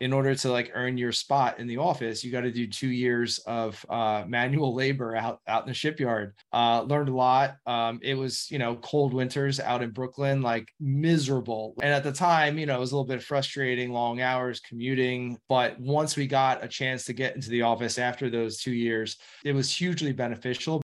in 0.00 0.12
order 0.12 0.34
to 0.34 0.50
like 0.50 0.70
earn 0.74 0.96
your 0.96 1.12
spot 1.12 1.58
in 1.58 1.66
the 1.66 1.76
office, 1.76 2.24
you 2.24 2.32
got 2.32 2.40
to 2.40 2.50
do 2.50 2.66
two 2.66 2.88
years 2.88 3.38
of 3.40 3.84
uh, 3.90 4.24
manual 4.26 4.74
labor 4.74 5.14
out 5.14 5.40
out 5.46 5.62
in 5.62 5.68
the 5.68 5.74
shipyard. 5.74 6.34
Uh, 6.52 6.82
learned 6.82 7.10
a 7.10 7.14
lot. 7.14 7.56
Um, 7.66 8.00
it 8.02 8.14
was 8.14 8.50
you 8.50 8.58
know 8.58 8.76
cold 8.76 9.12
winters 9.12 9.60
out 9.60 9.82
in 9.82 9.90
Brooklyn, 9.90 10.40
like 10.40 10.68
miserable. 10.80 11.74
And 11.82 11.92
at 11.92 12.02
the 12.02 12.12
time, 12.12 12.58
you 12.58 12.66
know, 12.66 12.76
it 12.76 12.80
was 12.80 12.92
a 12.92 12.96
little 12.96 13.06
bit 13.06 13.22
frustrating, 13.22 13.92
long 13.92 14.20
hours 14.20 14.60
commuting. 14.60 15.38
But 15.48 15.78
once 15.78 16.16
we 16.16 16.26
got 16.26 16.64
a 16.64 16.68
chance 16.68 17.04
to 17.04 17.12
get 17.12 17.34
into 17.34 17.50
the 17.50 17.62
office 17.62 17.98
after 17.98 18.30
those 18.30 18.58
two 18.58 18.72
years, 18.72 19.18
it 19.44 19.52
was 19.52 19.74
hugely 19.74 20.12
beneficial. 20.12 20.82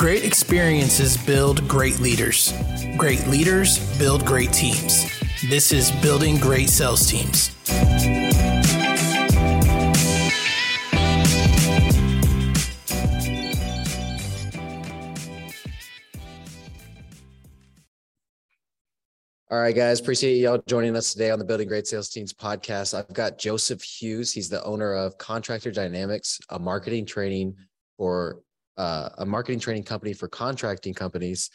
Great 0.00 0.24
experiences 0.24 1.18
build 1.26 1.68
great 1.68 2.00
leaders. 2.00 2.54
Great 2.96 3.26
leaders 3.26 3.78
build 3.98 4.24
great 4.24 4.50
teams. 4.50 5.04
This 5.50 5.72
is 5.72 5.92
Building 6.00 6.38
Great 6.38 6.70
Sales 6.70 7.06
Teams. 7.06 7.54
All 19.50 19.60
right, 19.60 19.76
guys. 19.76 20.00
Appreciate 20.00 20.38
y'all 20.38 20.62
joining 20.66 20.96
us 20.96 21.12
today 21.12 21.30
on 21.30 21.38
the 21.38 21.44
Building 21.44 21.68
Great 21.68 21.86
Sales 21.86 22.08
Teams 22.08 22.32
podcast. 22.32 22.94
I've 22.94 23.12
got 23.12 23.36
Joseph 23.36 23.82
Hughes. 23.82 24.32
He's 24.32 24.48
the 24.48 24.64
owner 24.64 24.94
of 24.94 25.18
Contractor 25.18 25.70
Dynamics, 25.70 26.40
a 26.48 26.58
marketing 26.58 27.04
training 27.04 27.54
for 27.98 28.40
uh, 28.80 29.10
a 29.18 29.26
marketing 29.26 29.60
training 29.60 29.82
company 29.82 30.14
for 30.14 30.26
contracting 30.26 30.94
companies. 30.94 31.50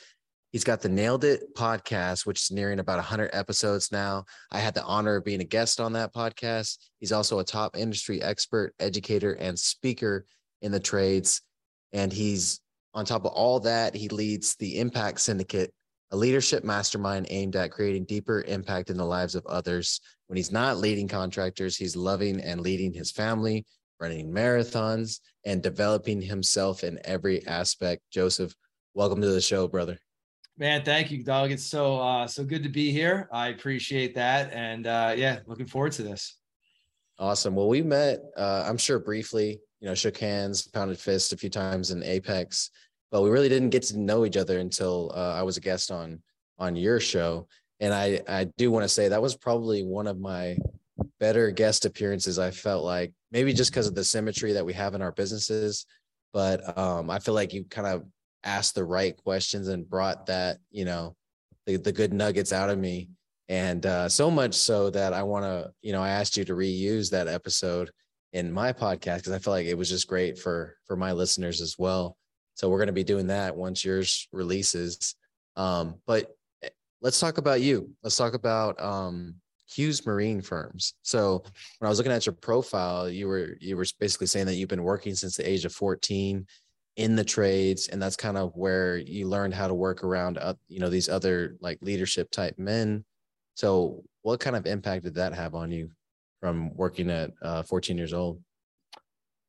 He's 0.51 0.63
got 0.63 0.79
the 0.79 0.89
Nailed 0.89 1.23
It 1.23 1.55
podcast, 1.57 2.27
which 2.27 2.39
is 2.39 2.51
nearing 2.51 2.77
about 2.77 2.97
100 2.97 3.31
episodes 3.33 3.91
now. 3.91 4.25
I 4.51 4.59
had 4.59 4.75
the 4.75 4.83
honor 4.83 5.15
of 5.15 5.25
being 5.25 5.41
a 5.41 5.45
guest 5.45 5.81
on 5.81 5.93
that 5.93 6.13
podcast. 6.13 6.77
He's 6.99 7.11
also 7.11 7.39
a 7.39 7.43
top 7.43 7.75
industry 7.75 8.21
expert, 8.21 8.75
educator, 8.79 9.33
and 9.33 9.57
speaker 9.57 10.27
in 10.61 10.71
the 10.71 10.79
trades. 10.79 11.41
And 11.93 12.13
he's 12.13 12.61
on 12.93 13.05
top 13.05 13.25
of 13.25 13.31
all 13.31 13.59
that, 13.61 13.95
he 13.95 14.07
leads 14.07 14.55
the 14.57 14.77
Impact 14.77 15.19
Syndicate, 15.19 15.73
a 16.11 16.15
leadership 16.15 16.63
mastermind 16.63 17.25
aimed 17.31 17.55
at 17.55 17.71
creating 17.71 18.05
deeper 18.05 18.43
impact 18.43 18.91
in 18.91 18.97
the 18.97 19.03
lives 19.03 19.33
of 19.33 19.47
others. 19.47 19.99
When 20.27 20.37
he's 20.37 20.51
not 20.51 20.77
leading 20.77 21.07
contractors, 21.07 21.75
he's 21.75 21.95
loving 21.95 22.39
and 22.39 22.61
leading 22.61 22.93
his 22.93 23.11
family, 23.11 23.65
running 23.99 24.31
marathons, 24.31 25.19
and 25.45 25.61
developing 25.61 26.21
himself 26.21 26.83
in 26.83 26.99
every 27.05 27.45
aspect. 27.47 28.01
Joseph, 28.11 28.53
welcome 28.93 29.21
to 29.21 29.27
the 29.27 29.41
show, 29.41 29.67
brother. 29.67 29.97
Man, 30.57 30.83
thank 30.83 31.11
you, 31.11 31.23
dog. 31.23 31.51
It's 31.51 31.65
so 31.65 31.99
uh, 31.99 32.27
so 32.27 32.43
good 32.43 32.63
to 32.63 32.69
be 32.69 32.91
here. 32.91 33.27
I 33.31 33.49
appreciate 33.49 34.15
that, 34.15 34.53
and 34.53 34.87
uh, 34.87 35.13
yeah, 35.15 35.39
looking 35.47 35.65
forward 35.65 35.91
to 35.93 36.03
this. 36.03 36.37
Awesome. 37.19 37.55
Well, 37.55 37.69
we 37.69 37.81
met, 37.81 38.21
uh, 38.37 38.65
I'm 38.65 38.77
sure, 38.77 38.99
briefly. 38.99 39.59
You 39.79 39.87
know, 39.87 39.95
shook 39.95 40.17
hands, 40.17 40.67
pounded 40.67 40.97
fists 40.97 41.31
a 41.31 41.37
few 41.37 41.49
times 41.49 41.91
in 41.91 42.03
Apex, 42.03 42.71
but 43.11 43.21
we 43.21 43.29
really 43.29 43.49
didn't 43.49 43.69
get 43.69 43.83
to 43.83 43.99
know 43.99 44.25
each 44.25 44.37
other 44.37 44.59
until 44.59 45.11
uh, 45.13 45.33
I 45.33 45.43
was 45.43 45.57
a 45.57 45.61
guest 45.61 45.91
on 45.91 46.21
on 46.57 46.75
your 46.75 46.99
show. 46.99 47.47
And 47.81 47.93
I 47.93 48.21
I 48.27 48.45
do 48.57 48.71
want 48.71 48.83
to 48.83 48.89
say 48.89 49.09
that 49.09 49.21
was 49.21 49.35
probably 49.35 49.83
one 49.83 50.07
of 50.07 50.19
my 50.19 50.57
better 51.19 51.51
guest 51.51 51.85
appearances. 51.85 52.39
I 52.39 52.51
felt 52.51 52.83
like 52.83 53.13
maybe 53.35 53.51
just 53.51 53.69
because 53.69 53.85
of 53.85 53.95
the 53.95 54.03
symmetry 54.03 54.53
that 54.53 54.65
we 54.65 54.71
have 54.71 54.95
in 54.95 55.01
our 55.01 55.11
businesses, 55.11 55.85
but 56.31 56.77
um, 56.77 57.09
I 57.09 57.19
feel 57.19 57.33
like 57.33 57.51
you 57.51 57.65
kind 57.65 57.85
of 57.85 58.05
asked 58.45 58.75
the 58.75 58.85
right 58.85 59.17
questions 59.17 59.67
and 59.67 59.89
brought 59.89 60.27
that, 60.27 60.59
you 60.71 60.85
know, 60.85 61.17
the, 61.65 61.75
the 61.75 61.91
good 61.91 62.13
nuggets 62.13 62.53
out 62.53 62.69
of 62.69 62.79
me. 62.79 63.09
And 63.49 63.85
uh, 63.85 64.07
so 64.07 64.31
much 64.31 64.53
so 64.53 64.89
that 64.91 65.11
I 65.11 65.21
want 65.23 65.43
to, 65.43 65.69
you 65.81 65.91
know, 65.91 66.01
I 66.01 66.11
asked 66.11 66.37
you 66.37 66.45
to 66.45 66.53
reuse 66.55 67.11
that 67.11 67.27
episode 67.27 67.91
in 68.31 68.53
my 68.53 68.71
podcast 68.71 69.17
because 69.17 69.33
I 69.33 69.39
feel 69.39 69.51
like 69.51 69.67
it 69.67 69.77
was 69.77 69.89
just 69.89 70.07
great 70.07 70.39
for 70.39 70.77
for 70.85 70.95
my 70.95 71.11
listeners 71.11 71.59
as 71.59 71.75
well. 71.77 72.15
So 72.53 72.69
we're 72.69 72.79
going 72.79 72.87
to 72.87 72.93
be 72.93 73.03
doing 73.03 73.27
that 73.27 73.53
once 73.53 73.83
yours 73.83 74.29
releases. 74.31 75.13
Um, 75.57 75.95
but 76.07 76.33
eh, 76.63 76.69
let's 77.01 77.19
talk 77.19 77.37
about 77.37 77.59
you. 77.59 77.91
Let's 78.01 78.15
talk 78.15 78.33
about 78.33 78.81
um, 78.81 79.35
Hughes 79.67 80.05
Marine 80.05 80.41
Firms. 80.41 80.93
So 81.01 81.43
when 81.79 81.87
I 81.87 81.89
was 81.89 81.97
looking 81.97 82.11
at 82.11 82.25
your 82.25 82.33
profile, 82.33 83.09
you 83.09 83.27
were 83.27 83.55
you 83.59 83.77
were 83.77 83.85
basically 83.99 84.27
saying 84.27 84.45
that 84.45 84.55
you've 84.55 84.69
been 84.69 84.83
working 84.83 85.15
since 85.15 85.35
the 85.35 85.49
age 85.49 85.65
of 85.65 85.73
14 85.73 86.45
in 86.97 87.15
the 87.15 87.23
trades, 87.23 87.87
and 87.89 88.01
that's 88.01 88.15
kind 88.15 88.37
of 88.37 88.55
where 88.55 88.97
you 88.97 89.27
learned 89.27 89.53
how 89.53 89.67
to 89.67 89.73
work 89.73 90.03
around 90.03 90.37
uh, 90.37 90.53
you 90.67 90.79
know 90.79 90.89
these 90.89 91.09
other 91.09 91.57
like 91.59 91.79
leadership 91.81 92.31
type 92.31 92.57
men. 92.57 93.03
So 93.55 94.03
what 94.21 94.39
kind 94.39 94.55
of 94.55 94.65
impact 94.65 95.03
did 95.03 95.15
that 95.15 95.33
have 95.33 95.55
on 95.55 95.71
you 95.71 95.89
from 96.41 96.75
working 96.75 97.09
at 97.09 97.31
uh, 97.41 97.63
14 97.63 97.97
years 97.97 98.13
old? 98.13 98.41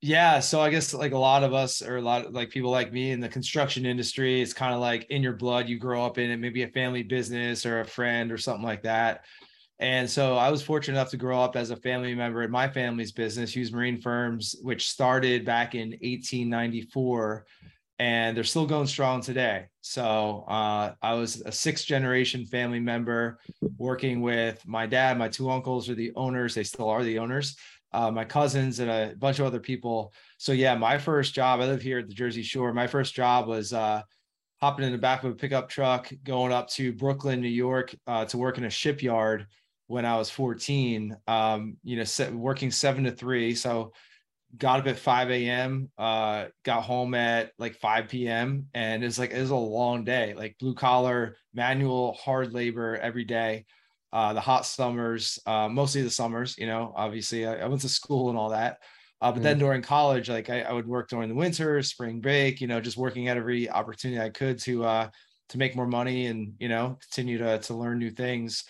Yeah, 0.03 0.41
so 0.41 0.61
I 0.61 0.71
guess 0.71 0.93
like 0.93 1.13
a 1.13 1.19
lot 1.19 1.43
of 1.43 1.55
us 1.55 1.83
or 1.83 1.97
a 1.97 2.03
lot 2.03 2.27
of 2.27 2.35
like 2.35 2.51
people 2.51 2.71
like 2.71 2.93
me 2.93 3.11
in 3.11 3.21
the 3.21 3.29
construction 3.29 3.87
industry, 3.87 4.43
it's 4.43 4.53
kind 4.53 4.75
of 4.75 4.81
like 4.81 5.07
in 5.11 5.23
your 5.23 5.33
blood. 5.33 5.69
You 5.69 5.79
grow 5.79 6.05
up 6.05 6.19
in 6.19 6.31
it, 6.31 6.37
maybe 6.37 6.63
a 6.63 6.69
family 6.69 7.03
business 7.03 7.65
or 7.65 7.81
a 7.81 7.85
friend 7.85 8.31
or 8.31 8.39
something 8.39 8.65
like 8.65 8.83
that. 8.83 9.25
And 9.79 10.09
so 10.09 10.37
I 10.37 10.51
was 10.51 10.63
fortunate 10.63 10.97
enough 10.99 11.11
to 11.11 11.19
grow 11.19 11.39
up 11.41 11.55
as 11.55 11.71
a 11.71 11.77
family 11.77 12.15
member 12.15 12.43
in 12.43 12.51
my 12.51 12.69
family's 12.69 13.13
business, 13.13 13.55
Hughes 13.55 13.73
Marine 13.73 14.01
Firms, 14.01 14.57
which 14.63 14.89
started 14.89 15.45
back 15.45 15.75
in 15.75 15.91
1894 15.91 17.45
and 17.99 18.37
they're 18.37 18.45
still 18.45 18.67
going 18.67 18.87
strong 18.87 19.23
today. 19.23 19.67
So 19.81 20.45
uh, 20.49 20.93
I 21.01 21.15
was 21.15 21.41
a 21.47 21.53
sixth 21.53 21.87
generation 21.87 22.45
family 22.45 22.81
member 22.81 23.39
working 23.79 24.21
with 24.21 24.67
my 24.67 24.87
dad. 24.87 25.17
My 25.17 25.29
two 25.29 25.51
uncles 25.51 25.89
are 25.89 25.95
the 25.95 26.13
owners, 26.15 26.55
they 26.55 26.65
still 26.65 26.91
are 26.91 27.03
the 27.03 27.19
owners, 27.19 27.57
uh, 27.93 28.11
my 28.11 28.25
cousins, 28.25 28.81
and 28.81 28.91
a 28.91 29.15
bunch 29.17 29.39
of 29.39 29.47
other 29.47 29.61
people. 29.61 30.13
So, 30.39 30.53
yeah, 30.53 30.75
my 30.77 30.99
first 30.99 31.33
job, 31.35 31.61
I 31.61 31.67
live 31.67 31.81
here 31.81 31.99
at 31.99 32.09
the 32.09 32.15
Jersey 32.15 32.43
Shore. 32.43 32.75
My 32.75 32.87
first 32.87 33.15
job 33.15 33.47
was 33.47 33.73
uh, 33.73 34.03
hopping 34.61 34.85
in 34.85 34.93
the 34.93 34.99
back 34.99 35.25
of 35.25 35.33
a 35.33 35.35
pickup 35.35 35.71
truck, 35.71 36.13
going 36.23 36.53
up 36.53 36.69
to 36.71 36.93
Brooklyn, 36.93 37.41
New 37.41 37.49
York 37.49 37.95
uh, 38.07 38.27
to 38.27 38.37
work 38.37 38.59
in 38.59 38.65
a 38.65 38.71
shipyard 38.71 39.47
when 39.87 40.05
I 40.05 40.17
was 40.17 40.31
14, 40.31 41.17
um, 41.27 41.77
you 41.85 41.97
know, 41.97 42.31
working 42.33 42.71
seven 42.71 43.05
to 43.05 43.11
three. 43.13 43.55
So 43.55 43.93
got 44.57 44.81
up 44.81 44.87
at 44.87 44.99
5 44.99 45.31
a.m., 45.31 45.91
uh, 45.99 46.47
got 46.65 46.83
home 46.83 47.15
at 47.15 47.53
like 47.59 47.77
5 47.77 48.09
p.m. 48.09 48.67
And 48.75 49.05
it's 49.05 49.19
like, 49.19 49.31
it 49.31 49.41
was 49.41 49.51
a 49.51 49.57
long 49.57 50.05
day, 50.05 50.35
like 50.35 50.57
blue 50.59 50.75
collar, 50.75 51.37
manual, 51.55 52.15
hard 52.15 52.53
labor 52.53 52.97
every 52.97 53.25
day. 53.25 53.67
Uh, 54.13 54.33
the 54.33 54.41
hot 54.41 54.65
summers, 54.65 55.39
uh, 55.47 55.69
mostly 55.69 56.03
the 56.03 56.11
summers, 56.11 56.57
you 56.57 56.67
know, 56.67 56.93
obviously 56.97 57.47
I, 57.47 57.57
I 57.57 57.67
went 57.67 57.83
to 57.83 57.89
school 57.89 58.31
and 58.31 58.39
all 58.39 58.51
that. 58.51 58.79
Uh, 59.21 59.33
but 59.33 59.41
mm. 59.41 59.45
then 59.45 59.59
during 59.59 59.83
college, 59.83 60.29
like 60.29 60.49
I, 60.49 60.63
I, 60.63 60.73
would 60.73 60.87
work 60.87 61.09
during 61.09 61.29
the 61.29 61.35
winter, 61.35 61.83
spring 61.83 62.21
break, 62.21 62.61
you 62.61 62.67
know, 62.67 62.81
just 62.81 62.97
working 62.97 63.29
at 63.29 63.37
every 63.37 63.69
opportunity 63.69 64.21
I 64.21 64.31
could 64.31 64.59
to, 64.61 64.85
uh, 64.85 65.11
to 65.51 65.59
make 65.59 65.77
more 65.77 65.87
money 65.87 66.27
and, 66.27 66.55
you 66.59 66.69
know, 66.69 66.99
continue 67.01 67.39
to, 67.39 67.59
to 67.59 67.75
learn 67.75 67.99
new 67.99 68.11
things. 68.11 68.65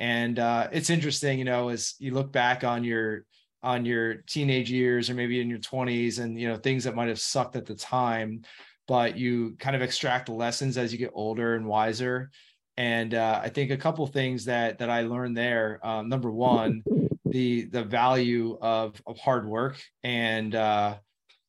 And 0.00 0.38
uh, 0.38 0.68
it's 0.72 0.90
interesting, 0.90 1.38
you 1.38 1.44
know, 1.44 1.68
as 1.68 1.94
you 1.98 2.12
look 2.12 2.32
back 2.32 2.64
on 2.64 2.82
your 2.82 3.24
on 3.62 3.84
your 3.84 4.14
teenage 4.26 4.70
years 4.70 5.10
or 5.10 5.14
maybe 5.14 5.40
in 5.40 5.50
your 5.50 5.58
20s 5.58 6.18
and 6.18 6.40
you 6.40 6.48
know 6.48 6.56
things 6.56 6.84
that 6.84 6.96
might 6.96 7.08
have 7.08 7.20
sucked 7.20 7.56
at 7.56 7.66
the 7.66 7.74
time 7.74 8.40
but 8.88 9.16
you 9.18 9.54
kind 9.60 9.76
of 9.76 9.82
extract 9.82 10.30
lessons 10.30 10.78
as 10.78 10.90
you 10.90 10.98
get 10.98 11.12
older 11.14 11.54
and 11.54 11.66
wiser. 11.66 12.30
And 12.78 13.12
uh, 13.12 13.38
i 13.42 13.50
think 13.50 13.70
a 13.70 13.76
couple 13.76 14.06
things 14.06 14.46
that 14.46 14.78
that 14.78 14.88
i 14.88 15.02
learned 15.02 15.36
there 15.36 15.78
um, 15.82 16.08
number 16.08 16.30
one 16.30 16.82
the 17.26 17.66
the 17.66 17.84
value 17.84 18.56
of 18.60 19.00
of 19.06 19.18
hard 19.18 19.46
work 19.46 19.80
and 20.02 20.54
uh, 20.54 20.96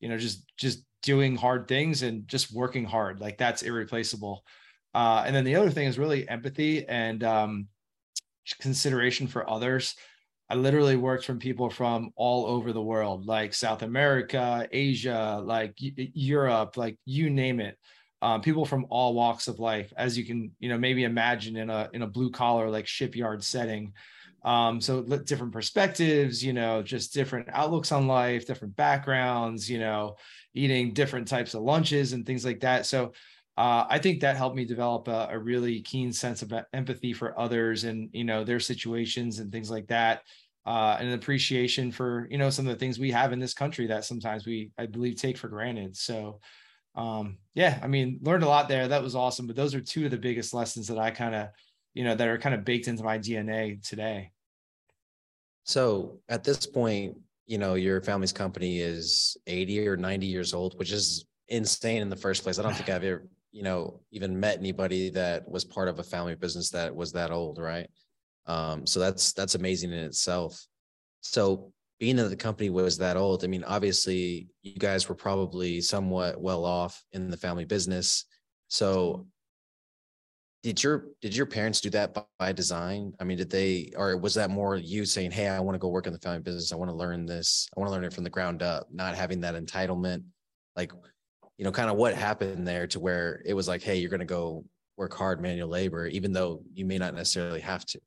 you 0.00 0.08
know 0.08 0.18
just 0.18 0.44
just 0.58 0.84
doing 1.02 1.36
hard 1.36 1.66
things 1.66 2.02
and 2.02 2.28
just 2.28 2.52
working 2.52 2.84
hard 2.84 3.20
like 3.20 3.36
that's 3.36 3.62
irreplaceable. 3.62 4.44
Uh, 4.94 5.24
and 5.26 5.34
then 5.34 5.44
the 5.44 5.56
other 5.56 5.70
thing 5.70 5.88
is 5.88 5.98
really 5.98 6.28
empathy 6.28 6.86
and 6.86 7.24
um, 7.24 7.66
consideration 8.60 9.26
for 9.26 9.48
others. 9.48 9.94
I 10.48 10.54
literally 10.54 10.96
worked 10.96 11.24
from 11.24 11.38
people 11.38 11.70
from 11.70 12.10
all 12.14 12.44
over 12.46 12.72
the 12.72 12.82
world, 12.82 13.26
like 13.26 13.54
South 13.54 13.82
America, 13.82 14.68
Asia, 14.70 15.40
like 15.42 15.74
Europe, 15.78 16.76
like 16.76 16.98
you 17.06 17.30
name 17.30 17.58
it. 17.60 17.78
Um, 18.20 18.40
people 18.40 18.64
from 18.64 18.86
all 18.90 19.14
walks 19.14 19.48
of 19.48 19.58
life, 19.58 19.92
as 19.96 20.16
you 20.16 20.24
can, 20.24 20.52
you 20.60 20.68
know, 20.68 20.78
maybe 20.78 21.04
imagine 21.04 21.56
in 21.56 21.70
a 21.70 21.88
in 21.92 22.02
a 22.02 22.06
blue 22.06 22.30
collar 22.30 22.70
like 22.70 22.86
shipyard 22.86 23.42
setting. 23.42 23.94
Um, 24.44 24.80
so 24.80 25.02
different 25.02 25.52
perspectives, 25.52 26.44
you 26.44 26.52
know, 26.52 26.82
just 26.82 27.14
different 27.14 27.48
outlooks 27.52 27.92
on 27.92 28.06
life, 28.06 28.46
different 28.46 28.76
backgrounds, 28.76 29.70
you 29.70 29.78
know, 29.78 30.16
eating 30.54 30.92
different 30.92 31.28
types 31.28 31.54
of 31.54 31.62
lunches 31.62 32.12
and 32.12 32.26
things 32.26 32.44
like 32.44 32.60
that. 32.60 32.84
So 32.86 33.12
uh, 33.56 33.84
I 33.88 33.98
think 33.98 34.20
that 34.20 34.36
helped 34.36 34.56
me 34.56 34.64
develop 34.64 35.08
a, 35.08 35.28
a, 35.30 35.38
really 35.38 35.82
keen 35.82 36.12
sense 36.12 36.40
of 36.40 36.54
empathy 36.72 37.12
for 37.12 37.38
others 37.38 37.84
and 37.84 38.08
you 38.12 38.24
know 38.24 38.44
their 38.44 38.60
situations 38.60 39.40
and 39.40 39.52
things 39.52 39.70
like 39.70 39.88
that, 39.88 40.22
uh, 40.64 40.96
and 40.98 41.08
an 41.08 41.14
appreciation 41.14 41.92
for 41.92 42.26
you 42.30 42.38
know 42.38 42.48
some 42.48 42.66
of 42.66 42.72
the 42.72 42.78
things 42.78 42.98
we 42.98 43.10
have 43.10 43.32
in 43.32 43.38
this 43.38 43.52
country 43.52 43.86
that 43.88 44.06
sometimes 44.06 44.46
we 44.46 44.70
I 44.78 44.86
believe 44.86 45.16
take 45.16 45.36
for 45.36 45.48
granted. 45.48 45.96
So 45.96 46.40
um, 46.94 47.38
yeah, 47.54 47.78
I 47.82 47.86
mean, 47.86 48.20
learned 48.22 48.44
a 48.44 48.48
lot 48.48 48.68
there. 48.68 48.88
That 48.88 49.02
was 49.02 49.14
awesome. 49.14 49.46
But 49.46 49.56
those 49.56 49.74
are 49.74 49.80
two 49.80 50.04
of 50.04 50.10
the 50.10 50.18
biggest 50.18 50.52
lessons 50.52 50.88
that 50.88 50.98
I 50.98 51.10
kind 51.10 51.34
of, 51.34 51.48
you 51.94 52.04
know, 52.04 52.14
that 52.14 52.28
are 52.28 52.38
kind 52.38 52.54
of 52.54 52.64
baked 52.64 52.88
into 52.88 53.04
my 53.04 53.18
DNA 53.18 53.86
today. 53.86 54.30
So 55.64 56.18
at 56.28 56.44
this 56.44 56.66
point, 56.66 57.16
you 57.46 57.58
know, 57.58 57.74
your 57.74 58.02
family's 58.02 58.32
company 58.32 58.80
is 58.80 59.36
80 59.46 59.88
or 59.88 59.96
90 59.96 60.26
years 60.26 60.54
old, 60.54 60.78
which 60.78 60.92
is 60.92 61.26
insane 61.48 62.02
in 62.02 62.08
the 62.08 62.16
first 62.16 62.42
place. 62.42 62.58
I 62.58 62.62
don't 62.62 62.74
think 62.74 62.88
I've 62.88 63.04
ever, 63.04 63.26
you 63.52 63.62
know, 63.62 64.00
even 64.10 64.40
met 64.40 64.58
anybody 64.58 65.10
that 65.10 65.48
was 65.48 65.64
part 65.64 65.88
of 65.88 65.98
a 65.98 66.02
family 66.02 66.34
business 66.34 66.70
that 66.70 66.94
was 66.94 67.12
that 67.12 67.30
old, 67.30 67.58
right? 67.58 67.88
Um, 68.46 68.86
so 68.86 68.98
that's 68.98 69.32
that's 69.32 69.54
amazing 69.54 69.92
in 69.92 69.98
itself. 69.98 70.66
So 71.20 71.72
being 72.00 72.16
that 72.16 72.30
the 72.30 72.36
company 72.36 72.70
was 72.70 72.98
that 72.98 73.16
old, 73.16 73.44
I 73.44 73.46
mean, 73.46 73.62
obviously 73.64 74.48
you 74.62 74.74
guys 74.78 75.08
were 75.08 75.14
probably 75.14 75.80
somewhat 75.80 76.40
well 76.40 76.64
off 76.64 77.04
in 77.12 77.30
the 77.30 77.36
family 77.36 77.64
business. 77.64 78.24
So 78.68 79.26
did 80.62 80.82
your 80.82 81.08
did 81.20 81.36
your 81.36 81.46
parents 81.46 81.80
do 81.80 81.90
that 81.90 82.14
by, 82.14 82.24
by 82.38 82.52
design? 82.52 83.12
I 83.20 83.24
mean, 83.24 83.36
did 83.36 83.50
they 83.50 83.92
or 83.96 84.16
was 84.16 84.34
that 84.34 84.50
more 84.50 84.76
you 84.76 85.04
saying, 85.04 85.30
Hey, 85.30 85.48
I 85.48 85.60
want 85.60 85.74
to 85.74 85.78
go 85.80 85.88
work 85.88 86.06
in 86.06 86.12
the 86.12 86.18
family 86.18 86.40
business. 86.40 86.72
I 86.72 86.76
want 86.76 86.90
to 86.90 86.96
learn 86.96 87.26
this. 87.26 87.68
I 87.76 87.80
want 87.80 87.88
to 87.88 87.92
learn 87.92 88.04
it 88.04 88.12
from 88.12 88.24
the 88.24 88.30
ground 88.30 88.62
up, 88.62 88.86
not 88.90 89.14
having 89.14 89.40
that 89.40 89.54
entitlement. 89.54 90.22
Like, 90.74 90.92
you 91.58 91.64
know, 91.64 91.72
kind 91.72 91.90
of 91.90 91.96
what 91.96 92.14
happened 92.14 92.66
there 92.66 92.86
to 92.88 93.00
where 93.00 93.42
it 93.44 93.54
was 93.54 93.68
like, 93.68 93.82
hey, 93.82 93.96
you're 93.96 94.10
gonna 94.10 94.24
go 94.24 94.64
work 94.96 95.14
hard 95.14 95.40
manual 95.40 95.68
labor, 95.68 96.06
even 96.06 96.32
though 96.32 96.62
you 96.72 96.84
may 96.84 96.98
not 96.98 97.14
necessarily 97.14 97.60
have 97.60 97.84
to. 97.86 98.00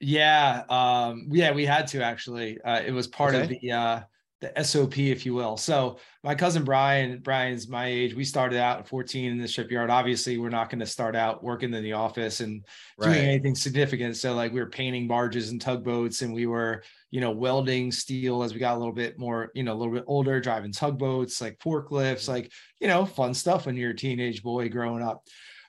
Yeah, 0.00 0.62
um, 0.68 1.28
yeah, 1.30 1.52
we 1.52 1.64
had 1.64 1.86
to 1.88 2.02
actually. 2.02 2.60
Uh, 2.60 2.82
it 2.84 2.92
was 2.92 3.06
part 3.06 3.34
okay. 3.34 3.44
of 3.44 3.48
the 3.48 3.72
uh, 3.72 4.00
the 4.40 4.52
SOP, 4.62 4.98
if 4.98 5.24
you 5.24 5.34
will. 5.34 5.56
So 5.56 5.98
my 6.22 6.34
cousin 6.34 6.64
Brian, 6.64 7.20
Brian's 7.20 7.68
my 7.68 7.86
age. 7.86 8.14
We 8.14 8.24
started 8.24 8.58
out 8.58 8.80
at 8.80 8.88
14 8.88 9.32
in 9.32 9.38
the 9.38 9.48
shipyard. 9.48 9.88
Obviously, 9.88 10.36
we're 10.36 10.50
not 10.50 10.68
going 10.68 10.80
to 10.80 10.86
start 10.86 11.16
out 11.16 11.42
working 11.42 11.72
in 11.72 11.82
the 11.82 11.94
office 11.94 12.40
and 12.40 12.64
right. 12.98 13.12
doing 13.12 13.24
anything 13.24 13.54
significant. 13.54 14.16
So 14.16 14.34
like 14.34 14.52
we 14.52 14.60
were 14.60 14.68
painting 14.68 15.08
barges 15.08 15.50
and 15.50 15.60
tugboats, 15.60 16.20
and 16.20 16.34
we 16.34 16.46
were, 16.46 16.82
you 17.16 17.22
know, 17.22 17.30
welding 17.30 17.90
steel 17.90 18.42
as 18.42 18.52
we 18.52 18.60
got 18.60 18.76
a 18.76 18.78
little 18.78 18.92
bit 18.92 19.18
more, 19.18 19.50
you 19.54 19.62
know, 19.62 19.72
a 19.72 19.78
little 19.78 19.94
bit 19.94 20.04
older, 20.06 20.38
driving 20.38 20.70
tugboats, 20.70 21.40
like 21.40 21.58
forklifts, 21.60 22.24
mm-hmm. 22.24 22.32
like 22.32 22.52
you 22.78 22.88
know, 22.88 23.06
fun 23.06 23.32
stuff 23.32 23.64
when 23.64 23.74
you're 23.74 23.92
a 23.92 23.96
teenage 23.96 24.42
boy 24.42 24.68
growing 24.68 25.02
up. 25.02 25.24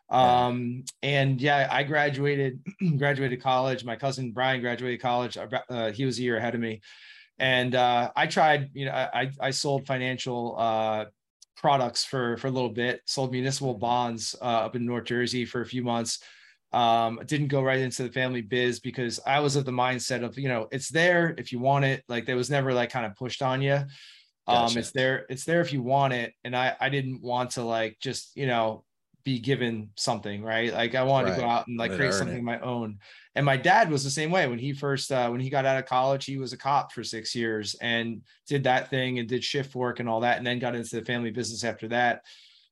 Um, 0.09 0.83
and 1.01 1.39
yeah, 1.39 1.69
I 1.71 1.83
graduated, 1.83 2.59
graduated 2.97 3.41
college. 3.41 3.85
My 3.85 3.95
cousin 3.95 4.33
Brian 4.33 4.59
graduated 4.59 4.99
college. 4.99 5.37
Uh, 5.37 5.91
he 5.91 6.03
was 6.03 6.19
a 6.19 6.21
year 6.21 6.35
ahead 6.35 6.53
of 6.53 6.59
me. 6.59 6.81
And 7.39 7.75
uh, 7.75 8.11
I 8.13 8.27
tried, 8.27 8.71
you 8.73 8.87
know, 8.87 8.91
I, 8.91 9.31
I 9.39 9.51
sold 9.51 9.87
financial 9.87 10.53
uh, 10.57 11.05
products 11.55 12.03
for, 12.03 12.35
for 12.35 12.47
a 12.47 12.51
little 12.51 12.71
bit, 12.71 12.99
sold 13.05 13.31
municipal 13.31 13.73
bonds 13.73 14.35
uh, 14.41 14.65
up 14.65 14.75
in 14.75 14.85
North 14.85 15.05
Jersey 15.05 15.45
for 15.45 15.61
a 15.61 15.65
few 15.65 15.81
months. 15.81 16.19
Um, 16.73 17.21
didn't 17.25 17.47
go 17.47 17.61
right 17.63 17.79
into 17.79 18.03
the 18.03 18.11
family 18.11 18.41
biz 18.41 18.79
because 18.79 19.19
I 19.25 19.39
was 19.39 19.55
of 19.55 19.65
the 19.65 19.71
mindset 19.71 20.23
of, 20.23 20.37
you 20.37 20.49
know, 20.49 20.67
it's 20.71 20.89
there 20.89 21.33
if 21.37 21.51
you 21.51 21.59
want 21.59 21.85
it. 21.85 22.03
Like 22.09 22.25
there 22.25 22.35
was 22.35 22.49
never 22.49 22.73
like 22.73 22.89
kind 22.89 23.05
of 23.05 23.15
pushed 23.15 23.41
on 23.41 23.61
you. 23.61 23.73
Um, 24.49 24.67
gotcha. 24.67 24.79
it's 24.79 24.91
there, 24.91 25.25
it's 25.29 25.45
there 25.45 25.61
if 25.61 25.71
you 25.71 25.81
want 25.81 26.13
it. 26.13 26.33
And 26.43 26.55
I, 26.55 26.75
I 26.79 26.89
didn't 26.89 27.21
want 27.21 27.51
to 27.51 27.63
like 27.63 27.97
just, 28.01 28.35
you 28.35 28.47
know, 28.47 28.83
be 29.27 29.39
given 29.39 29.89
something, 29.97 30.41
right? 30.41 30.71
Like 30.71 30.95
I 30.95 31.03
wanted 31.03 31.31
right. 31.31 31.35
to 31.35 31.41
go 31.41 31.49
out 31.49 31.67
and 31.67 31.77
like 31.77 31.93
create 31.93 32.13
something 32.13 32.37
of 32.37 32.43
my 32.43 32.61
own. 32.61 32.99
And 33.35 33.45
my 33.45 33.57
dad 33.57 33.91
was 33.91 34.05
the 34.05 34.09
same 34.09 34.31
way 34.31 34.47
when 34.47 34.57
he 34.57 34.71
first 34.71 35.11
uh, 35.11 35.27
when 35.27 35.41
he 35.41 35.49
got 35.49 35.65
out 35.65 35.77
of 35.77 35.85
college, 35.85 36.23
he 36.23 36.37
was 36.37 36.53
a 36.53 36.57
cop 36.57 36.93
for 36.93 37.03
six 37.03 37.35
years 37.35 37.75
and 37.81 38.21
did 38.47 38.63
that 38.63 38.89
thing 38.89 39.19
and 39.19 39.27
did 39.27 39.43
shift 39.43 39.75
work 39.75 39.99
and 39.99 40.07
all 40.07 40.21
that, 40.21 40.37
and 40.37 40.47
then 40.47 40.59
got 40.59 40.75
into 40.75 40.95
the 40.95 41.03
family 41.03 41.29
business 41.29 41.65
after 41.65 41.89
that. 41.89 42.21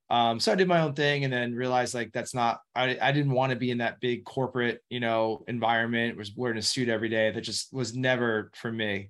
Um, 0.10 0.40
so 0.40 0.52
I 0.52 0.56
did 0.56 0.68
my 0.68 0.82
own 0.82 0.94
thing 0.94 1.24
and 1.24 1.34
then 1.34 1.56
realized 1.56 1.96
like 1.96 2.12
that's 2.14 2.36
not 2.36 2.60
I, 2.76 2.98
I 3.02 3.12
didn't 3.12 3.32
want 3.32 3.52
to 3.52 3.56
be 3.56 3.72
in 3.72 3.80
that 3.80 4.00
big 4.00 4.24
corporate, 4.24 4.82
you 4.90 5.00
know, 5.00 5.44
environment, 5.48 6.18
was 6.18 6.32
wearing 6.36 6.58
a 6.58 6.62
suit 6.62 6.90
every 6.90 7.10
day. 7.10 7.32
That 7.32 7.42
just 7.42 7.74
was 7.74 7.96
never 7.96 8.52
for 8.54 8.72
me. 8.72 9.10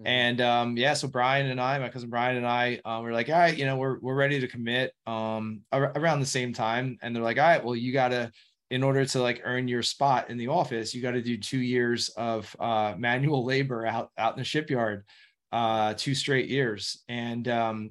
Mm-hmm. 0.00 0.06
And 0.06 0.40
um, 0.40 0.76
yeah, 0.76 0.92
so 0.92 1.08
Brian 1.08 1.46
and 1.46 1.60
I, 1.60 1.78
my 1.78 1.88
cousin 1.88 2.10
Brian 2.10 2.36
and 2.36 2.46
I, 2.46 2.80
um, 2.84 3.04
we're 3.04 3.12
like, 3.12 3.28
all 3.28 3.38
right, 3.38 3.56
you 3.56 3.64
know, 3.64 3.76
we're 3.76 3.98
we're 4.00 4.14
ready 4.14 4.38
to 4.40 4.48
commit 4.48 4.92
um, 5.06 5.62
ar- 5.72 5.92
around 5.96 6.20
the 6.20 6.26
same 6.26 6.52
time. 6.52 6.98
And 7.00 7.16
they're 7.16 7.22
like, 7.22 7.38
all 7.38 7.44
right, 7.44 7.64
well, 7.64 7.74
you 7.74 7.92
gotta, 7.92 8.30
in 8.70 8.82
order 8.82 9.06
to 9.06 9.22
like 9.22 9.40
earn 9.44 9.66
your 9.66 9.82
spot 9.82 10.28
in 10.28 10.36
the 10.36 10.48
office, 10.48 10.94
you 10.94 11.00
got 11.00 11.12
to 11.12 11.22
do 11.22 11.38
two 11.38 11.58
years 11.58 12.10
of 12.10 12.54
uh, 12.60 12.94
manual 12.98 13.44
labor 13.44 13.86
out 13.86 14.10
out 14.18 14.34
in 14.34 14.38
the 14.38 14.44
shipyard, 14.44 15.04
uh, 15.52 15.94
two 15.94 16.14
straight 16.14 16.50
years. 16.50 17.02
And 17.08 17.48
um, 17.48 17.90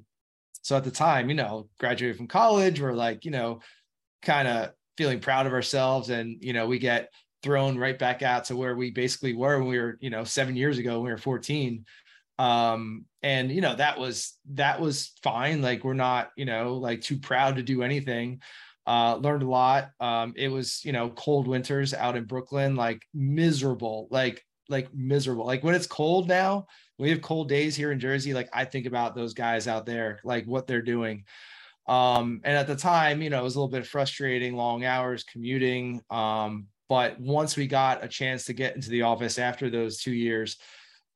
so 0.62 0.76
at 0.76 0.84
the 0.84 0.90
time, 0.90 1.28
you 1.28 1.34
know, 1.34 1.68
graduated 1.78 2.16
from 2.16 2.26
college, 2.26 2.80
we're 2.80 2.92
like, 2.92 3.24
you 3.24 3.30
know, 3.30 3.60
kind 4.22 4.48
of 4.48 4.70
feeling 4.96 5.20
proud 5.20 5.46
of 5.46 5.52
ourselves, 5.52 6.10
and 6.10 6.36
you 6.40 6.52
know, 6.52 6.66
we 6.66 6.78
get 6.78 7.10
thrown 7.42 7.78
right 7.78 7.98
back 7.98 8.22
out 8.22 8.44
to 8.46 8.56
where 8.56 8.74
we 8.74 8.90
basically 8.90 9.34
were 9.34 9.58
when 9.58 9.68
we 9.68 9.78
were, 9.78 9.96
you 10.00 10.10
know, 10.10 10.24
seven 10.24 10.56
years 10.56 10.78
ago 10.78 10.94
when 10.94 11.06
we 11.06 11.10
were 11.12 11.18
14. 11.18 11.84
Um, 12.38 13.04
and 13.22 13.50
you 13.50 13.60
know, 13.60 13.74
that 13.74 13.98
was 13.98 14.36
that 14.52 14.80
was 14.80 15.12
fine. 15.22 15.62
Like 15.62 15.84
we're 15.84 15.94
not, 15.94 16.30
you 16.36 16.44
know, 16.44 16.74
like 16.74 17.00
too 17.00 17.18
proud 17.18 17.56
to 17.56 17.62
do 17.62 17.82
anything. 17.82 18.40
Uh, 18.86 19.16
learned 19.16 19.42
a 19.42 19.48
lot. 19.48 19.90
Um, 20.00 20.32
it 20.36 20.48
was, 20.48 20.82
you 20.84 20.92
know, 20.92 21.10
cold 21.10 21.46
winters 21.46 21.92
out 21.92 22.16
in 22.16 22.24
Brooklyn, 22.24 22.74
like 22.74 23.02
miserable, 23.12 24.08
like 24.10 24.42
like 24.68 24.92
miserable. 24.94 25.46
Like 25.46 25.64
when 25.64 25.74
it's 25.74 25.86
cold 25.86 26.28
now, 26.28 26.66
we 26.98 27.10
have 27.10 27.22
cold 27.22 27.48
days 27.48 27.76
here 27.76 27.92
in 27.92 28.00
Jersey. 28.00 28.34
Like 28.34 28.48
I 28.52 28.64
think 28.64 28.86
about 28.86 29.14
those 29.14 29.34
guys 29.34 29.68
out 29.68 29.86
there, 29.86 30.20
like 30.24 30.46
what 30.46 30.66
they're 30.66 30.82
doing. 30.82 31.24
Um, 31.86 32.40
and 32.44 32.56
at 32.56 32.66
the 32.66 32.76
time, 32.76 33.22
you 33.22 33.30
know, 33.30 33.40
it 33.40 33.44
was 33.44 33.56
a 33.56 33.58
little 33.58 33.72
bit 33.72 33.86
frustrating, 33.86 34.54
long 34.54 34.84
hours 34.84 35.24
commuting. 35.24 36.02
Um, 36.10 36.66
but 36.88 37.18
once 37.20 37.56
we 37.56 37.66
got 37.66 38.04
a 38.04 38.08
chance 38.08 38.44
to 38.46 38.52
get 38.52 38.74
into 38.74 38.90
the 38.90 39.02
office 39.02 39.38
after 39.38 39.70
those 39.70 39.98
two 39.98 40.12
years, 40.12 40.58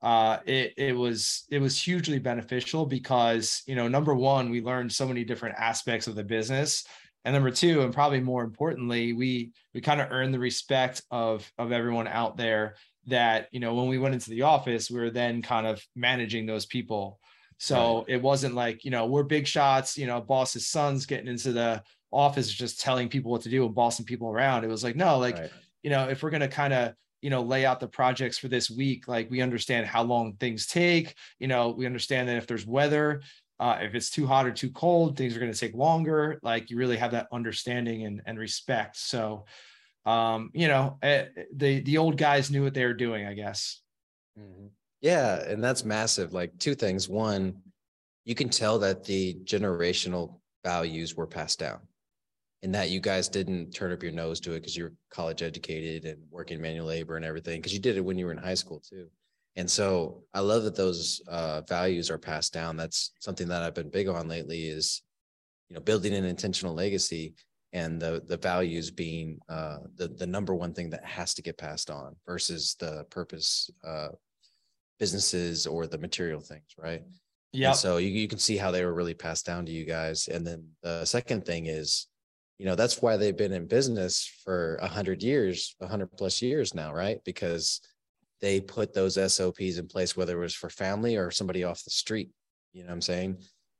uh, 0.03 0.39
it 0.47 0.75
it 0.77 0.97
was 0.97 1.45
it 1.51 1.61
was 1.61 1.81
hugely 1.81 2.19
beneficial 2.19 2.85
because 2.85 3.63
you 3.67 3.77
know 3.77 3.87
number 3.87 4.15
one 4.15 4.51
we 4.51 4.61
learned 4.61 4.93
so 4.93 5.07
many 5.07 5.25
different 5.25 5.57
aspects 5.59 6.09
of 6.09 6.17
the 6.17 6.25
business 6.25 6.85
and 7.25 7.33
number 7.33 7.53
two 7.53 7.83
and 7.83 7.95
probably 7.95 8.19
more 8.19 8.43
importantly 8.43 9.13
we 9.13 9.53
we 9.75 9.81
kind 9.81 10.01
of 10.01 10.11
earned 10.11 10.35
the 10.35 10.39
respect 10.41 11.03
of 11.13 11.49
of 11.57 11.71
everyone 11.71 12.09
out 12.09 12.37
there 12.37 12.75
that 13.07 13.49
you 13.53 13.61
know 13.61 13.75
when 13.75 13.89
we 13.89 13.99
went 13.99 14.15
into 14.15 14.31
the 14.31 14.43
office 14.43 14.91
we 14.91 15.01
were 15.01 15.11
then 15.11 15.43
kind 15.43 15.67
of 15.67 15.85
managing 15.97 16.47
those 16.47 16.67
people 16.67 17.19
so 17.59 17.99
right. 17.99 18.05
it 18.09 18.23
wasn't 18.23 18.55
like 18.55 18.85
you 18.85 18.91
know 18.91 19.07
we're 19.07 19.25
big 19.25 19.47
shots 19.47 19.99
you 19.99 20.07
know 20.07 20.21
boss's 20.21 20.69
sons 20.69 21.05
getting 21.07 21.29
into 21.29 21.53
the 21.53 21.83
office 22.13 22.53
just 22.53 22.81
telling 22.81 23.09
people 23.09 23.31
what 23.31 23.43
to 23.43 23.49
do 23.49 23.65
and 23.65 23.75
bossing 23.75 24.05
people 24.05 24.29
around. 24.29 24.65
It 24.65 24.69
was 24.69 24.85
like, 24.85 24.97
no, 24.97 25.19
like, 25.19 25.39
right. 25.39 25.51
you 25.83 25.91
know, 25.91 26.09
if 26.09 26.23
we're 26.23 26.31
going 26.31 26.41
to 26.41 26.49
kind 26.49 26.73
of, 26.73 26.95
you 27.23 27.31
know, 27.31 27.43
lay 27.43 27.65
out 27.65 27.81
the 27.81 27.89
projects 27.89 28.39
for 28.39 28.49
this 28.49 28.71
week, 28.71 29.09
like 29.09 29.31
we 29.31 29.41
understand 29.41 29.87
how 29.87 30.03
long 30.03 30.35
things 30.35 30.67
take, 30.67 31.15
you 31.39 31.49
know, 31.49 31.71
we 31.71 31.87
understand 31.87 32.29
that 32.29 32.37
if 32.37 32.47
there's 32.47 32.67
weather, 32.67 33.23
uh, 33.61 33.79
if 33.81 33.95
it's 33.95 34.11
too 34.11 34.27
hot 34.27 34.47
or 34.47 34.51
too 34.51 34.71
cold, 34.71 35.17
things 35.17 35.37
are 35.37 35.41
going 35.41 35.53
to 35.53 35.59
take 35.59 35.75
longer. 35.75 36.39
Like 36.43 36.69
you 36.69 36.77
really 36.77 36.97
have 36.97 37.13
that 37.13 37.29
understanding 37.33 38.05
and, 38.05 38.23
and 38.27 38.39
respect. 38.39 38.97
So, 38.97 39.47
um, 40.05 40.51
you 40.53 40.69
know, 40.69 40.99
uh, 41.03 41.25
the, 41.55 41.81
the 41.81 41.99
old 41.99 42.17
guys 42.17 42.51
knew 42.51 42.63
what 42.63 42.75
they 42.75 42.85
were 42.85 42.95
doing, 42.95 43.27
I 43.27 43.35
guess. 43.35 43.81
Mm-hmm. 44.39 44.67
Yeah. 45.01 45.43
And 45.43 45.63
that's 45.63 45.85
massive. 45.85 46.33
Like 46.33 46.59
two 46.59 46.75
things. 46.75 47.09
One, 47.09 47.57
you 48.25 48.35
can 48.35 48.49
tell 48.49 48.79
that 48.81 49.05
the 49.05 49.35
generational 49.45 50.41
values 50.65 51.17
were 51.17 51.27
passed 51.27 51.59
down 51.59 51.81
and 52.63 52.75
that 52.75 52.91
you 52.91 53.01
guys 53.01 53.29
didn't 53.29 53.73
turn 53.73 53.93
up 53.93 54.03
your 54.03 54.13
nose 54.13 54.41
to 54.41 54.53
it 54.53 54.61
because 54.61 54.77
you're 54.77 54.93
college 55.11 55.43
educated 55.43 56.05
and 56.05 56.23
working 56.31 56.61
manual 56.61 56.87
labor 56.87 57.17
and 57.17 57.25
everything 57.25 57.59
because 57.59 57.75
you 57.75 57.81
did 57.81 57.97
it 57.97 58.05
when 58.05 58.17
you 58.17 58.27
were 58.27 58.33
in 58.33 58.39
high 58.39 58.55
school 58.55 58.81
too 58.81 59.09
and 59.57 59.69
so 59.69 60.23
i 60.35 60.41
love 60.41 60.63
that 60.63 60.77
those 60.77 61.21
uh, 61.29 61.61
values 61.63 62.11
are 62.11 62.19
passed 62.19 62.53
down 62.53 62.77
that's 62.77 63.13
something 63.19 63.49
that 63.49 63.63
i've 63.63 63.75
been 63.75 63.91
big 63.91 64.09
on 64.09 64.29
lately 64.29 64.67
is 64.67 65.03
you 65.69 65.75
know 65.75 65.81
building 65.81 66.15
an 66.15 66.25
intentional 66.25 66.75
legacy 66.75 67.35
and 67.73 68.01
the 68.01 68.23
the 68.27 68.37
values 68.37 68.91
being 68.91 69.39
uh, 69.49 69.79
the 69.97 70.09
the 70.09 70.27
number 70.27 70.55
one 70.55 70.73
thing 70.73 70.91
that 70.91 71.05
has 71.05 71.35
to 71.35 71.43
get 71.43 71.59
passed 71.59 71.91
on 71.91 72.17
versus 72.27 72.77
the 72.79 73.05
purpose 73.11 73.71
uh, 73.85 74.09
businesses 74.99 75.67
or 75.67 75.87
the 75.87 75.99
material 75.99 76.41
things 76.41 76.75
right 76.79 77.03
yeah 77.53 77.73
so 77.73 77.97
you, 77.97 78.09
you 78.09 78.29
can 78.29 78.39
see 78.39 78.57
how 78.57 78.71
they 78.71 78.85
were 78.85 78.95
really 78.95 79.15
passed 79.15 79.45
down 79.45 79.67
to 79.67 79.73
you 79.73 79.85
guys 79.85 80.29
and 80.29 80.47
then 80.47 80.65
the 80.83 81.05
second 81.05 81.45
thing 81.45 81.67
is 81.67 82.07
you 82.63 82.69
know 82.69 82.77
that's 82.77 83.03
why 83.03 83.17
they've 83.17 83.37
been 83.37 83.53
in 83.53 83.67
business 83.67 84.31
for 84.45 84.77
a 84.77 84.87
hundred 84.87 85.21
years, 85.21 85.75
a 85.81 85.87
hundred 85.89 86.13
plus 86.17 86.41
years 86.41 86.77
now, 86.77 86.95
right? 86.95 87.19
Because 87.25 87.81
they 88.41 88.61
put 88.61 88.95
those 88.95 89.15
SOPs 89.33 89.79
in 89.79 89.89
place, 89.89 90.17
whether 90.17 90.39
it 90.39 90.41
was 90.41 90.55
for 90.55 90.71
family 90.71 91.17
or 91.17 91.33
somebody 91.33 91.65
off 91.65 91.83
the 91.83 91.91
street. 91.91 92.31
You 92.73 92.83
know 92.83 92.91
what 92.91 92.95
I'm 92.95 93.01
saying? 93.01 93.39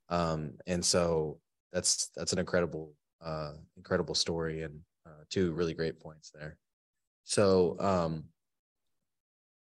Um, 0.09 0.51
and 0.67 0.83
so 0.83 1.39
that's 1.71 2.09
that's 2.13 2.33
an 2.33 2.39
incredible, 2.39 2.91
uh, 3.23 3.53
incredible 3.77 4.15
story 4.15 4.63
and 4.63 4.79
uh, 5.05 5.23
two 5.29 5.51
really 5.53 5.73
great 5.73 5.99
points 5.99 6.31
there. 6.33 6.57
So 7.23 7.77
um, 7.79 8.25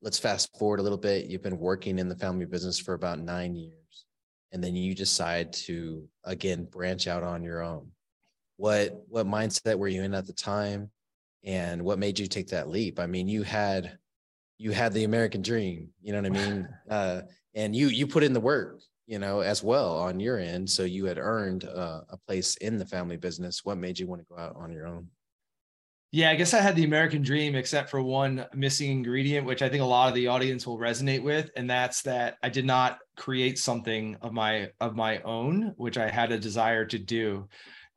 let's 0.02 0.20
fast 0.20 0.58
forward 0.58 0.80
a 0.80 0.84
little 0.84 0.98
bit. 0.98 1.26
You've 1.26 1.44
been 1.44 1.60
working 1.60 2.00
in 2.00 2.10
the 2.10 2.16
family 2.16 2.46
business 2.46 2.80
for 2.80 2.94
about 2.94 3.20
nine 3.20 3.56
years. 3.56 4.06
and 4.52 4.64
then 4.64 4.76
you 4.76 4.96
decide 4.96 5.54
to 5.54 6.08
again 6.24 6.66
branch 6.66 7.08
out 7.08 7.24
on 7.24 7.44
your 7.44 7.62
own. 7.62 7.92
What 8.58 9.04
what 9.08 9.28
mindset 9.28 9.78
were 9.78 9.88
you 9.88 10.04
in 10.04 10.14
at 10.14 10.26
the 10.26 10.34
time, 10.34 10.90
and 11.44 11.84
what 11.84 12.00
made 12.00 12.20
you 12.20 12.28
take 12.28 12.48
that 12.48 12.70
leap? 12.70 13.00
I 13.00 13.06
mean, 13.06 13.28
you 13.28 13.44
had 13.44 13.98
you 14.58 14.72
had 14.72 14.94
the 14.94 15.06
American 15.06 15.42
dream, 15.42 15.90
you 16.02 16.12
know 16.12 16.22
what 16.22 16.26
I 16.26 16.46
mean, 16.46 16.68
uh, 16.90 17.22
and 17.54 17.76
you 17.76 17.88
you 17.88 18.08
put 18.08 18.24
in 18.24 18.34
the 18.34 18.40
work, 18.40 18.82
you 19.10 19.18
know, 19.18 19.40
as 19.40 19.64
well 19.64 19.98
on 19.98 20.20
your 20.20 20.38
end. 20.38 20.70
So 20.70 20.84
you 20.84 21.06
had 21.06 21.18
earned 21.18 21.66
uh, 21.66 22.02
a 22.10 22.18
place 22.28 22.56
in 22.58 22.78
the 22.78 22.86
family 22.86 23.18
business. 23.18 23.66
What 23.66 23.80
made 23.80 23.98
you 23.98 24.06
want 24.06 24.22
to 24.22 24.28
go 24.30 24.40
out 24.40 24.56
on 24.56 24.72
your 24.72 24.86
own? 24.86 25.08
Yeah, 26.12 26.30
I 26.30 26.36
guess 26.36 26.54
I 26.54 26.62
had 26.62 26.76
the 26.76 26.84
American 26.84 27.24
dream, 27.24 27.56
except 27.56 27.90
for 27.90 28.04
one 28.04 28.46
missing 28.54 28.92
ingredient, 28.92 29.48
which 29.48 29.64
I 29.64 29.70
think 29.70 29.82
a 29.82 29.86
lot 29.86 30.10
of 30.10 30.16
the 30.16 30.28
audience 30.28 30.66
will 30.66 30.78
resonate 30.78 31.24
with, 31.24 31.50
and 31.56 31.68
that's 31.68 32.04
that 32.04 32.38
I 32.44 32.50
did 32.50 32.66
not 32.66 33.00
create 33.18 33.58
something 33.58 34.16
of 34.22 34.32
my 34.32 34.70
of 34.80 34.96
my 34.96 35.22
own, 35.22 35.74
which 35.78 35.98
I 35.98 36.08
had 36.08 36.32
a 36.32 36.40
desire 36.40 36.86
to 36.86 37.00
do. 37.00 37.48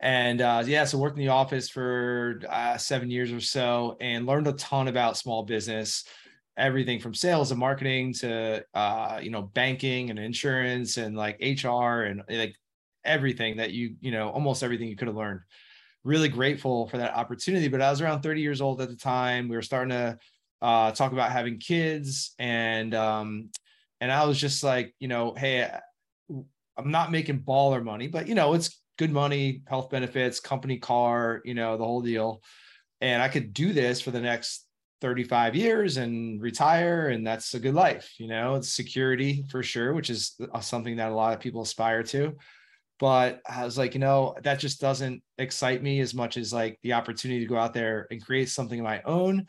And 0.01 0.41
uh, 0.41 0.63
yeah, 0.67 0.85
so 0.85 0.99
worked 0.99 1.19
in 1.19 1.25
the 1.25 1.31
office 1.31 1.69
for 1.69 2.41
uh, 2.49 2.79
seven 2.79 3.11
years 3.11 3.33
or 3.33 3.41
so, 3.41 3.99
and 4.01 4.27
learned 4.27 4.47
a 4.47 4.53
ton 4.55 4.89
about 4.89 5.19
small 5.19 5.43
business, 5.43 6.05
everything 6.57 7.01
from 7.01 7.15
sales 7.15 7.51
and 7.51 7.61
marketing 7.61 8.13
to 8.13 8.65
uh, 8.75 9.21
you 9.23 9.31
know 9.31 9.43
banking 9.43 10.11
and 10.11 10.19
insurance 10.19 10.97
and 10.97 11.17
like 11.17 11.39
HR 11.41 12.03
and 12.03 12.23
like 12.29 12.55
everything 13.05 13.57
that 13.57 13.73
you 13.73 13.97
you 14.01 14.11
know 14.11 14.31
almost 14.31 14.63
everything 14.63 14.89
you 14.89 14.97
could 14.97 15.09
have 15.09 15.17
learned 15.17 15.41
really 16.05 16.29
grateful 16.29 16.89
for 16.89 16.99
that 16.99 17.15
opportunity. 17.15 17.69
But 17.69 17.83
I 17.83 17.91
was 17.91 18.01
around 18.01 18.23
30 18.23 18.41
years 18.41 18.61
old 18.61 18.81
at 18.81 18.89
the 18.89 18.97
time. 18.97 19.49
We 19.49 19.57
were 19.57 19.63
starting 19.63 19.91
to 19.91 20.19
uh, 20.61 20.93
talk 20.93 21.13
about 21.13 21.33
having 21.33 21.59
kids, 21.59 22.35
and 22.39 22.95
um, 22.95 23.51
and 24.01 24.11
I 24.11 24.25
was 24.25 24.39
just 24.39 24.63
like, 24.63 24.95
you 24.99 25.09
know, 25.09 25.35
hey, 25.35 25.71
I'm 26.77 26.91
not 26.91 27.13
making 27.13 27.43
baller 27.43 27.83
money, 27.83 28.09
but 28.09 28.27
you 28.27 28.35
know, 28.35 28.55
it's 28.55 28.81
good 28.99 29.13
money, 29.13 29.63
health 29.67 29.91
benefits, 29.91 30.41
company 30.41 30.79
car, 30.79 31.41
you 31.45 31.55
know, 31.55 31.77
the 31.77 31.85
whole 31.85 32.03
deal. 32.03 32.43
And 33.01 33.23
I 33.23 33.29
could 33.29 33.53
do 33.53 33.73
this 33.73 34.01
for 34.01 34.11
the 34.11 34.21
next 34.21 34.67
35 35.03 35.55
years 35.55 35.99
and 35.99 36.41
retire 36.41 37.09
and 37.09 37.27
that's 37.27 37.53
a 37.53 37.61
good 37.61 37.75
life 37.75 38.15
you 38.19 38.29
know 38.29 38.55
it's 38.55 38.73
security 38.73 39.45
for 39.51 39.63
sure 39.63 39.93
which 39.93 40.09
is 40.09 40.41
uh, 40.55 40.61
something 40.61 40.97
that 40.97 41.11
a 41.11 41.15
lot 41.15 41.35
of 41.35 41.41
people 41.41 41.63
aspire 41.63 42.03
to. 42.05 42.37
But 42.99 43.41
I 43.49 43.65
was 43.65 43.77
like, 43.77 43.95
you 43.95 44.01
know, 44.01 44.37
that 44.45 44.61
just 44.61 44.81
doesn't 44.81 45.23
excite 45.37 45.83
me 45.83 45.99
as 46.01 46.15
much 46.15 46.37
as 46.37 46.53
like 46.53 46.79
the 46.83 46.93
opportunity 46.93 47.41
to 47.41 47.47
go 47.47 47.59
out 47.59 47.75
there 47.75 48.07
and 48.11 48.25
create 48.25 48.49
something 48.49 48.79
of 48.79 48.85
my 48.85 49.03
own 49.03 49.47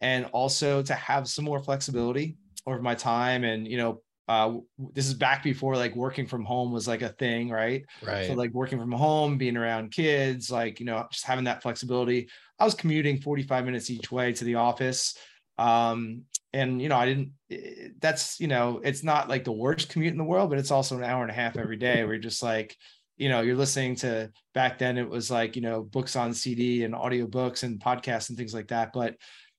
and 0.00 0.26
also 0.26 0.82
to 0.82 0.94
have 0.94 1.28
some 1.28 1.44
more 1.44 1.62
flexibility 1.62 2.36
over 2.66 2.82
my 2.82 2.94
time 2.94 3.44
and 3.44 3.68
you 3.68 3.76
know 3.76 4.02
uh, 4.28 4.54
this 4.92 5.06
is 5.06 5.14
back 5.14 5.42
before 5.42 5.76
like 5.76 5.94
working 5.94 6.26
from 6.26 6.44
home 6.44 6.72
was 6.72 6.88
like 6.88 7.02
a 7.02 7.10
thing 7.10 7.48
right? 7.50 7.84
Right. 8.02 8.26
so 8.26 8.34
like 8.34 8.52
working 8.52 8.78
from 8.78 8.92
home 8.92 9.38
being 9.38 9.56
around 9.56 9.92
kids 9.92 10.50
like 10.50 10.80
you 10.80 10.86
know 10.86 11.06
just 11.10 11.24
having 11.24 11.44
that 11.44 11.62
flexibility. 11.62 12.28
I 12.58 12.64
was 12.64 12.74
commuting 12.74 13.20
45 13.20 13.64
minutes 13.64 13.90
each 13.90 14.10
way 14.10 14.32
to 14.32 14.44
the 14.44 14.56
office 14.56 15.16
um 15.58 16.22
and 16.52 16.82
you 16.82 16.88
know 16.88 16.96
i 16.96 17.06
didn't 17.06 17.30
eh, 17.50 17.88
that's 17.98 18.38
you 18.38 18.46
know 18.46 18.80
it's 18.84 19.02
not 19.02 19.28
like 19.28 19.44
the 19.44 19.52
worst 19.52 19.88
commute 19.88 20.12
in 20.12 20.18
the 20.18 20.24
world 20.24 20.50
but 20.50 20.58
it's 20.58 20.70
also 20.70 20.96
an 20.96 21.04
hour 21.04 21.22
and 21.22 21.30
a 21.30 21.34
half 21.34 21.56
every 21.56 21.76
day 21.78 22.04
where 22.04 22.12
you're 22.12 22.22
just 22.22 22.42
like 22.42 22.76
you 23.16 23.30
know 23.30 23.40
you're 23.40 23.56
listening 23.56 23.94
to 23.94 24.30
back 24.52 24.78
then 24.78 24.98
it 24.98 25.08
was 25.08 25.30
like 25.30 25.56
you 25.56 25.62
know 25.62 25.82
books 25.82 26.14
on 26.14 26.34
cd 26.34 26.84
and 26.84 26.92
audiobooks 26.92 27.62
and 27.62 27.80
podcasts 27.80 28.28
and 28.28 28.36
things 28.36 28.52
like 28.52 28.68
that 28.68 28.92
but 28.92 29.16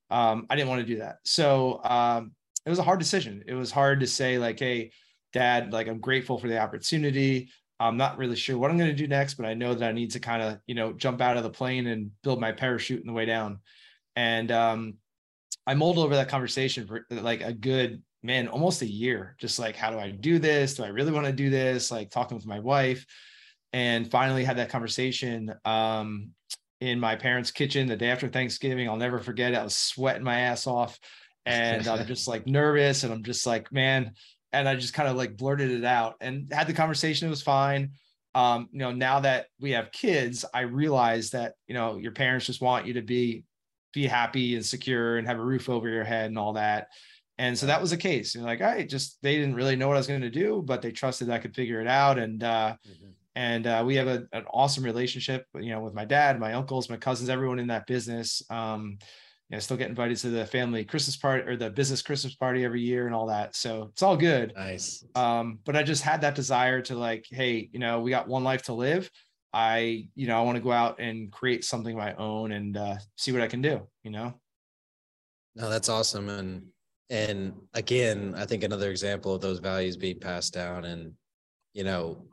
um, 0.09 0.45
i 0.49 0.55
didn't 0.55 0.69
want 0.69 0.81
to 0.81 0.93
do 0.93 0.99
that. 0.99 1.17
So 1.25 1.81
um, 1.83 2.31
it 2.67 2.69
was 2.69 2.79
a 2.79 2.83
hard 2.83 2.99
decision. 2.99 3.45
It 3.47 3.53
was 3.53 3.71
hard 3.71 4.01
to 4.01 4.07
say 4.07 4.37
like 4.37 4.59
hey 4.59 4.91
dad 5.31 5.71
like 5.71 5.87
i'm 5.87 6.01
grateful 6.01 6.37
for 6.37 6.49
the 6.49 6.59
opportunity. 6.59 7.49
I'm 7.79 7.95
not 7.95 8.17
really 8.17 8.35
sure 8.35 8.57
what 8.57 8.69
i'm 8.69 8.77
going 8.77 8.89
to 8.89 8.95
do 8.95 9.07
next 9.07 9.35
but 9.35 9.45
i 9.45 9.53
know 9.53 9.73
that 9.73 9.87
i 9.87 9.91
need 9.91 10.11
to 10.11 10.19
kind 10.19 10.41
of 10.41 10.57
you 10.67 10.75
know 10.75 10.91
jump 10.93 11.21
out 11.21 11.37
of 11.37 11.43
the 11.43 11.49
plane 11.49 11.87
and 11.87 12.11
build 12.23 12.41
my 12.41 12.51
parachute 12.51 12.99
in 12.99 13.07
the 13.07 13.13
way 13.13 13.25
down. 13.25 13.59
And 14.17 14.51
um, 14.51 14.95
i 15.65 15.75
mulled 15.75 15.97
over 15.97 16.15
that 16.15 16.27
conversation 16.27 16.87
for 16.87 17.05
like 17.09 17.41
a 17.41 17.53
good 17.53 18.03
man 18.21 18.49
almost 18.49 18.81
a 18.81 18.91
year. 18.91 19.37
Just 19.39 19.59
like 19.59 19.77
how 19.77 19.89
do 19.89 19.97
i 19.97 20.11
do 20.11 20.37
this? 20.37 20.75
Do 20.75 20.83
i 20.83 20.89
really 20.89 21.13
want 21.13 21.25
to 21.25 21.31
do 21.31 21.49
this? 21.49 21.89
Like 21.89 22.09
talking 22.09 22.35
with 22.35 22.45
my 22.45 22.59
wife. 22.59 23.05
And 23.71 24.09
finally 24.09 24.43
had 24.43 24.57
that 24.57 24.69
conversation 24.69 25.53
um, 25.63 26.31
in 26.81 26.99
my 26.99 27.15
parents' 27.15 27.51
kitchen 27.51 27.87
the 27.87 27.95
day 27.95 28.09
after 28.09 28.27
Thanksgiving. 28.27 28.89
I'll 28.89 28.97
never 28.97 29.19
forget 29.19 29.53
it. 29.53 29.57
I 29.57 29.63
was 29.63 29.75
sweating 29.75 30.23
my 30.23 30.39
ass 30.39 30.67
off 30.67 30.99
and 31.47 31.87
I'm 31.87 32.05
just 32.05 32.27
like 32.27 32.45
nervous 32.47 33.03
and 33.03 33.13
I'm 33.13 33.23
just 33.23 33.45
like, 33.45 33.71
man. 33.71 34.13
And 34.53 34.67
I 34.67 34.75
just 34.75 34.93
kind 34.93 35.09
of 35.09 35.17
like 35.17 35.37
blurted 35.37 35.71
it 35.71 35.83
out 35.83 36.15
and 36.21 36.51
had 36.51 36.67
the 36.67 36.73
conversation. 36.73 37.27
It 37.27 37.31
was 37.31 37.41
fine. 37.41 37.91
Um, 38.33 38.69
you 38.71 38.79
know, 38.79 38.91
now 38.91 39.19
that 39.21 39.47
we 39.59 39.71
have 39.71 39.91
kids, 39.91 40.45
I 40.53 40.61
realize 40.61 41.31
that, 41.31 41.53
you 41.67 41.73
know, 41.73 41.97
your 41.97 42.11
parents 42.11 42.45
just 42.45 42.61
want 42.61 42.85
you 42.85 42.93
to 42.93 43.01
be 43.01 43.43
be 43.93 44.05
happy 44.05 44.55
and 44.55 44.65
secure 44.65 45.17
and 45.17 45.27
have 45.27 45.39
a 45.39 45.43
roof 45.43 45.69
over 45.69 45.89
your 45.89 46.03
head 46.03 46.27
and 46.27 46.37
all 46.37 46.53
that. 46.53 46.87
And 47.39 47.57
so 47.57 47.65
that 47.67 47.81
was 47.81 47.91
the 47.91 47.97
case. 47.97 48.35
Know, 48.35 48.43
like 48.43 48.61
I 48.61 48.83
just 48.83 49.17
they 49.21 49.35
didn't 49.35 49.55
really 49.55 49.75
know 49.75 49.87
what 49.87 49.95
I 49.95 49.99
was 49.99 50.07
going 50.07 50.21
to 50.21 50.29
do, 50.29 50.63
but 50.65 50.81
they 50.81 50.91
trusted 50.91 51.29
I 51.29 51.39
could 51.39 51.55
figure 51.55 51.81
it 51.81 51.87
out. 51.87 52.19
And 52.19 52.43
uh, 52.43 52.75
mm-hmm 52.87 53.11
and 53.37 53.67
uh, 53.67 53.83
we 53.85 53.95
have 53.95 54.07
a, 54.07 54.27
an 54.33 54.45
awesome 54.51 54.83
relationship 54.83 55.45
you 55.59 55.69
know 55.69 55.79
with 55.79 55.93
my 55.93 56.05
dad 56.05 56.39
my 56.39 56.53
uncles 56.53 56.89
my 56.89 56.97
cousins 56.97 57.29
everyone 57.29 57.59
in 57.59 57.67
that 57.67 57.85
business 57.85 58.41
um 58.49 58.97
you 59.49 59.55
know 59.55 59.59
still 59.59 59.77
get 59.77 59.89
invited 59.89 60.17
to 60.17 60.29
the 60.29 60.45
family 60.45 60.83
christmas 60.83 61.15
party 61.15 61.47
or 61.47 61.55
the 61.55 61.69
business 61.69 62.01
christmas 62.01 62.35
party 62.35 62.65
every 62.65 62.81
year 62.81 63.05
and 63.05 63.15
all 63.15 63.27
that. 63.27 63.55
So 63.55 63.89
it's 63.91 64.03
all 64.03 64.17
good. 64.17 64.53
Nice. 64.55 65.05
Um 65.15 65.59
but 65.65 65.75
i 65.75 65.83
just 65.83 66.03
had 66.03 66.21
that 66.21 66.35
desire 66.35 66.81
to 66.83 66.95
like 66.95 67.25
hey 67.29 67.69
you 67.71 67.79
know 67.79 68.01
we 68.01 68.11
got 68.11 68.27
one 68.27 68.43
life 68.43 68.63
to 68.63 68.73
live. 68.73 69.09
I 69.53 70.09
you 70.15 70.27
know 70.27 70.37
i 70.37 70.43
want 70.43 70.57
to 70.57 70.63
go 70.63 70.71
out 70.71 70.99
and 70.99 71.31
create 71.31 71.63
something 71.63 71.93
of 71.93 71.97
my 71.97 72.13
own 72.15 72.51
and 72.51 72.75
uh, 72.75 72.97
see 73.15 73.31
what 73.31 73.41
i 73.41 73.47
can 73.47 73.61
do 73.61 73.87
you 74.03 74.11
know? 74.11 74.33
No 75.55 75.69
that's 75.69 75.89
awesome 75.89 76.29
and 76.29 76.63
and 77.09 77.53
again 77.73 78.35
i 78.37 78.45
think 78.45 78.63
another 78.63 78.91
example 78.91 79.33
of 79.33 79.41
those 79.41 79.59
values 79.59 79.95
being 79.95 80.19
passed 80.19 80.53
down 80.53 80.83
and 80.83 81.13
you 81.73 81.85
know 81.85 82.27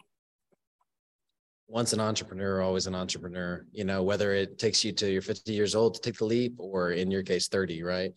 once 1.66 1.92
an 1.92 2.00
entrepreneur, 2.00 2.60
always 2.60 2.86
an 2.86 2.94
entrepreneur, 2.94 3.66
you 3.72 3.84
know, 3.84 4.02
whether 4.02 4.34
it 4.34 4.58
takes 4.58 4.84
you 4.84 4.92
to 4.92 5.10
your 5.10 5.22
50 5.22 5.52
years 5.52 5.74
old 5.74 5.94
to 5.94 6.00
take 6.00 6.18
the 6.18 6.24
leap 6.24 6.54
or 6.58 6.92
in 6.92 7.10
your 7.10 7.22
case, 7.22 7.48
30, 7.48 7.82
right? 7.82 8.12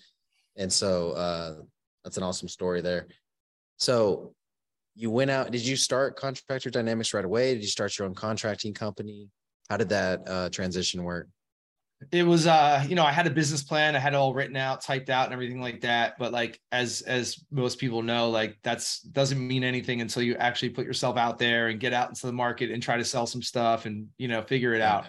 And 0.58 0.72
so 0.72 1.12
uh, 1.12 1.56
that's 2.04 2.18
an 2.18 2.24
awesome 2.24 2.50
story 2.50 2.82
there. 2.82 3.08
So 3.78 4.34
you 4.96 5.12
went 5.12 5.32
out, 5.32 5.52
did 5.52 5.66
you 5.66 5.76
start 5.76 6.18
Contractor 6.18 6.70
Dynamics 6.70 7.14
right 7.14 7.24
away? 7.24 7.54
Did 7.54 7.62
you 7.62 7.70
start 7.70 7.98
your 7.98 8.08
own 8.08 8.16
contracting 8.16 8.74
company? 8.74 9.30
How 9.70 9.78
did 9.78 9.90
that 9.90 10.28
uh, 10.28 10.50
transition 10.50 11.04
work? 11.04 11.28
It 12.12 12.24
was 12.24 12.46
uh 12.46 12.86
you 12.88 12.96
know 12.96 13.04
i 13.04 13.12
had 13.12 13.26
a 13.26 13.30
business 13.30 13.64
plan 13.64 13.96
i 13.96 14.00
had 14.00 14.14
it 14.14 14.18
all 14.18 14.34
written 14.34 14.56
out 14.56 14.82
typed 14.82 15.10
out 15.10 15.26
and 15.26 15.34
everything 15.34 15.60
like 15.60 15.82
that 15.82 16.14
but 16.20 16.32
like 16.32 16.60
as 16.72 17.02
as 17.02 17.44
most 17.50 17.80
people 17.80 18.04
know 18.04 18.30
like 18.30 18.58
that's 18.62 19.00
doesn't 19.00 19.46
mean 19.46 19.64
anything 19.64 20.00
until 20.00 20.22
you 20.22 20.36
actually 20.36 20.70
put 20.70 20.86
yourself 20.86 21.18
out 21.18 21.40
there 21.40 21.70
and 21.70 21.80
get 21.80 21.94
out 21.94 22.10
into 22.10 22.28
the 22.28 22.34
market 22.34 22.70
and 22.70 22.84
try 22.84 22.98
to 22.98 23.04
sell 23.04 23.26
some 23.26 23.42
stuff 23.42 23.86
and 23.88 24.08
you 24.18 24.28
know 24.28 24.44
figure 24.44 24.74
it 24.74 24.82
out. 24.82 25.08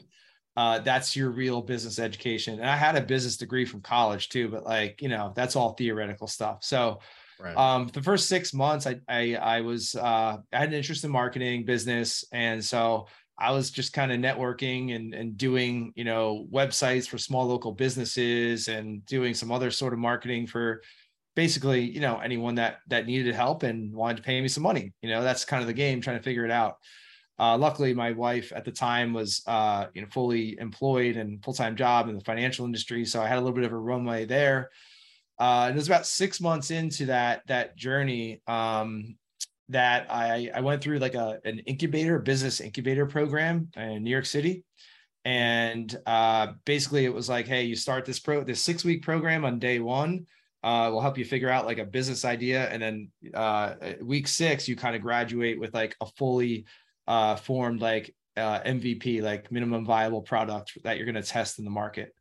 Uh 0.56 0.78
that's 0.78 1.14
your 1.14 1.30
real 1.30 1.60
business 1.60 1.98
education. 1.98 2.58
And 2.58 2.68
i 2.68 2.76
had 2.76 2.96
a 2.96 3.02
business 3.02 3.36
degree 3.36 3.66
from 3.66 3.82
college 3.82 4.30
too 4.30 4.48
but 4.48 4.64
like 4.64 5.02
you 5.02 5.10
know 5.10 5.32
that's 5.36 5.56
all 5.56 5.74
theoretical 5.74 6.26
stuff. 6.26 6.58
So 6.62 7.00
Right. 7.40 7.56
Um, 7.56 7.88
the 7.92 8.02
first 8.02 8.28
six 8.28 8.52
months, 8.52 8.84
I, 8.84 8.96
I 9.08 9.36
I 9.36 9.60
was 9.60 9.94
uh, 9.94 10.38
I 10.52 10.58
had 10.58 10.70
an 10.70 10.74
interest 10.74 11.04
in 11.04 11.10
marketing 11.12 11.64
business, 11.64 12.24
and 12.32 12.64
so 12.64 13.06
I 13.38 13.52
was 13.52 13.70
just 13.70 13.92
kind 13.92 14.10
of 14.10 14.18
networking 14.18 14.96
and, 14.96 15.14
and 15.14 15.36
doing, 15.36 15.92
you 15.94 16.04
know, 16.04 16.46
websites 16.52 17.08
for 17.08 17.18
small 17.18 17.46
local 17.46 17.72
businesses 17.72 18.68
and 18.68 19.04
doing 19.06 19.32
some 19.34 19.52
other 19.52 19.70
sort 19.70 19.92
of 19.92 20.00
marketing 20.00 20.46
for 20.46 20.82
basically, 21.36 21.82
you 21.82 22.00
know, 22.00 22.18
anyone 22.18 22.56
that 22.56 22.78
that 22.88 23.06
needed 23.06 23.32
help 23.34 23.62
and 23.62 23.94
wanted 23.94 24.16
to 24.16 24.22
pay 24.24 24.40
me 24.40 24.48
some 24.48 24.64
money. 24.64 24.92
You 25.02 25.10
know, 25.10 25.22
that's 25.22 25.44
kind 25.44 25.60
of 25.60 25.68
the 25.68 25.72
game, 25.72 26.00
trying 26.00 26.18
to 26.18 26.22
figure 26.22 26.44
it 26.44 26.50
out. 26.50 26.78
Uh, 27.38 27.56
luckily, 27.56 27.94
my 27.94 28.10
wife 28.10 28.52
at 28.54 28.64
the 28.64 28.72
time 28.72 29.12
was, 29.12 29.42
uh, 29.46 29.86
you 29.94 30.02
know, 30.02 30.08
fully 30.10 30.58
employed 30.58 31.16
and 31.16 31.42
full 31.44 31.54
time 31.54 31.76
job 31.76 32.08
in 32.08 32.16
the 32.16 32.24
financial 32.24 32.66
industry, 32.66 33.04
so 33.04 33.22
I 33.22 33.28
had 33.28 33.38
a 33.38 33.40
little 33.40 33.54
bit 33.54 33.64
of 33.64 33.72
a 33.72 33.78
runway 33.78 34.24
there. 34.24 34.70
Uh, 35.38 35.66
and 35.68 35.76
it 35.76 35.78
was 35.78 35.86
about 35.86 36.06
six 36.06 36.40
months 36.40 36.72
into 36.72 37.06
that 37.06 37.42
that 37.46 37.76
journey. 37.76 38.42
Um, 38.48 39.16
that 39.68 40.06
I, 40.10 40.50
I 40.54 40.60
went 40.60 40.82
through 40.82 40.98
like 40.98 41.14
a, 41.14 41.38
an 41.44 41.58
incubator, 41.60 42.18
business 42.18 42.60
incubator 42.60 43.06
program 43.06 43.68
in 43.76 44.02
New 44.02 44.10
York 44.10 44.26
City. 44.26 44.64
And 45.24 45.94
uh, 46.06 46.52
basically 46.64 47.04
it 47.04 47.12
was 47.12 47.28
like, 47.28 47.46
hey, 47.46 47.64
you 47.64 47.76
start 47.76 48.04
this 48.04 48.18
pro 48.18 48.42
this 48.44 48.62
six 48.62 48.84
week 48.84 49.02
program 49.02 49.44
on 49.44 49.58
day 49.58 49.78
one. 49.78 50.26
Uh, 50.64 50.90
will 50.92 51.00
help 51.00 51.16
you 51.16 51.24
figure 51.24 51.50
out 51.50 51.66
like 51.66 51.78
a 51.78 51.84
business 51.84 52.24
idea. 52.24 52.68
And 52.68 52.82
then 52.82 53.10
uh, 53.32 53.74
week 54.00 54.26
six, 54.26 54.66
you 54.66 54.74
kind 54.74 54.96
of 54.96 55.02
graduate 55.02 55.60
with 55.60 55.72
like 55.72 55.94
a 56.00 56.06
fully 56.06 56.64
uh, 57.06 57.36
formed 57.36 57.80
like 57.80 58.14
uh, 58.36 58.60
MVP, 58.60 59.22
like 59.22 59.52
minimum 59.52 59.84
viable 59.84 60.22
product 60.22 60.78
that 60.82 60.96
you're 60.96 61.06
going 61.06 61.14
to 61.14 61.22
test 61.22 61.58
in 61.58 61.64
the 61.64 61.70
market. 61.70 62.14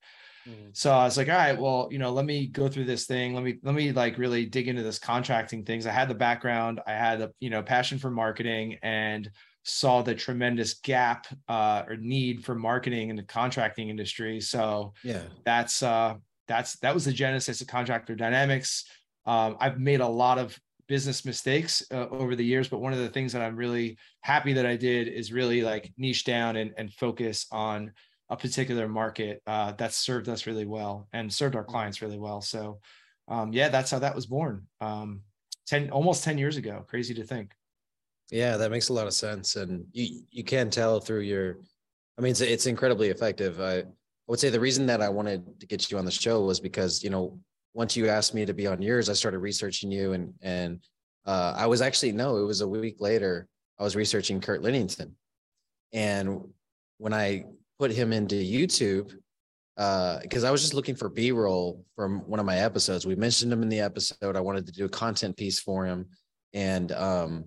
Mm. 0.48 0.76
So 0.76 0.92
I 0.92 1.04
was 1.04 1.18
like, 1.18 1.30
all 1.30 1.36
right, 1.36 1.60
well, 1.60 1.88
you 1.92 2.00
know, 2.00 2.12
let 2.12 2.26
me 2.26 2.48
go 2.48 2.68
through 2.68 2.86
this 2.86 3.06
thing. 3.06 3.34
Let 3.34 3.44
me 3.44 3.56
let 3.64 3.76
me 3.76 3.92
like 3.92 4.18
really 4.18 4.46
dig 4.46 4.68
into 4.68 4.84
this 4.84 5.00
contracting 5.00 5.66
things. 5.66 5.86
I 5.86 5.92
had 5.92 6.10
the 6.10 6.16
background, 6.16 6.82
I 6.88 6.94
had 6.94 7.20
the 7.20 7.32
you 7.40 7.50
know 7.50 7.62
passion 7.62 7.98
for 7.98 8.10
marketing, 8.10 8.78
and 8.82 9.30
saw 9.64 10.02
the 10.02 10.16
tremendous 10.16 10.76
gap 10.76 11.28
uh, 11.50 11.84
or 11.88 11.98
need 11.98 12.46
for 12.46 12.56
marketing 12.56 13.10
in 13.10 13.16
the 13.16 13.24
contracting 13.24 13.90
industry. 13.90 14.40
So 14.40 14.94
yeah, 15.04 15.24
that's 15.44 15.84
uh, 15.84 16.16
that's 16.48 16.78
that 16.80 16.94
was 16.94 17.06
the 17.06 17.14
genesis 17.14 17.62
of 17.62 17.68
Contractor 17.68 18.16
Dynamics. 18.16 18.86
Um, 19.26 19.58
I've 19.60 19.80
made 19.80 20.00
a 20.00 20.08
lot 20.08 20.40
of 20.40 20.58
business 20.88 21.26
mistakes 21.26 21.84
uh, 21.92 22.08
over 22.10 22.36
the 22.36 22.46
years, 22.46 22.70
but 22.70 22.80
one 22.80 22.94
of 22.94 23.00
the 23.00 23.10
things 23.10 23.34
that 23.34 23.42
I'm 23.42 23.58
really 23.58 23.98
happy 24.22 24.54
that 24.54 24.66
I 24.66 24.78
did 24.78 25.10
is 25.10 25.34
really 25.34 25.62
like 25.62 25.92
niche 25.98 26.24
down 26.24 26.56
and, 26.56 26.74
and 26.78 26.94
focus 26.94 27.46
on 27.52 27.92
a 28.30 28.38
particular 28.38 28.88
market 28.88 29.42
uh, 29.48 29.72
that 29.74 29.94
served 29.94 30.28
us 30.28 30.46
really 30.46 30.66
well 30.66 31.08
and 31.14 31.32
served 31.32 31.56
our 31.56 31.64
clients 31.64 32.02
really 32.02 32.18
well. 32.18 32.42
So, 32.42 32.80
um, 33.28 33.54
yeah, 33.54 33.70
that's 33.70 33.92
how 33.92 34.00
that 34.00 34.16
was 34.16 34.26
born. 34.26 34.68
Um, 34.82 35.22
10, 35.68 35.92
almost 35.92 36.24
10 36.24 36.38
years 36.38 36.58
ago. 36.58 36.86
Crazy 36.88 37.14
to 37.14 37.24
think. 37.24 37.52
Yeah, 38.30 38.58
that 38.58 38.72
makes 38.72 38.90
a 38.90 38.94
lot 38.94 39.08
of 39.08 39.14
sense. 39.14 39.56
And 39.56 39.86
you, 39.94 40.22
you 40.30 40.44
can 40.44 40.70
tell 40.70 41.00
through 41.00 41.22
your, 41.22 41.58
I 42.18 42.22
mean, 42.22 42.32
it's, 42.32 42.42
it's 42.42 42.66
incredibly 42.66 43.10
effective. 43.10 43.62
I, 43.62 43.80
I 43.80 43.84
would 44.28 44.40
say 44.40 44.50
the 44.50 44.60
reason 44.60 44.86
that 44.88 45.02
I 45.02 45.10
wanted 45.10 45.60
to 45.60 45.66
get 45.66 45.90
you 45.90 45.98
on 45.98 46.06
the 46.06 46.12
show 46.12 46.42
was 46.42 46.60
because, 46.60 47.04
you 47.04 47.10
know, 47.10 47.40
once 47.74 47.96
you 47.96 48.10
asked 48.10 48.34
me 48.34 48.46
to 48.46 48.54
be 48.54 48.68
on 48.68 48.82
yours, 48.82 49.10
I 49.10 49.14
started 49.14 49.40
researching 49.40 49.92
you 49.92 50.14
and, 50.14 50.34
and 50.42 50.80
uh, 51.26 51.54
I 51.56 51.68
was 51.68 51.82
actually, 51.82 52.12
no, 52.12 52.38
it 52.38 52.44
was 52.46 52.62
a 52.62 52.68
week 52.68 52.98
later, 53.00 53.48
I 53.80 53.84
was 53.84 53.96
researching 53.96 54.42
Kurt 54.42 54.62
Linnington. 54.62 55.16
And 55.94 56.42
when 56.98 57.14
I 57.14 57.46
put 57.80 57.92
him 57.92 58.14
into 58.14 58.36
YouTube, 58.36 59.14
because 59.76 60.44
uh, 60.44 60.48
I 60.48 60.52
was 60.52 60.62
just 60.62 60.74
looking 60.74 60.96
for 60.96 61.10
B 61.10 61.32
roll 61.32 61.86
from 61.96 62.22
one 62.22 62.40
of 62.40 62.46
my 62.46 62.58
episodes. 62.58 63.06
We 63.06 63.16
mentioned 63.16 63.54
him 63.54 63.62
in 63.62 63.70
the 63.70 63.82
episode. 63.82 64.36
I 64.36 64.42
wanted 64.42 64.66
to 64.66 64.72
do 64.72 64.86
a 64.86 64.90
content 64.90 65.38
piece 65.38 65.60
for 65.60 65.86
him. 65.86 66.08
And 66.54 66.92
um, 66.94 67.46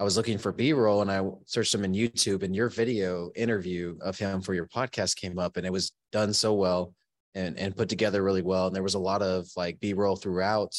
I 0.00 0.02
was 0.02 0.16
looking 0.16 0.38
for 0.38 0.50
B 0.50 0.72
roll 0.72 1.02
and 1.02 1.10
I 1.12 1.22
searched 1.46 1.74
him 1.74 1.84
in 1.84 1.92
YouTube 1.92 2.42
and 2.42 2.56
your 2.56 2.70
video 2.70 3.30
interview 3.36 3.98
of 4.00 4.18
him 4.18 4.40
for 4.40 4.54
your 4.54 4.66
podcast 4.66 5.14
came 5.16 5.38
up 5.38 5.56
and 5.56 5.66
it 5.66 5.72
was 5.72 5.92
done 6.10 6.32
so 6.32 6.54
well 6.54 6.94
and, 7.34 7.56
and 7.58 7.76
put 7.76 7.88
together 7.88 8.22
really 8.22 8.42
well. 8.42 8.66
And 8.66 8.74
there 8.74 8.82
was 8.82 8.94
a 8.94 8.98
lot 8.98 9.22
of 9.22 9.46
like 9.56 9.78
B 9.78 9.92
roll 9.92 10.16
throughout. 10.16 10.74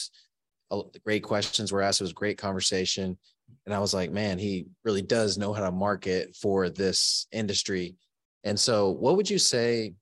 Great 1.06 1.24
questions 1.24 1.72
were 1.72 1.82
asked. 1.82 2.02
It 2.02 2.06
was 2.06 2.14
great 2.14 2.38
conversation. 2.38 3.18
And 3.66 3.76
I 3.76 3.80
was 3.80 3.94
like, 3.94 4.12
man, 4.12 4.40
he 4.40 4.66
really 4.84 5.02
does 5.02 5.38
know 5.38 5.54
how 5.54 5.64
to 5.64 5.72
market 5.72 6.36
for 6.36 6.70
this 6.70 7.28
industry. 7.32 7.96
And 8.44 8.60
so, 8.60 8.90
what 8.90 9.18
would 9.18 9.30
you 9.30 9.40
say 9.40 9.94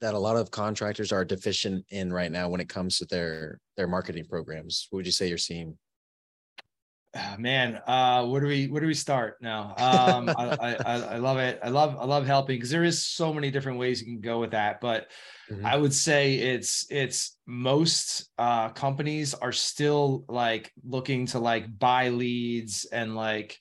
that 0.00 0.14
a 0.14 0.18
lot 0.18 0.36
of 0.36 0.50
contractors 0.50 1.12
are 1.12 1.24
deficient 1.24 1.84
in 1.90 2.12
right 2.12 2.32
now 2.32 2.48
when 2.48 2.60
it 2.60 2.68
comes 2.68 2.98
to 2.98 3.06
their 3.06 3.60
their 3.76 3.88
marketing 3.88 4.24
programs? 4.28 4.86
What 4.90 4.98
would 4.98 5.06
you 5.06 5.12
say 5.12 5.28
you're 5.28 5.38
seeing? 5.38 5.76
Oh, 7.12 7.34
man 7.40 7.80
uh 7.88 8.24
where 8.24 8.40
do 8.40 8.46
we 8.46 8.68
where 8.68 8.80
do 8.80 8.86
we 8.86 8.94
start 8.94 9.38
now 9.40 9.74
um 9.78 10.28
I, 10.28 10.76
I 10.86 10.94
i 11.14 11.16
love 11.16 11.38
it 11.38 11.58
i 11.60 11.68
love 11.68 11.96
i 11.98 12.04
love 12.04 12.24
helping 12.24 12.54
because 12.54 12.70
there 12.70 12.84
is 12.84 13.04
so 13.04 13.34
many 13.34 13.50
different 13.50 13.80
ways 13.80 14.00
you 14.00 14.06
can 14.06 14.20
go 14.20 14.38
with 14.38 14.52
that 14.52 14.80
but 14.80 15.08
mm-hmm. 15.50 15.66
i 15.66 15.76
would 15.76 15.92
say 15.92 16.34
it's 16.34 16.86
it's 16.88 17.36
most 17.48 18.30
uh 18.38 18.68
companies 18.68 19.34
are 19.34 19.50
still 19.50 20.24
like 20.28 20.72
looking 20.84 21.26
to 21.26 21.40
like 21.40 21.76
buy 21.80 22.10
leads 22.10 22.84
and 22.84 23.16
like 23.16 23.58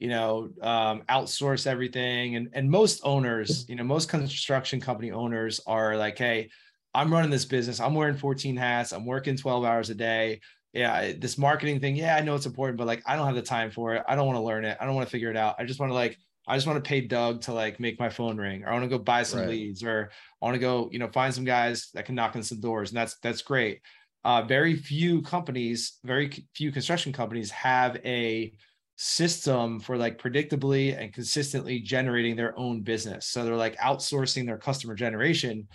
you 0.00 0.08
know 0.08 0.50
um 0.62 1.02
outsource 1.08 1.66
everything 1.66 2.34
and 2.34 2.48
and 2.52 2.68
most 2.68 3.00
owners 3.04 3.64
you 3.68 3.76
know 3.76 3.84
most 3.84 4.08
construction 4.08 4.80
company 4.80 5.12
owners 5.12 5.60
are 5.66 5.96
like 5.96 6.18
hey 6.18 6.50
i'm 6.94 7.12
running 7.12 7.30
this 7.30 7.44
business 7.44 7.78
i'm 7.78 7.94
wearing 7.94 8.16
14 8.16 8.56
hats 8.56 8.92
i'm 8.92 9.06
working 9.06 9.36
12 9.36 9.64
hours 9.64 9.90
a 9.90 9.94
day 9.94 10.40
yeah, 10.72 11.12
this 11.18 11.36
marketing 11.36 11.80
thing, 11.80 11.96
yeah, 11.96 12.14
I 12.14 12.20
know 12.20 12.36
it's 12.36 12.46
important, 12.46 12.78
but 12.78 12.86
like 12.86 13.02
I 13.04 13.16
don't 13.16 13.26
have 13.26 13.34
the 13.34 13.42
time 13.42 13.70
for 13.70 13.94
it. 13.94 14.04
I 14.06 14.14
don't 14.14 14.26
want 14.26 14.36
to 14.36 14.42
learn 14.42 14.64
it. 14.64 14.78
I 14.80 14.84
don't 14.84 14.94
want 14.94 15.06
to 15.06 15.10
figure 15.10 15.30
it 15.30 15.36
out. 15.36 15.56
I 15.58 15.64
just 15.64 15.80
want 15.80 15.90
to 15.90 15.94
like 15.94 16.16
I 16.46 16.56
just 16.56 16.66
want 16.66 16.82
to 16.82 16.88
pay 16.88 17.00
Doug 17.00 17.42
to 17.42 17.52
like 17.52 17.80
make 17.80 17.98
my 17.98 18.08
phone 18.08 18.36
ring. 18.36 18.62
Or 18.64 18.68
I 18.68 18.72
want 18.72 18.84
to 18.84 18.88
go 18.88 18.98
buy 18.98 19.24
some 19.24 19.40
right. 19.40 19.48
leads 19.48 19.82
or 19.82 20.10
I 20.40 20.44
want 20.44 20.54
to 20.54 20.60
go, 20.60 20.88
you 20.92 20.98
know, 20.98 21.08
find 21.08 21.34
some 21.34 21.44
guys 21.44 21.90
that 21.94 22.06
can 22.06 22.14
knock 22.14 22.36
on 22.36 22.42
some 22.42 22.60
doors. 22.60 22.90
And 22.90 22.96
that's 22.96 23.16
that's 23.18 23.42
great. 23.42 23.80
Uh, 24.24 24.42
very 24.42 24.76
few 24.76 25.22
companies, 25.22 25.98
very 26.04 26.30
few 26.54 26.70
construction 26.70 27.12
companies 27.12 27.50
have 27.50 27.96
a 28.04 28.52
system 29.02 29.80
for 29.80 29.96
like 29.96 30.20
predictably 30.20 30.94
and 31.00 31.10
consistently 31.14 31.80
generating 31.80 32.36
their 32.36 32.56
own 32.58 32.82
business. 32.82 33.26
So 33.26 33.42
they're 33.42 33.56
like 33.56 33.78
outsourcing 33.78 34.44
their 34.44 34.58
customer 34.58 34.94
generation, 34.94 35.66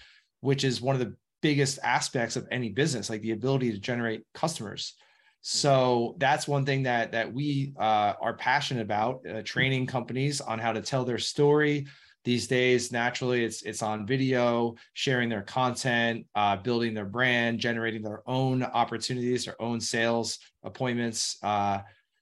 which 0.41 0.63
is 0.63 0.79
one 0.79 0.95
of 0.95 0.99
the 0.99 1.15
biggest 1.41 1.79
aspects 1.83 2.35
of 2.35 2.47
any 2.51 2.69
business, 2.69 3.09
like 3.09 3.23
the 3.23 3.31
ability 3.31 3.71
to 3.71 3.79
generate 3.79 4.21
customers. 4.35 4.93
So 5.41 5.71
mm-hmm. 5.71 6.19
that's 6.19 6.47
one 6.47 6.65
thing 6.65 6.83
that 6.83 7.13
that 7.13 7.33
we 7.33 7.73
uh, 7.79 8.13
are 8.21 8.35
passionate 8.35 8.83
about, 8.83 9.21
uh, 9.27 9.41
training 9.41 9.87
companies 9.87 10.39
on 10.39 10.59
how 10.59 10.71
to 10.71 10.81
tell 10.81 11.03
their 11.03 11.17
story. 11.17 11.87
These 12.25 12.45
days, 12.45 12.91
naturally, 12.91 13.43
it's 13.43 13.63
it's 13.63 13.81
on 13.81 14.05
video, 14.05 14.75
sharing 14.93 15.29
their 15.29 15.41
content, 15.41 16.27
uh, 16.35 16.57
building 16.57 16.93
their 16.93 17.05
brand, 17.05 17.57
generating 17.57 18.03
their 18.03 18.21
own 18.27 18.61
opportunities, 18.61 19.45
their 19.45 19.59
own 19.59 19.81
sales 19.81 20.37
appointments. 20.63 21.37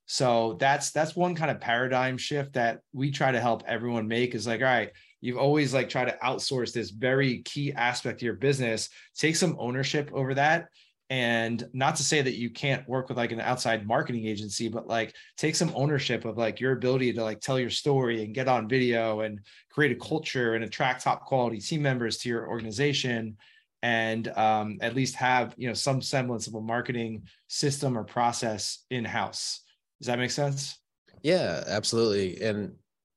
So 0.05 0.57
that's 0.59 0.91
that's 0.91 1.15
one 1.15 1.35
kind 1.35 1.49
of 1.49 1.61
paradigm 1.61 2.17
shift 2.17 2.53
that 2.53 2.79
we 2.91 3.11
try 3.11 3.31
to 3.31 3.39
help 3.39 3.63
everyone 3.67 4.07
make. 4.07 4.35
Is 4.35 4.45
like, 4.45 4.61
all 4.61 4.67
right, 4.67 4.91
you've 5.23 5.37
always 5.37 5.73
like 5.73 5.87
tried 5.87 6.05
to 6.05 6.17
outsource 6.21 6.73
this 6.73 6.89
very 6.89 7.41
key 7.43 7.71
aspect 7.71 8.19
of 8.19 8.25
your 8.25 8.33
business 8.33 8.89
take 9.15 9.37
some 9.37 9.55
ownership 9.57 10.11
over 10.13 10.33
that 10.33 10.67
and 11.09 11.69
not 11.73 11.95
to 11.95 12.03
say 12.03 12.21
that 12.21 12.35
you 12.35 12.49
can't 12.49 12.87
work 12.89 13.07
with 13.07 13.17
like 13.17 13.31
an 13.31 13.39
outside 13.39 13.87
marketing 13.87 14.27
agency 14.27 14.67
but 14.67 14.85
like 14.85 15.15
take 15.37 15.55
some 15.55 15.71
ownership 15.75 16.25
of 16.25 16.37
like 16.37 16.59
your 16.59 16.73
ability 16.73 17.13
to 17.13 17.23
like 17.23 17.39
tell 17.39 17.57
your 17.57 17.69
story 17.69 18.23
and 18.23 18.35
get 18.35 18.49
on 18.49 18.67
video 18.67 19.21
and 19.21 19.39
create 19.69 19.93
a 19.93 20.05
culture 20.05 20.55
and 20.55 20.63
attract 20.65 21.03
top 21.03 21.25
quality 21.25 21.59
team 21.59 21.81
members 21.81 22.17
to 22.17 22.27
your 22.27 22.47
organization 22.49 23.37
and 23.81 24.27
um, 24.37 24.77
at 24.81 24.95
least 24.95 25.15
have 25.15 25.53
you 25.57 25.69
know 25.69 25.73
some 25.73 26.01
semblance 26.01 26.47
of 26.47 26.55
a 26.55 26.61
marketing 26.61 27.23
system 27.47 27.97
or 27.97 28.03
process 28.03 28.85
in 28.89 29.05
house 29.05 29.62
does 30.03 30.07
that 30.07 30.19
make 30.19 30.31
sense 30.31 30.79
yeah 31.21 31.63
absolutely 31.67 32.41
and 32.41 32.73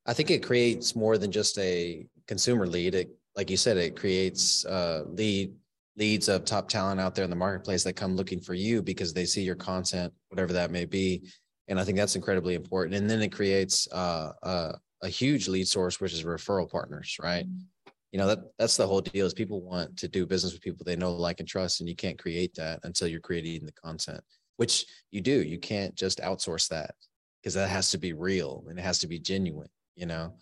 I 0.07 0.13
think 0.13 0.31
it 0.31 0.43
creates 0.43 0.95
more 0.95 1.19
than 1.19 1.33
just 1.33 1.59
a 1.59 2.07
consumer 2.29 2.67
lead. 2.67 2.95
It, 2.95 3.11
like 3.35 3.51
you 3.51 3.57
said, 3.57 3.77
it 3.77 3.97
creates 3.97 4.65
uh, 4.65 5.05
lead 5.07 5.53
leads 5.99 6.29
of 6.29 6.45
top 6.45 6.69
talent 6.69 7.01
out 7.01 7.15
there 7.15 7.25
in 7.25 7.31
the 7.31 7.37
marketplace 7.37 7.83
that 7.83 7.95
come 7.95 8.17
looking 8.17 8.41
for 8.41 8.53
you 8.53 8.83
because 8.83 9.15
they 9.15 9.25
see 9.25 9.43
your 9.43 9.55
content, 9.55 10.13
whatever 10.29 10.53
that 10.53 10.71
may 10.71 10.85
be. 10.85 11.27
And 11.69 11.81
I 11.81 11.85
think 11.85 11.97
that's 11.97 12.17
incredibly 12.17 12.55
important. 12.55 12.95
And 12.97 13.09
then 13.09 13.23
it 13.23 13.33
creates 13.33 13.91
uh, 13.93 14.33
a, 14.43 14.75
a 15.03 15.09
huge 15.09 15.49
lead 15.49 15.67
source, 15.67 15.99
which 15.99 16.13
is 16.13 16.23
referral 16.23 16.71
partners, 16.71 17.17
right? 17.21 17.47
Mm-hmm. 17.47 17.91
You 18.13 18.19
know 18.21 18.29
that 18.29 18.39
that's 18.59 18.77
the 18.77 18.87
whole 18.87 19.01
deal. 19.01 19.27
Is 19.27 19.35
people 19.35 19.61
want 19.61 19.97
to 19.99 20.09
do 20.09 20.25
business 20.27 20.53
with 20.53 20.63
people 20.63 20.85
they 20.85 20.97
know, 20.97 21.13
like, 21.13 21.41
and 21.41 21.49
trust, 21.49 21.81
and 21.81 21.89
you 21.89 21.97
can't 21.97 22.19
create 22.19 22.55
that 22.55 22.81
until 22.85 23.09
you're 23.09 23.21
creating 23.21 23.67
the 23.67 23.73
content, 23.73 24.21
which 24.57 24.87
you 25.11 25.21
do. 25.21 25.43
You 25.43 25.59
can't 25.59 25.95
just 25.95 26.21
outsource 26.21 26.69
that 26.69 26.95
because 27.47 27.55
that 27.55 27.71
has 27.71 27.91
to 27.93 27.99
be 27.99 28.13
real 28.13 28.65
and 28.69 28.77
it 28.77 28.83
has 28.83 28.99
to 28.99 29.07
be 29.07 29.21
genuine 29.21 29.69
you 29.95 30.05
know 30.05 30.33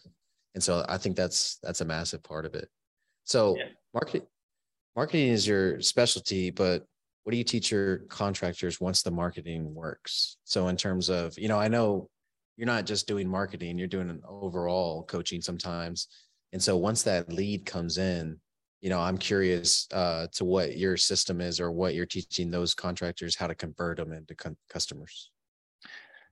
and 0.54 0.62
so 0.62 0.84
i 0.88 0.96
think 0.96 1.16
that's 1.16 1.58
that's 1.62 1.82
a 1.82 1.84
massive 1.84 2.22
part 2.22 2.46
of 2.46 2.54
it 2.54 2.66
so 3.24 3.54
yeah. 3.58 3.64
marketing 3.92 4.26
marketing 4.96 5.28
is 5.28 5.46
your 5.46 5.80
specialty 5.82 6.50
but 6.50 6.82
what 7.22 7.32
do 7.32 7.36
you 7.36 7.44
teach 7.44 7.70
your 7.70 7.98
contractors 8.08 8.80
once 8.80 9.02
the 9.02 9.10
marketing 9.10 9.74
works 9.74 10.38
so 10.44 10.68
in 10.68 10.78
terms 10.78 11.10
of 11.10 11.38
you 11.38 11.46
know 11.46 11.58
i 11.58 11.68
know 11.68 12.08
you're 12.56 12.66
not 12.66 12.86
just 12.86 13.06
doing 13.06 13.28
marketing 13.28 13.76
you're 13.76 13.86
doing 13.86 14.08
an 14.08 14.22
overall 14.26 15.02
coaching 15.04 15.42
sometimes 15.42 16.08
and 16.54 16.62
so 16.62 16.74
once 16.74 17.02
that 17.02 17.30
lead 17.30 17.66
comes 17.66 17.98
in 17.98 18.38
you 18.84 18.90
know 18.90 19.00
i'm 19.00 19.16
curious 19.16 19.88
uh, 19.92 20.26
to 20.30 20.44
what 20.44 20.76
your 20.76 20.96
system 20.96 21.40
is 21.40 21.58
or 21.58 21.72
what 21.72 21.94
you're 21.94 22.04
teaching 22.04 22.50
those 22.50 22.74
contractors 22.74 23.34
how 23.34 23.46
to 23.46 23.54
convert 23.54 23.96
them 23.96 24.12
into 24.12 24.34
con- 24.34 24.56
customers 24.68 25.30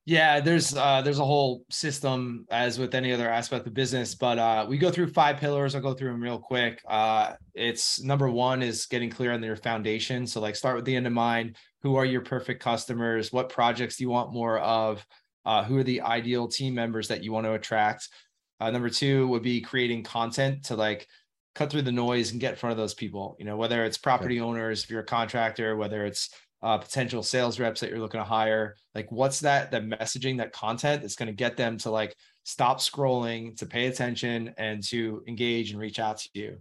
yeah, 0.05 0.41
there's 0.41 0.77
uh, 0.77 1.01
there's 1.03 1.21
a 1.21 1.25
whole 1.25 1.65
system 1.71 2.45
as 2.51 2.77
with 2.77 2.93
any 2.93 3.13
other 3.13 3.31
aspect 3.31 3.69
of 3.69 3.75
business, 3.75 4.17
but 4.17 4.37
uh, 4.37 4.67
we 4.69 4.77
go 4.77 4.91
through 4.91 5.13
five 5.13 5.37
pillars. 5.37 5.77
I'll 5.77 5.81
go 5.81 5.95
through 5.95 6.11
them 6.11 6.21
real 6.21 6.41
quick. 6.41 6.83
Uh, 6.89 7.35
it's 7.55 8.03
number 8.03 8.29
one 8.29 8.63
is 8.63 8.87
getting 8.87 9.11
clear 9.11 9.31
on 9.31 9.41
your 9.45 9.55
foundation. 9.55 10.27
So 10.27 10.41
like 10.41 10.57
start 10.57 10.75
with 10.75 10.87
the 10.87 10.97
end 10.97 11.07
in 11.07 11.13
mind. 11.13 11.57
Who 11.83 11.95
are 11.95 12.05
your 12.05 12.21
perfect 12.21 12.61
customers? 12.61 13.33
What 13.33 13.49
projects 13.49 13.97
do 13.97 14.03
you 14.03 14.11
want 14.11 14.33
more 14.33 14.59
of? 14.59 15.07
Uh, 15.45 15.63
who 15.63 15.79
are 15.79 15.85
the 15.85 16.01
ideal 16.01 16.49
team 16.49 16.75
members 16.75 17.07
that 17.07 17.23
you 17.23 17.31
want 17.31 17.47
to 17.47 17.53
attract? 17.53 18.09
Uh, 18.59 18.73
number 18.73 18.91
two 18.91 19.29
would 19.29 19.43
be 19.43 19.61
creating 19.61 20.03
content 20.03 20.65
to 20.65 20.75
like 20.75 21.07
cut 21.55 21.71
through 21.71 21.83
the 21.83 21.93
noise 21.93 22.33
and 22.33 22.41
get 22.41 22.53
in 22.53 22.57
front 22.57 22.73
of 22.73 22.79
those 22.79 22.95
people. 22.95 23.37
You 23.39 23.45
know, 23.45 23.57
whether 23.57 23.85
it's 23.85 23.99
property 23.99 24.41
owners, 24.41 24.85
if 24.85 24.91
you're 24.91 25.01
a 25.01 25.05
contractor, 25.05 25.77
whether 25.77 26.05
it's 26.07 26.31
uh, 26.63 26.79
potential 26.79 27.23
sales 27.23 27.59
reps 27.59 27.81
that 27.81 27.91
you're 27.91 27.99
looking 27.99 28.21
to 28.21 28.25
hire 28.25 28.77
like 28.95 29.11
what's 29.11 29.41
that 29.41 29.73
that 29.73 29.85
messaging 29.85 30.39
that 30.39 30.53
content 30.53 31.03
that's 31.03 31.17
going 31.17 31.27
to 31.27 31.33
get 31.33 31.57
them 31.57 31.77
to 31.77 31.91
like 31.91 32.15
stop 32.45 32.79
scrolling 32.79 33.57
to 33.57 33.67
pay 33.67 33.87
attention 33.87 34.55
and 34.59 34.83
to 34.83 35.23
engage 35.27 35.71
and 35.73 35.81
reach 35.81 35.99
out 35.99 36.19
to 36.19 36.29
you 36.35 36.59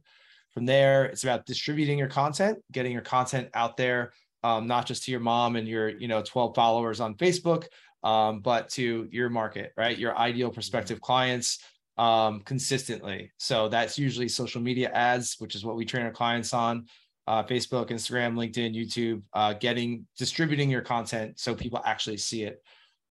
From 0.51 0.65
there, 0.65 1.05
it's 1.05 1.23
about 1.23 1.45
distributing 1.45 1.97
your 1.97 2.07
content, 2.07 2.59
getting 2.71 2.91
your 2.91 3.01
content 3.01 3.49
out 3.53 3.77
there, 3.77 4.11
um, 4.43 4.67
not 4.67 4.85
just 4.85 5.03
to 5.03 5.11
your 5.11 5.19
mom 5.19 5.55
and 5.55 5.67
your, 5.67 5.89
you 5.89 6.07
know, 6.07 6.21
12 6.21 6.55
followers 6.55 6.99
on 6.99 7.15
Facebook, 7.15 7.65
um, 8.03 8.39
but 8.39 8.69
to 8.69 9.07
your 9.11 9.29
market, 9.29 9.71
right? 9.77 9.97
Your 9.97 10.17
ideal 10.17 10.49
prospective 10.49 10.99
clients 10.99 11.59
um, 11.97 12.41
consistently. 12.41 13.31
So 13.37 13.69
that's 13.69 13.97
usually 13.97 14.27
social 14.27 14.61
media 14.61 14.89
ads, 14.89 15.35
which 15.39 15.55
is 15.55 15.65
what 15.65 15.75
we 15.75 15.85
train 15.85 16.05
our 16.05 16.11
clients 16.11 16.53
on. 16.53 16.85
Uh, 17.27 17.43
Facebook, 17.43 17.89
Instagram, 17.89 18.33
LinkedIn, 18.33 18.75
YouTube, 18.75 19.21
uh, 19.33 19.53
getting 19.53 20.07
distributing 20.17 20.69
your 20.69 20.81
content 20.81 21.39
so 21.39 21.53
people 21.53 21.81
actually 21.85 22.17
see 22.17 22.43
it. 22.43 22.61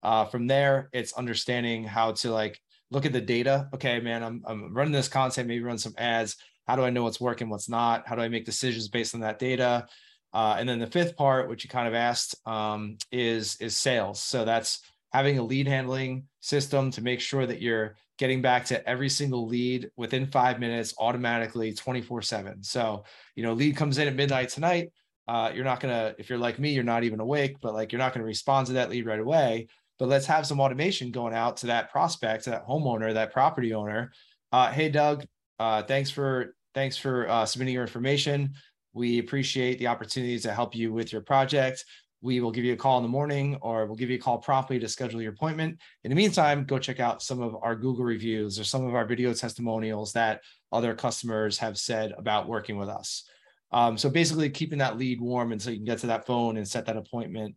Uh, 0.03 0.25
from 0.25 0.47
there, 0.47 0.89
it's 0.93 1.13
understanding 1.13 1.85
how 1.85 2.13
to 2.13 2.31
like 2.31 2.59
look 2.91 3.05
at 3.05 3.13
the 3.13 3.21
data. 3.21 3.69
Okay, 3.75 4.01
man, 4.01 4.23
I'm, 4.23 4.43
I'm 4.47 4.75
running 4.75 4.93
this 4.93 5.09
content, 5.09 5.49
maybe 5.49 5.63
run 5.63 5.79
some 5.79 5.95
ads. 5.99 6.37
How 6.67 6.77
do 6.77 6.85
I 6.85 6.91
know 6.91 7.03
what's 7.03 7.21
working, 7.21 7.49
what's 7.49 7.69
not? 7.69 8.07
How 8.07 8.15
do 8.15 8.23
I 8.23 8.29
make 8.29 8.45
decisions 8.45 8.89
based 8.89 9.15
on 9.15 9.21
that 9.21 9.39
data? 9.39 9.87
Uh, 10.33 10.57
and 10.59 10.69
then 10.69 10.79
the 10.79 10.87
fifth 10.87 11.17
part, 11.17 11.49
which 11.49 11.65
you 11.65 11.71
kind 11.71 11.89
of 11.89 11.95
asked, 11.95 12.35
um, 12.47 12.99
is 13.11 13.57
is 13.57 13.77
sales. 13.77 14.21
So 14.21 14.45
that's 14.45 14.81
having 15.13 15.39
a 15.39 15.43
lead 15.43 15.67
handling 15.67 16.25
system 16.41 16.91
to 16.93 17.03
make 17.03 17.21
sure 17.21 17.47
that 17.47 17.63
you're 17.63 17.97
getting 18.19 18.43
back 18.43 18.65
to 18.65 18.89
every 18.89 19.09
single 19.09 19.47
lead 19.47 19.91
within 19.97 20.27
five 20.27 20.61
minutes 20.61 20.95
automatically 20.99 21.73
24 21.73 22.23
7 22.23 22.63
so 22.63 23.05
you 23.35 23.43
know 23.43 23.53
lead 23.53 23.77
comes 23.77 23.99
in 23.99 24.09
at 24.09 24.15
midnight 24.15 24.49
tonight 24.49 24.91
uh, 25.29 25.51
you're 25.55 25.65
not 25.65 25.81
gonna 25.81 26.15
if 26.19 26.29
you're 26.29 26.39
like 26.39 26.59
me 26.59 26.73
you're 26.73 26.85
not 26.85 27.05
even 27.05 27.21
awake 27.21 27.57
but 27.61 27.75
like 27.75 27.93
you're 27.93 27.99
not 27.99 28.13
gonna 28.13 28.25
respond 28.25 28.67
to 28.67 28.75
that 28.75 28.91
lead 28.91 29.07
right 29.07 29.21
away 29.21 29.67
but 29.99 30.09
let's 30.09 30.27
have 30.27 30.47
some 30.47 30.61
automation 30.61 31.11
going 31.11 31.35
out 31.35 31.57
to 31.57 31.67
that 31.67 31.91
prospect 31.91 32.45
to 32.45 32.51
that 32.51 32.67
homeowner 32.67 33.15
that 33.15 33.33
property 33.33 33.73
owner 33.75 34.13
uh, 34.53 34.71
hey 34.71 34.89
doug 34.89 35.25
uh, 35.59 35.83
thanks 35.83 36.11
for 36.11 36.55
Thanks 36.79 36.97
for 36.97 37.29
uh, 37.29 37.45
submitting 37.45 37.75
your 37.75 37.83
information. 37.83 38.55
We 38.93 39.19
appreciate 39.19 39.81
the 39.81 39.89
opportunities 39.89 40.43
to 40.43 40.53
help 40.53 40.77
you 40.77 40.93
with 40.93 41.13
your 41.13 41.23
project. 41.23 41.85
We 42.21 42.41
will 42.41 42.51
give 42.51 42.65
you 42.65 42.73
a 42.73 42.77
call 42.77 42.97
in 42.99 43.03
the 43.03 43.09
morning 43.09 43.59
or 43.63 43.87
we'll 43.87 43.97
give 43.97 44.11
you 44.11 44.17
a 44.17 44.21
call 44.21 44.39
promptly 44.39 44.79
to 44.79 44.89
schedule 44.89 45.23
your 45.23 45.33
appointment. 45.33 45.79
In 46.05 46.11
the 46.11 46.17
meantime, 46.17 46.65
go 46.65 46.79
check 46.79 47.01
out 47.01 47.23
some 47.23 47.41
of 47.41 47.57
our 47.63 47.77
Google 47.77 48.05
reviews 48.05 48.59
or 48.59 48.65
some 48.65 48.85
of 48.85 48.95
our 48.95 49.05
video 49.05 49.33
testimonials 49.33 50.13
that 50.15 50.43
other 50.73 50.95
customers 50.95 51.59
have 51.59 51.79
said 51.79 52.13
about 52.19 52.49
working 52.49 52.77
with 52.77 52.89
us. 52.89 53.25
Um, 53.71 53.99
so 53.99 54.11
basically 54.11 54.51
keeping 54.51 54.79
that 54.79 54.99
lead 54.99 55.21
warm 55.21 55.53
until 55.53 55.73
you 55.73 55.79
can 55.79 55.87
get 55.87 55.99
to 55.99 56.09
that 56.09 56.27
phone 56.27 56.57
and 56.57 56.67
set 56.67 56.87
that 56.87 56.97
appointment. 56.97 57.55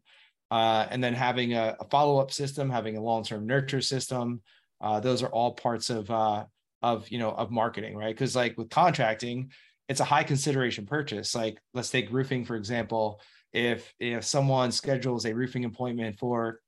Uh, 0.49 0.85
and 0.89 1.01
then 1.01 1.13
having 1.13 1.53
a, 1.53 1.77
a 1.79 1.85
follow-up 1.85 2.31
system, 2.31 2.69
having 2.69 2.97
a 2.97 3.01
long-term 3.01 3.47
nurture 3.47 3.81
system. 3.81 4.41
Uh, 4.81 4.99
those 4.99 5.23
are 5.23 5.29
all 5.29 5.53
parts 5.53 5.89
of 5.89 6.11
uh, 6.11 6.43
of 6.81 7.07
you 7.09 7.19
know 7.19 7.31
of 7.31 7.51
marketing 7.51 7.95
right 7.95 8.15
because 8.15 8.35
like 8.35 8.57
with 8.57 8.69
contracting 8.69 9.51
it's 9.87 9.99
a 9.99 10.05
high 10.05 10.23
consideration 10.23 10.85
purchase 10.85 11.35
like 11.35 11.59
let's 11.73 11.89
take 11.89 12.11
roofing 12.11 12.43
for 12.45 12.55
example 12.55 13.21
if 13.53 13.93
if 13.99 14.23
someone 14.23 14.71
schedules 14.71 15.25
a 15.25 15.33
roofing 15.33 15.65
appointment 15.65 16.17
for 16.17 16.59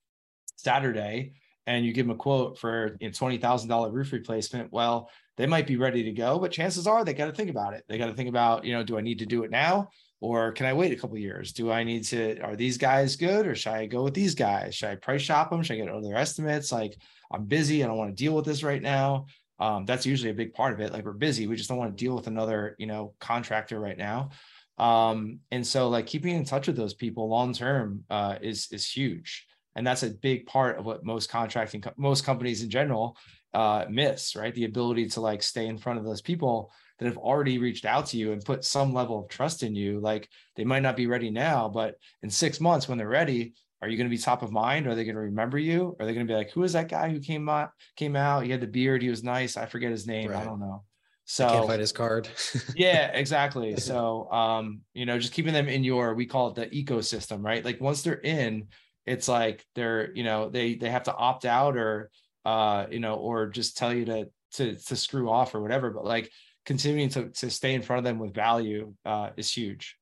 saturday 0.57 1.33
and 1.65 1.85
you 1.85 1.93
give 1.93 2.05
them 2.05 2.15
a 2.15 2.17
quote 2.17 2.59
for 2.59 2.97
you 2.99 3.07
know, 3.07 3.11
$20000 3.11 3.93
roof 3.93 4.11
replacement 4.11 4.71
well 4.71 5.09
they 5.37 5.45
might 5.45 5.67
be 5.67 5.77
ready 5.77 6.03
to 6.03 6.11
go 6.11 6.39
but 6.39 6.51
chances 6.51 6.87
are 6.87 7.03
they 7.03 7.13
got 7.13 7.25
to 7.25 7.31
think 7.31 7.49
about 7.49 7.73
it. 7.73 7.83
They 7.87 7.97
got 7.97 8.07
to 8.07 8.13
think 8.13 8.29
about 8.29 8.65
you 8.65 8.73
know 8.73 8.83
do 8.83 8.97
i 8.97 9.01
need 9.01 9.19
to 9.19 9.25
do 9.25 9.43
it 9.43 9.51
now 9.51 9.89
or 10.21 10.51
can 10.51 10.65
i 10.65 10.73
wait 10.73 10.91
a 10.91 10.95
couple 10.95 11.17
years? 11.17 11.53
Do 11.53 11.71
i 11.71 11.83
need 11.83 12.03
to 12.05 12.39
are 12.41 12.55
these 12.55 12.77
guys 12.77 13.15
good 13.15 13.47
or 13.47 13.55
should 13.55 13.73
i 13.73 13.85
go 13.85 14.03
with 14.03 14.13
these 14.13 14.35
guys? 14.35 14.75
Should 14.75 14.89
i 14.89 14.95
price 14.95 15.21
shop 15.21 15.49
them? 15.49 15.63
Should 15.63 15.75
i 15.75 15.77
get 15.77 15.89
other 15.89 16.15
estimates? 16.15 16.71
Like 16.71 16.97
i'm 17.31 17.45
busy. 17.45 17.83
I 17.83 17.87
don't 17.87 17.97
want 17.97 18.15
to 18.15 18.23
deal 18.23 18.35
with 18.35 18.45
this 18.45 18.63
right 18.63 18.81
now. 18.81 19.25
Um, 19.59 19.85
that's 19.85 20.05
usually 20.05 20.31
a 20.31 20.35
big 20.35 20.53
part 20.53 20.73
of 20.73 20.79
it. 20.81 20.91
Like 20.91 21.05
we're 21.05 21.13
busy, 21.13 21.47
we 21.47 21.55
just 21.55 21.69
don't 21.69 21.77
want 21.77 21.95
to 21.95 22.03
deal 22.03 22.15
with 22.15 22.27
another, 22.27 22.75
you 22.79 22.87
know, 22.87 23.13
contractor 23.19 23.79
right 23.79 23.97
now. 23.97 24.31
Um, 24.77 25.39
and 25.51 25.65
so 25.65 25.89
like 25.89 26.07
keeping 26.07 26.35
in 26.35 26.45
touch 26.45 26.67
with 26.67 26.75
those 26.75 26.93
people 26.93 27.29
long 27.29 27.53
term 27.53 28.03
uh, 28.09 28.35
is 28.41 28.67
is 28.71 28.89
huge, 28.89 29.45
and 29.75 29.85
that's 29.85 30.03
a 30.03 30.09
big 30.09 30.45
part 30.45 30.79
of 30.79 30.85
what 30.85 31.05
most 31.05 31.29
contracting 31.29 31.83
most 31.97 32.25
companies 32.25 32.63
in 32.63 32.69
general 32.69 33.17
uh, 33.53 33.85
miss, 33.89 34.35
right? 34.35 34.53
The 34.53 34.65
ability 34.65 35.09
to 35.09 35.21
like 35.21 35.43
stay 35.43 35.67
in 35.67 35.77
front 35.77 35.99
of 35.99 36.05
those 36.05 36.21
people 36.21 36.71
that 36.99 37.05
have 37.05 37.17
already 37.17 37.57
reached 37.57 37.85
out 37.85 38.07
to 38.07 38.17
you 38.17 38.31
and 38.31 38.43
put 38.43 38.63
some 38.63 38.93
level 38.93 39.19
of 39.19 39.29
trust 39.29 39.63
in 39.63 39.75
you. 39.75 39.99
Like 39.99 40.27
they 40.55 40.63
might 40.63 40.83
not 40.83 40.95
be 40.95 41.07
ready 41.07 41.29
now, 41.29 41.69
but 41.69 41.95
in 42.21 42.29
six 42.29 42.59
months 42.59 42.87
when 42.87 42.97
they're 42.97 43.07
ready, 43.07 43.53
are 43.81 43.89
you 43.89 43.97
going 43.97 44.09
to 44.09 44.15
be 44.15 44.21
top 44.21 44.43
of 44.43 44.51
mind? 44.51 44.87
Are 44.87 44.95
they 44.95 45.03
going 45.03 45.15
to 45.15 45.21
remember 45.21 45.57
you? 45.57 45.95
Are 45.99 46.05
they 46.05 46.13
going 46.13 46.25
to 46.25 46.31
be 46.31 46.37
like, 46.37 46.51
who 46.51 46.63
is 46.63 46.73
that 46.73 46.87
guy 46.87 47.09
who 47.09 47.19
came 47.19 47.49
out? 47.49 47.71
Came 47.97 48.15
out. 48.15 48.43
He 48.43 48.49
had 48.49 48.61
the 48.61 48.67
beard. 48.67 49.01
He 49.01 49.09
was 49.09 49.23
nice. 49.23 49.57
I 49.57 49.65
forget 49.65 49.91
his 49.91 50.07
name. 50.07 50.31
Right. 50.31 50.41
I 50.41 50.45
don't 50.45 50.59
know. 50.59 50.83
So 51.25 51.47
I 51.47 51.51
can't 51.51 51.67
find 51.67 51.79
his 51.79 51.91
card. 51.91 52.27
yeah, 52.75 53.07
exactly. 53.13 53.75
So, 53.77 54.29
um, 54.31 54.81
you 54.93 55.05
know, 55.05 55.17
just 55.19 55.33
keeping 55.33 55.53
them 55.53 55.67
in 55.67 55.83
your, 55.83 56.13
we 56.13 56.25
call 56.25 56.49
it 56.49 56.55
the 56.55 56.67
ecosystem, 56.67 57.43
right? 57.43 57.63
Like 57.63 57.79
once 57.81 58.01
they're 58.01 58.19
in, 58.19 58.67
it's 59.05 59.27
like 59.27 59.65
they're, 59.75 60.13
you 60.15 60.23
know, 60.23 60.49
they 60.49 60.75
they 60.75 60.89
have 60.89 61.03
to 61.03 61.15
opt 61.15 61.45
out 61.45 61.77
or, 61.77 62.09
uh, 62.45 62.85
you 62.89 62.99
know, 62.99 63.15
or 63.15 63.47
just 63.47 63.77
tell 63.77 63.93
you 63.93 64.05
to 64.05 64.29
to 64.53 64.75
to 64.75 64.95
screw 64.95 65.29
off 65.29 65.55
or 65.55 65.61
whatever. 65.61 65.91
But 65.91 66.05
like 66.05 66.31
continuing 66.65 67.09
to 67.09 67.29
to 67.29 67.49
stay 67.49 67.73
in 67.73 67.81
front 67.81 67.99
of 67.99 68.03
them 68.05 68.19
with 68.19 68.33
value 68.33 68.93
uh, 69.05 69.31
is 69.35 69.51
huge. 69.51 69.97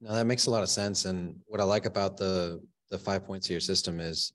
No, 0.00 0.12
that 0.14 0.26
makes 0.26 0.46
a 0.46 0.50
lot 0.50 0.62
of 0.62 0.68
sense. 0.68 1.06
And 1.06 1.36
what 1.46 1.60
I 1.60 1.64
like 1.64 1.86
about 1.86 2.16
the 2.16 2.60
the 2.90 2.98
five 2.98 3.24
points 3.24 3.46
of 3.46 3.50
your 3.50 3.60
system 3.60 4.00
is 4.00 4.32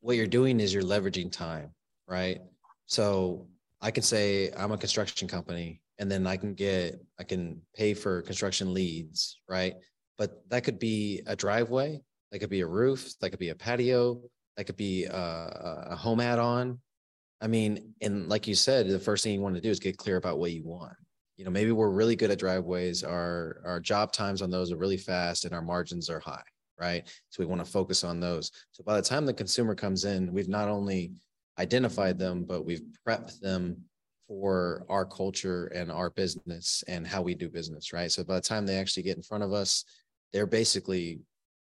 what 0.00 0.16
you're 0.16 0.26
doing 0.26 0.60
is 0.60 0.72
you're 0.72 0.82
leveraging 0.82 1.30
time, 1.30 1.70
right? 2.08 2.40
So 2.86 3.46
I 3.82 3.90
can 3.90 4.02
say 4.02 4.50
I'm 4.56 4.72
a 4.72 4.78
construction 4.78 5.26
company 5.26 5.80
and 5.98 6.10
then 6.10 6.26
I 6.26 6.36
can 6.36 6.54
get, 6.54 7.00
I 7.18 7.24
can 7.24 7.62
pay 7.74 7.94
for 7.94 8.22
construction 8.22 8.74
leads, 8.74 9.40
right? 9.48 9.74
But 10.18 10.42
that 10.50 10.64
could 10.64 10.78
be 10.78 11.22
a 11.26 11.34
driveway, 11.34 12.00
that 12.30 12.38
could 12.40 12.50
be 12.50 12.60
a 12.60 12.66
roof, 12.66 13.14
that 13.20 13.30
could 13.30 13.38
be 13.38 13.48
a 13.50 13.54
patio, 13.54 14.20
that 14.56 14.64
could 14.64 14.76
be 14.76 15.04
a, 15.04 15.86
a 15.90 15.96
home 15.96 16.20
add 16.20 16.38
on. 16.38 16.78
I 17.40 17.46
mean, 17.46 17.94
and 18.02 18.28
like 18.28 18.46
you 18.46 18.54
said, 18.54 18.88
the 18.88 18.98
first 18.98 19.24
thing 19.24 19.32
you 19.32 19.40
want 19.40 19.54
to 19.54 19.62
do 19.62 19.70
is 19.70 19.80
get 19.80 19.96
clear 19.96 20.16
about 20.16 20.38
what 20.38 20.52
you 20.52 20.62
want. 20.64 20.92
You 21.38 21.46
know, 21.46 21.50
maybe 21.50 21.72
we're 21.72 21.88
really 21.88 22.16
good 22.16 22.30
at 22.30 22.38
driveways, 22.38 23.02
our, 23.02 23.62
our 23.64 23.80
job 23.80 24.12
times 24.12 24.42
on 24.42 24.50
those 24.50 24.70
are 24.70 24.76
really 24.76 24.98
fast 24.98 25.46
and 25.46 25.54
our 25.54 25.62
margins 25.62 26.10
are 26.10 26.20
high 26.20 26.42
right? 26.80 27.06
So 27.28 27.42
we 27.42 27.46
want 27.46 27.64
to 27.64 27.70
focus 27.70 28.02
on 28.02 28.18
those. 28.18 28.50
So 28.72 28.82
by 28.82 28.96
the 28.96 29.02
time 29.02 29.26
the 29.26 29.34
consumer 29.34 29.74
comes 29.74 30.06
in, 30.06 30.32
we've 30.32 30.48
not 30.48 30.68
only 30.68 31.12
identified 31.58 32.18
them, 32.18 32.44
but 32.44 32.64
we've 32.64 32.82
prepped 33.06 33.40
them 33.40 33.76
for 34.28 34.86
our 34.88 35.04
culture 35.04 35.66
and 35.74 35.90
our 35.90 36.10
business 36.10 36.84
and 36.86 37.06
how 37.06 37.20
we 37.20 37.34
do 37.34 37.48
business, 37.48 37.92
right? 37.92 38.12
So 38.12 38.22
by 38.22 38.36
the 38.36 38.40
time 38.40 38.64
they 38.64 38.76
actually 38.76 39.02
get 39.02 39.16
in 39.16 39.22
front 39.22 39.42
of 39.42 39.52
us, 39.52 39.84
they're 40.32 40.46
basically 40.46 41.20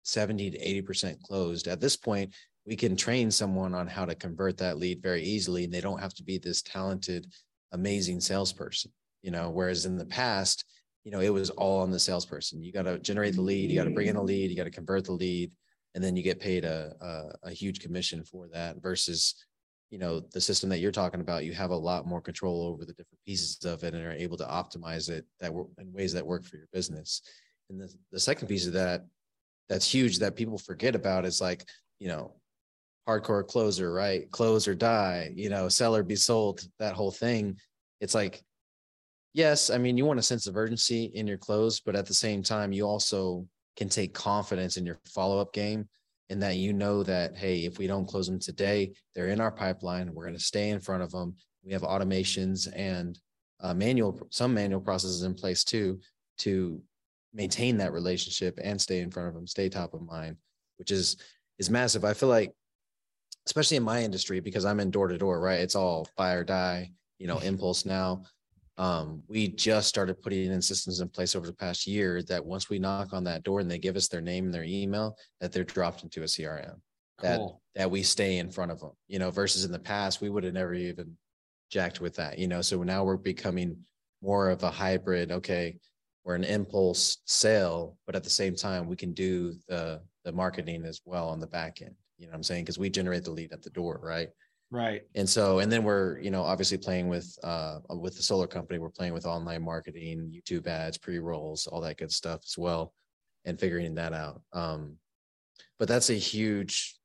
70 0.03 0.51
to 0.51 0.83
80% 0.83 1.21
closed. 1.23 1.69
At 1.69 1.81
this 1.81 1.97
point, 1.97 2.35
we 2.67 2.77
can 2.77 2.97
train 2.97 3.31
someone 3.31 3.75
on 3.75 3.87
how 3.87 4.05
to 4.05 4.15
convert 4.15 4.59
that 4.59 4.79
lead 4.79 5.03
very 5.03 5.23
easily. 5.23 5.65
And 5.65 5.73
they 5.73 5.81
don't 5.81 6.01
have 6.01 6.15
to 6.15 6.23
be 6.23 6.39
this 6.39 6.63
talented, 6.63 7.27
amazing 7.73 8.21
salesperson, 8.21 8.93
you 9.23 9.31
know, 9.31 9.51
whereas 9.51 9.87
in 9.87 9.97
the 9.97 10.05
past, 10.05 10.65
you 11.05 11.11
know, 11.11 11.21
it 11.21 11.33
was 11.33 11.51
all 11.51 11.81
on 11.81 11.91
the 11.91 11.99
salesperson. 11.99 12.63
You 12.63 12.73
got 12.73 12.83
to 12.83 12.99
generate 12.99 13.35
the 13.35 13.41
lead, 13.41 13.71
you 13.71 13.77
got 13.77 13.85
to 13.85 13.91
bring 13.95 14.09
in 14.09 14.17
a 14.17 14.23
lead, 14.23 14.51
you 14.51 14.57
got 14.57 14.65
to 14.65 14.71
convert 14.71 15.07
the 15.07 15.13
lead, 15.13 15.53
and 15.95 16.05
then 16.05 16.15
you 16.15 16.23
get 16.23 16.41
paid 16.41 16.65
a, 16.65 16.93
a, 17.01 17.49
a 17.49 17.51
huge 17.51 17.81
commission 17.81 18.23
for 18.23 18.49
that. 18.53 18.83
Versus, 18.83 19.35
you 19.91 19.99
know, 19.99 20.21
the 20.33 20.41
system 20.41 20.71
that 20.71 20.79
you're 20.79 20.93
talking 20.93 21.21
about, 21.21 21.45
you 21.45 21.53
have 21.53 21.71
a 21.71 21.77
lot 21.77 22.07
more 22.07 22.21
control 22.21 22.63
over 22.63 22.85
the 22.85 22.93
different 22.93 23.19
pieces 23.27 23.59
of 23.65 23.83
it 23.83 23.95
and 23.95 24.05
are 24.05 24.13
able 24.13 24.37
to 24.37 24.45
optimize 24.45 25.11
it 25.11 25.25
that 25.41 25.53
work 25.53 25.69
in 25.79 25.93
ways 25.93 26.13
that 26.13 26.27
work 26.27 26.45
for 26.45 26.57
your 26.57 26.69
business. 26.73 27.23
And 27.69 27.81
the, 27.81 27.93
the 28.13 28.21
second 28.21 28.49
piece 28.49 28.67
of 28.67 28.73
that 28.75 29.05
that's 29.69 29.93
huge 29.93 30.19
that 30.19 30.37
people 30.37 30.59
forget 30.59 30.95
about 30.95 31.25
is 31.25 31.41
like, 31.41 31.65
you 31.99 32.09
know, 32.09 32.35
hardcore 33.09 33.47
closer, 33.47 33.93
right? 33.93 34.31
Close 34.31 34.69
or 34.69 34.75
die, 34.75 35.33
you 35.35 35.49
know, 35.49 35.69
seller 35.69 36.03
be 36.03 36.17
sold, 36.17 36.63
that 36.79 36.95
whole 36.95 37.11
thing. 37.11 37.57
It's 38.01 38.15
like 38.15 38.43
yes, 39.33 39.71
I 39.71 39.79
mean, 39.79 39.97
you 39.97 40.05
want 40.05 40.19
a 40.19 40.23
sense 40.23 40.47
of 40.47 40.57
urgency 40.57 41.05
in 41.15 41.27
your 41.27 41.39
close, 41.39 41.81
but 41.81 41.97
at 41.97 42.07
the 42.07 42.15
same 42.15 42.43
time, 42.43 42.73
you 42.73 42.87
also 42.87 43.47
can 43.77 43.89
take 43.89 44.13
confidence 44.15 44.77
in 44.77 44.85
your 44.85 44.99
follow 45.07 45.39
up 45.39 45.53
game 45.53 45.89
and 46.31 46.43
that 46.43 46.57
you 46.57 46.73
know 46.73 47.03
that, 47.03 47.37
hey, 47.37 47.65
if 47.65 47.79
we 47.79 47.87
don't 47.89 48.07
close 48.07 48.27
them 48.27 48.39
today, 48.39 48.93
they're 49.15 49.29
in 49.29 49.41
our 49.41 49.51
pipeline. 49.51 50.15
We're 50.15 50.25
going 50.25 50.39
to 50.39 50.43
stay 50.43 50.71
in 50.71 50.81
front 50.81 51.03
of 51.03 51.11
them. 51.11 51.35
We 51.65 51.73
have 51.73 51.83
automations 51.83 52.69
and 52.75 53.19
uh, 53.61 53.75
manual, 53.75 54.19
some 54.31 54.55
manual 54.55 54.81
processes 54.81 55.25
in 55.25 55.35
place 55.35 55.65
too 55.65 56.01
to 56.39 56.81
maintain 57.35 57.77
that 57.79 57.93
relationship 57.93 58.59
and 58.63 58.81
stay 58.81 59.01
in 59.01 59.11
front 59.11 59.29
of 59.29 59.35
them, 59.35 59.47
stay 59.47 59.69
top 59.69 59.93
of 59.93 60.03
mind, 60.03 60.37
which 60.79 60.91
is 60.91 61.17
is 61.59 61.69
massive. 61.69 62.05
I 62.05 62.15
feel 62.15 62.31
like, 62.31 62.53
especially 63.47 63.77
in 63.77 63.83
my 63.83 64.03
industry, 64.03 64.41
because 64.41 64.65
I'm 64.65 64.81
in 64.81 64.91
door 64.91 65.09
to 65.09 65.19
door, 65.19 65.41
right? 65.41 65.61
It's 65.61 65.75
all 65.75 66.09
buy 66.17 66.33
or 66.33 66.45
die, 66.45 66.93
you 67.19 67.27
know, 67.27 67.39
impulse 67.41 67.85
now 67.85 68.23
um, 68.81 69.23
we 69.29 69.47
just 69.47 69.91
started 69.91 70.23
putting 70.23 70.51
in 70.51 70.63
systems 70.63 71.01
in 71.01 71.09
place 71.11 71.37
over 71.37 71.47
the 71.47 71.53
past 71.53 71.87
year 71.87 72.23
that 72.23 72.43
once 72.43 72.71
we 72.71 72.79
knock 72.79 73.13
on 73.13 73.25
that 73.25 73.43
door 73.43 73.61
and 73.61 73.71
they 73.71 73.79
give 73.79 73.95
us 73.95 74.09
their 74.09 74.23
name 74.23 74.47
and 74.47 74.55
their 74.55 74.65
email, 74.65 75.19
that 75.39 75.53
they're 75.53 75.65
dropped 75.65 76.03
into 76.03 76.23
a 76.23 76.25
CRM. 76.25 76.77
Cool. 77.19 77.61
That 77.75 77.81
that 77.83 77.91
we 77.91 78.03
stay 78.03 78.39
in 78.39 78.51
front 78.51 78.73
of 78.73 78.81
them, 78.81 78.93
you 79.07 79.19
know, 79.19 79.31
versus 79.31 79.67
in 79.67 79.71
the 79.71 79.79
past 79.79 80.23
we 80.23 80.31
would 80.31 80.45
have 80.45 80.55
never 80.55 80.73
even 80.73 81.15
jacked 81.71 82.01
with 82.01 82.17
that, 82.17 82.39
you 82.39 82.49
know. 82.49 82.63
So 82.63 82.83
now 82.83 83.05
we're 83.05 83.19
becoming 83.19 83.77
more 84.23 84.49
of 84.49 84.63
a 84.63 84.71
hybrid. 84.71 85.31
Okay, 85.31 85.77
we're 86.25 86.35
an 86.35 86.45
impulse 86.45 87.19
sale, 87.27 87.99
but 88.07 88.17
at 88.17 88.25
the 88.25 88.31
same 88.31 88.57
time, 88.57 88.89
we 88.89 88.97
can 88.97 89.13
do 89.13 89.53
the 89.69 90.01
the 90.25 90.33
marketing 90.33 90.87
as 90.87 91.03
well 91.05 91.29
on 91.29 91.39
the 91.39 91.47
back 91.47 91.83
end. 91.83 91.95
You 92.17 92.27
know 92.27 92.31
what 92.31 92.37
I'm 92.37 92.43
saying? 92.45 92.65
Because 92.65 92.79
we 92.79 92.89
generate 92.89 93.25
the 93.25 93.31
lead 93.31 93.53
at 93.53 93.61
the 93.61 93.71
door, 93.71 94.01
right? 94.03 94.31
Right. 94.71 95.03
And 95.17 95.29
so, 95.29 95.59
and 95.59 95.71
then 95.71 95.83
we're, 95.83 96.21
you 96.21 96.31
know, 96.31 96.43
obviously 96.43 96.79
playing 96.79 97.09
with 97.09 97.37
uh 97.43 97.81
with 97.89 98.17
the 98.17 98.23
solar 98.23 98.47
company, 98.47 98.79
we're 98.79 98.91
playing 98.91 99.15
with 99.15 99.27
online 99.27 99.63
marketing, 99.63 100.33
YouTube 100.33 100.67
ads, 100.69 100.97
pre-rolls, 100.97 101.67
all 101.67 101.81
that 101.81 101.99
good 101.99 102.13
stuff 102.13 102.43
as 102.45 102.57
well, 102.57 102.95
and 103.45 103.59
figuring 103.59 103.97
that 103.97 104.13
out. 104.13 104.43
Um, 104.53 104.97
but 105.79 105.89
that's 105.89 106.11
a 106.11 106.15
huge 106.15 106.97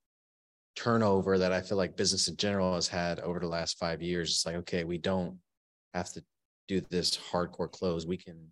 turnover 0.76 1.40
that 1.40 1.52
I 1.52 1.62
feel 1.62 1.78
like 1.78 1.98
business 1.98 2.28
in 2.28 2.36
general 2.36 2.76
has 2.76 2.88
had 2.88 3.20
over 3.22 3.40
the 3.40 3.48
last 3.48 3.80
five 3.80 4.02
years. 4.02 4.30
It's 4.30 4.46
like, 4.46 4.56
okay, 4.58 4.84
we 4.84 5.00
don't 5.00 5.38
have 5.96 6.12
to 6.14 6.24
do 6.68 6.82
this 6.90 7.18
hardcore 7.32 7.72
close. 7.72 8.06
We 8.06 8.18
can 8.18 8.52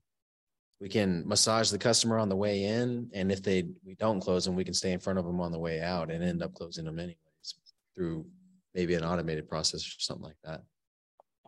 we 0.82 0.90
can 0.90 1.28
massage 1.28 1.70
the 1.70 1.78
customer 1.78 2.18
on 2.18 2.30
the 2.30 2.36
way 2.36 2.64
in, 2.64 3.12
and 3.14 3.32
if 3.32 3.44
they 3.44 3.66
we 3.86 3.94
don't 3.96 4.22
close 4.22 4.44
them, 4.44 4.56
we 4.56 4.64
can 4.66 4.74
stay 4.74 4.92
in 4.92 5.00
front 5.00 5.20
of 5.20 5.26
them 5.26 5.40
on 5.40 5.52
the 5.52 5.60
way 5.60 5.82
out 5.82 6.10
and 6.10 6.24
end 6.24 6.42
up 6.42 6.56
closing 6.56 6.86
them 6.86 6.98
anyways 6.98 7.18
through 7.96 8.26
maybe 8.74 8.96
an 8.96 9.04
automated 9.04 9.48
process 9.48 9.86
or 9.86 10.00
something 10.00 10.26
like 10.26 10.38
that. 10.44 10.62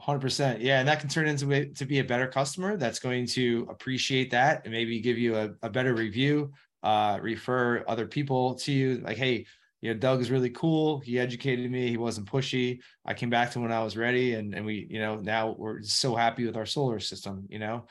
100% 0.01 0.57
yeah 0.59 0.79
and 0.79 0.87
that 0.89 0.99
can 0.99 1.07
turn 1.07 1.25
into 1.25 1.67
to 1.73 1.85
be 1.85 1.99
a 1.99 2.03
better 2.03 2.27
customer 2.27 2.75
that's 2.75 2.99
going 2.99 3.25
to 3.25 3.65
appreciate 3.69 4.29
that 4.29 4.61
and 4.65 4.73
maybe 4.73 4.99
give 4.99 5.17
you 5.17 5.37
a, 5.37 5.51
a 5.61 5.69
better 5.69 5.95
review 5.95 6.51
uh, 6.83 7.17
refer 7.21 7.83
other 7.87 8.05
people 8.05 8.55
to 8.55 8.71
you 8.71 8.97
like 9.05 9.17
hey 9.17 9.45
you 9.81 9.93
know 9.93 9.99
doug 9.99 10.19
is 10.19 10.31
really 10.31 10.49
cool. 10.49 10.99
He 10.99 11.19
educated 11.19 11.69
me. 11.69 11.89
He 11.89 11.97
wasn't 11.97 12.27
pushy. 12.27 12.79
I 13.05 13.13
came 13.13 13.29
back 13.29 13.51
to 13.51 13.59
when 13.59 13.71
i 13.71 13.83
was 13.83 13.95
ready 13.95 14.33
and 14.33 14.53
and 14.53 14.65
we 14.65 14.87
you 14.89 14.99
know 14.99 15.17
now 15.17 15.55
we're 15.57 15.81
so 15.83 16.15
happy 16.15 16.45
with 16.45 16.57
our 16.57 16.65
solar 16.65 16.99
system 16.99 17.45
you 17.49 17.59
know? 17.59 17.85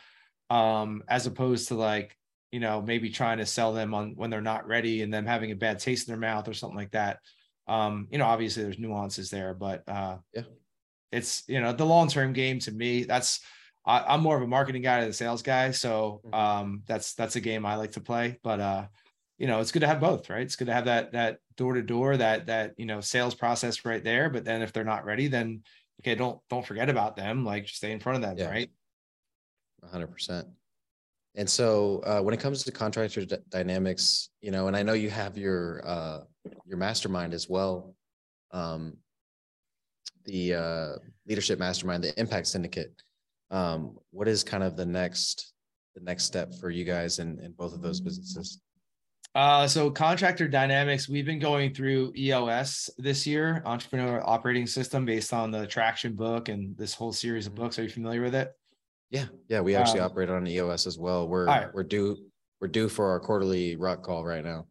Um 0.50 1.02
as 1.08 1.26
opposed 1.26 1.68
to 1.68 1.74
like 1.74 2.16
you 2.52 2.60
know 2.60 2.82
maybe 2.82 3.10
trying 3.10 3.38
to 3.38 3.46
sell 3.46 3.72
them 3.72 3.94
on 3.94 4.12
when 4.16 4.30
they're 4.30 4.40
not 4.40 4.66
ready 4.66 5.02
and 5.02 5.12
them 5.12 5.26
having 5.26 5.52
a 5.52 5.56
bad 5.56 5.78
taste 5.78 6.06
in 6.06 6.12
their 6.12 6.20
mouth 6.20 6.48
or 6.48 6.54
something 6.54 6.76
like 6.76 6.92
that 6.92 7.18
um 7.66 8.08
you 8.10 8.18
know 8.18 8.26
obviously 8.26 8.62
there's 8.62 8.78
nuances 8.78 9.30
there 9.30 9.54
but 9.54 9.82
uh 9.88 10.16
yeah 10.34 10.42
it's 11.12 11.44
you 11.46 11.60
know 11.60 11.72
the 11.72 11.86
long 11.86 12.08
term 12.08 12.32
game 12.32 12.58
to 12.58 12.72
me 12.72 13.04
that's 13.04 13.40
I, 13.86 14.14
am 14.14 14.22
more 14.22 14.36
of 14.36 14.42
a 14.42 14.46
marketing 14.46 14.82
guy 14.82 15.00
than 15.00 15.10
a 15.10 15.14
sales 15.14 15.42
guy 15.42 15.70
so 15.70 16.20
mm-hmm. 16.26 16.34
um 16.34 16.82
that's 16.86 17.14
that's 17.14 17.36
a 17.36 17.40
game 17.40 17.64
i 17.64 17.76
like 17.76 17.92
to 17.92 18.00
play 18.00 18.38
but 18.42 18.60
uh 18.60 18.86
you 19.38 19.46
know 19.46 19.60
it's 19.60 19.72
good 19.72 19.80
to 19.80 19.86
have 19.86 20.00
both 20.00 20.28
right 20.30 20.42
it's 20.42 20.56
good 20.56 20.66
to 20.66 20.74
have 20.74 20.86
that 20.86 21.12
that 21.12 21.38
door 21.56 21.74
to 21.74 21.82
door 21.82 22.16
that 22.16 22.46
that 22.46 22.74
you 22.76 22.86
know 22.86 23.00
sales 23.00 23.34
process 23.34 23.84
right 23.84 24.04
there 24.04 24.30
but 24.30 24.44
then 24.44 24.62
if 24.62 24.72
they're 24.72 24.84
not 24.84 25.04
ready 25.04 25.28
then 25.28 25.62
okay 26.00 26.14
don't 26.14 26.38
don't 26.50 26.66
forget 26.66 26.88
about 26.88 27.16
them 27.16 27.44
like 27.44 27.68
stay 27.68 27.92
in 27.92 28.00
front 28.00 28.16
of 28.16 28.22
them 28.22 28.38
yeah. 28.38 28.50
right 28.50 28.70
100% 29.92 30.46
and 31.36 31.48
so 31.48 32.00
uh, 32.06 32.20
when 32.20 32.34
it 32.34 32.40
comes 32.40 32.62
to 32.62 32.72
contractor 32.72 33.24
d- 33.24 33.36
dynamics 33.48 34.30
you 34.40 34.50
know 34.50 34.68
and 34.68 34.76
i 34.76 34.82
know 34.82 34.92
you 34.92 35.10
have 35.10 35.36
your 35.36 35.82
uh, 35.86 36.20
your 36.66 36.76
mastermind 36.76 37.34
as 37.34 37.48
well 37.48 37.94
um, 38.52 38.96
the 40.24 40.54
uh, 40.54 40.92
leadership 41.26 41.58
mastermind 41.58 42.02
the 42.02 42.18
impact 42.18 42.46
syndicate 42.46 42.92
um, 43.50 43.96
what 44.10 44.28
is 44.28 44.42
kind 44.44 44.62
of 44.62 44.76
the 44.76 44.86
next 44.86 45.52
the 45.94 46.02
next 46.02 46.24
step 46.24 46.54
for 46.54 46.70
you 46.70 46.84
guys 46.84 47.18
in, 47.18 47.38
in 47.40 47.52
both 47.52 47.74
of 47.74 47.82
those 47.82 48.00
businesses 48.00 48.60
uh, 49.34 49.66
so 49.66 49.90
contractor 49.90 50.46
dynamics, 50.46 51.08
we've 51.08 51.26
been 51.26 51.40
going 51.40 51.74
through 51.74 52.12
EOS 52.16 52.88
this 52.98 53.26
year, 53.26 53.62
entrepreneur 53.66 54.22
operating 54.24 54.64
system 54.64 55.04
based 55.04 55.32
on 55.32 55.50
the 55.50 55.66
traction 55.66 56.14
book 56.14 56.48
and 56.48 56.76
this 56.76 56.94
whole 56.94 57.12
series 57.12 57.46
of 57.46 57.52
mm-hmm. 57.52 57.64
books. 57.64 57.78
Are 57.78 57.82
you 57.82 57.88
familiar 57.88 58.22
with 58.22 58.36
it? 58.36 58.52
Yeah. 59.10 59.26
Yeah. 59.48 59.60
We 59.60 59.74
actually 59.74 60.00
um, 60.00 60.06
operate 60.06 60.30
on 60.30 60.46
EOS 60.46 60.86
as 60.86 60.98
well. 60.98 61.28
We're, 61.28 61.46
right. 61.46 61.72
we're 61.72 61.84
due, 61.84 62.16
we're 62.60 62.68
due 62.68 62.88
for 62.88 63.10
our 63.10 63.20
quarterly 63.20 63.76
rock 63.76 64.02
call 64.02 64.24
right 64.24 64.44
now. 64.44 64.66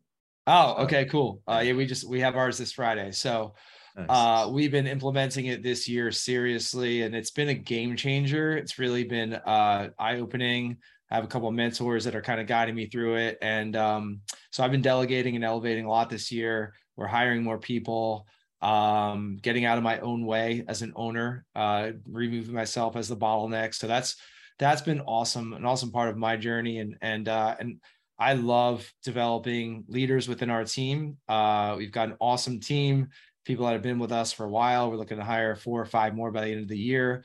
Oh, 0.46 0.84
okay, 0.84 1.06
cool. 1.06 1.41
Uh, 1.48 1.62
yeah, 1.63 1.74
we 1.74 1.86
just, 1.86 2.08
we 2.08 2.19
have 2.19 2.36
ours 2.36 2.58
this 2.58 2.74
Friday. 2.74 3.12
So, 3.12 3.56
nice. 3.96 4.08
uh, 4.10 4.50
we've 4.52 4.72
been 4.72 4.88
implementing 4.88 5.46
it 5.46 5.63
this 5.63 5.88
year 5.88 6.12
seriously 6.12 7.04
and 7.04 7.15
it's 7.15 7.32
been 7.32 7.50
a 7.50 7.54
game 7.54 7.96
changer. 7.96 8.58
It's 8.58 8.78
really 8.78 9.06
been, 9.06 9.34
uh, 9.34 9.89
eye 9.98 10.17
opening. 10.17 10.78
I 11.10 11.15
have 11.15 11.24
a 11.24 11.28
couple 11.28 11.48
of 11.48 11.54
mentors 11.54 12.04
that 12.06 12.15
are 12.15 12.22
kind 12.22 12.41
of 12.41 12.48
guiding 12.48 12.74
me 12.74 12.88
through 12.88 13.17
it. 13.17 13.38
And 13.41 13.76
um, 13.76 14.22
so 14.52 14.63
I've 14.63 14.72
been 14.72 14.82
delegating 14.82 15.36
and 15.36 15.46
elevating 15.46 15.86
a 15.86 15.89
lot 15.89 16.10
this 16.10 16.32
year. 16.32 16.74
We're 16.96 17.08
hiring 17.08 17.43
more 17.43 17.60
people, 17.60 18.26
um, 18.63 19.38
getting 19.41 19.65
out 19.65 19.78
of 19.78 19.84
my 19.84 19.99
own 19.99 20.26
way 20.26 20.63
as 20.67 20.82
an 20.82 20.93
owner, 20.95 21.45
uh, 21.56 21.91
removing 22.10 22.54
myself 22.54 22.95
as 22.95 23.08
the 23.08 23.17
bottleneck. 23.17 23.73
So 23.73 23.88
that's 23.88 24.15
that's 24.60 24.82
been 24.82 25.02
awesome, 25.02 25.54
an 25.54 25.65
awesome 25.65 25.91
part 25.91 26.10
of 26.10 26.17
my 26.17 26.38
journey. 26.38 26.80
And 26.80 26.95
and 27.02 27.28
uh, 27.28 27.56
and 27.60 27.82
I 28.17 28.34
love 28.34 28.89
developing 29.04 29.84
leaders 29.88 30.28
within 30.28 30.49
our 30.49 30.63
team. 30.63 31.17
Uh, 31.28 31.76
we've 31.78 31.91
got 31.91 32.10
an 32.10 32.17
awesome 32.19 32.60
team, 32.60 33.10
people 33.45 33.65
that 33.65 33.73
have 33.73 33.82
been 33.82 33.99
with 33.99 34.12
us 34.12 34.32
for 34.32 34.45
a 34.45 34.49
while. 34.49 34.89
We're 34.89 34.97
looking 34.97 35.17
to 35.17 35.23
hire 35.23 35.56
four 35.56 35.82
or 35.82 35.86
five 35.86 36.15
more 36.15 36.32
by 36.32 36.45
the 36.45 36.52
end 36.52 36.62
of 36.62 36.67
the 36.69 36.78
year 36.78 37.23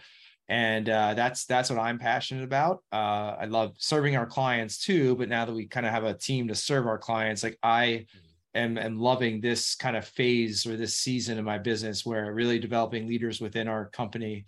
and 0.48 0.88
uh, 0.88 1.12
that's 1.12 1.44
that's 1.44 1.68
what 1.68 1.78
I'm 1.78 1.98
passionate 1.98 2.44
about. 2.44 2.82
Uh, 2.90 3.36
I 3.38 3.44
love 3.44 3.74
serving 3.76 4.16
our 4.16 4.26
clients 4.26 4.78
too, 4.78 5.14
but 5.16 5.28
now 5.28 5.44
that 5.44 5.52
we 5.52 5.66
kind 5.66 5.84
of 5.84 5.92
have 5.92 6.04
a 6.04 6.14
team 6.14 6.48
to 6.48 6.54
serve 6.54 6.86
our 6.86 6.98
clients, 6.98 7.42
like 7.42 7.58
I 7.62 8.06
am, 8.54 8.78
am 8.78 8.98
loving 8.98 9.40
this 9.40 9.74
kind 9.74 9.96
of 9.96 10.06
phase 10.06 10.66
or 10.66 10.76
this 10.76 10.94
season 10.94 11.38
of 11.38 11.44
my 11.44 11.58
business 11.58 12.04
where 12.04 12.32
really 12.32 12.58
developing 12.58 13.06
leaders 13.06 13.40
within 13.40 13.68
our 13.68 13.86
company, 13.90 14.44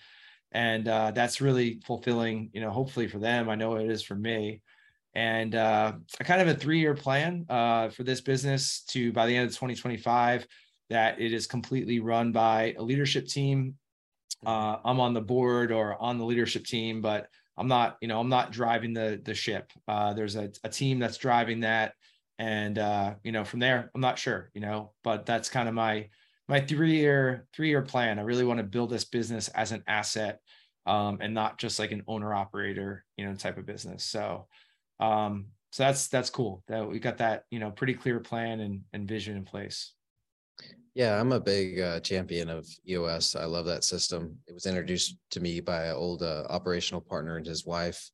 and 0.53 0.89
uh, 0.89 1.11
that's 1.13 1.41
really 1.41 1.81
fulfilling. 1.85 2.51
You 2.53 2.61
know, 2.61 2.71
hopefully 2.71 3.09
for 3.09 3.19
them, 3.19 3.49
I 3.49 3.55
know 3.55 3.77
it 3.77 3.91
is 3.91 4.03
for 4.03 4.15
me. 4.15 4.63
And 5.15 5.57
uh, 5.57 5.93
I 6.21 6.25
kind 6.25 6.41
of 6.41 6.49
a 6.49 6.55
three-year 6.55 6.95
plan 6.95 7.45
uh, 7.49 7.89
for 7.89 8.05
this 8.05 8.21
business 8.21 8.83
to 8.91 9.13
by 9.13 9.27
the 9.27 9.37
end 9.37 9.47
of 9.47 9.51
2025 9.53 10.47
that 10.89 11.21
it 11.21 11.33
is 11.33 11.47
completely 11.47 11.99
run 12.01 12.31
by 12.31 12.75
a 12.79 12.83
leadership 12.83 13.27
team 13.27 13.75
uh, 14.47 14.77
I'm 14.85 15.01
on 15.01 15.15
the 15.15 15.21
board 15.21 15.71
or 15.73 16.01
on 16.01 16.19
the 16.19 16.25
leadership 16.25 16.65
team, 16.65 17.01
but 17.01 17.29
I'm 17.57 17.69
not, 17.69 17.99
you 18.01 18.09
know, 18.09 18.21
I'm 18.21 18.29
not 18.29 18.53
driving 18.53 18.95
the 18.95 19.21
the 19.23 19.35
ship. 19.35 19.71
Uh, 19.87 20.15
there's 20.15 20.37
a, 20.37 20.51
a 20.65 20.69
team 20.69 20.99
that's 20.99 21.19
driving 21.19 21.61
that, 21.61 21.95
and 22.41 22.79
uh, 22.79 23.15
you 23.23 23.33
know, 23.33 23.45
from 23.45 23.61
there, 23.61 23.91
I'm 23.95 24.01
not 24.01 24.19
sure, 24.19 24.51
you 24.55 24.63
know, 24.63 24.93
but 25.05 25.27
that's 25.27 25.51
kind 25.51 25.69
of 25.69 25.75
my 25.75 26.09
my 26.49 26.59
three 26.59 26.97
year 26.97 27.47
three 27.53 27.69
year 27.69 27.83
plan. 27.83 28.19
I 28.19 28.23
really 28.23 28.45
want 28.45 28.59
to 28.59 28.65
build 28.65 28.89
this 28.89 29.05
business 29.05 29.49
as 29.49 29.73
an 29.73 29.85
asset, 29.87 30.41
um, 30.87 31.19
and 31.21 31.35
not 31.35 31.59
just 31.59 31.79
like 31.79 31.93
an 31.93 32.03
owner 32.09 32.33
operator, 32.33 33.05
you 33.19 33.27
know, 33.27 33.35
type 33.35 33.59
of 33.59 33.67
business. 33.67 34.05
So, 34.05 34.49
um, 35.01 35.49
so 35.71 35.83
that's 35.83 36.09
that's 36.09 36.31
cool 36.31 36.65
that 36.67 36.89
we 36.89 36.99
got 36.99 37.19
that 37.19 37.45
you 37.51 37.59
know 37.59 37.71
pretty 37.71 37.93
clear 37.93 38.21
plan 38.21 38.61
and 38.61 38.81
and 38.95 39.07
vision 39.07 39.37
in 39.37 39.45
place. 39.45 39.93
Yeah, 40.95 41.21
I'm 41.21 41.33
a 41.33 41.41
big 41.41 41.79
uh, 41.79 42.01
champion 42.01 42.49
of 42.49 42.67
EOS. 42.89 43.37
I 43.37 43.45
love 43.45 43.67
that 43.67 43.85
system. 43.85 44.39
It 44.49 44.55
was 44.55 44.65
introduced 44.65 45.19
to 45.33 45.41
me 45.41 45.61
by 45.61 45.85
an 45.89 45.95
old 45.95 46.23
uh, 46.23 46.47
operational 46.49 47.03
partner 47.03 47.37
and 47.37 47.47
his 47.47 47.67
wife 47.67 48.11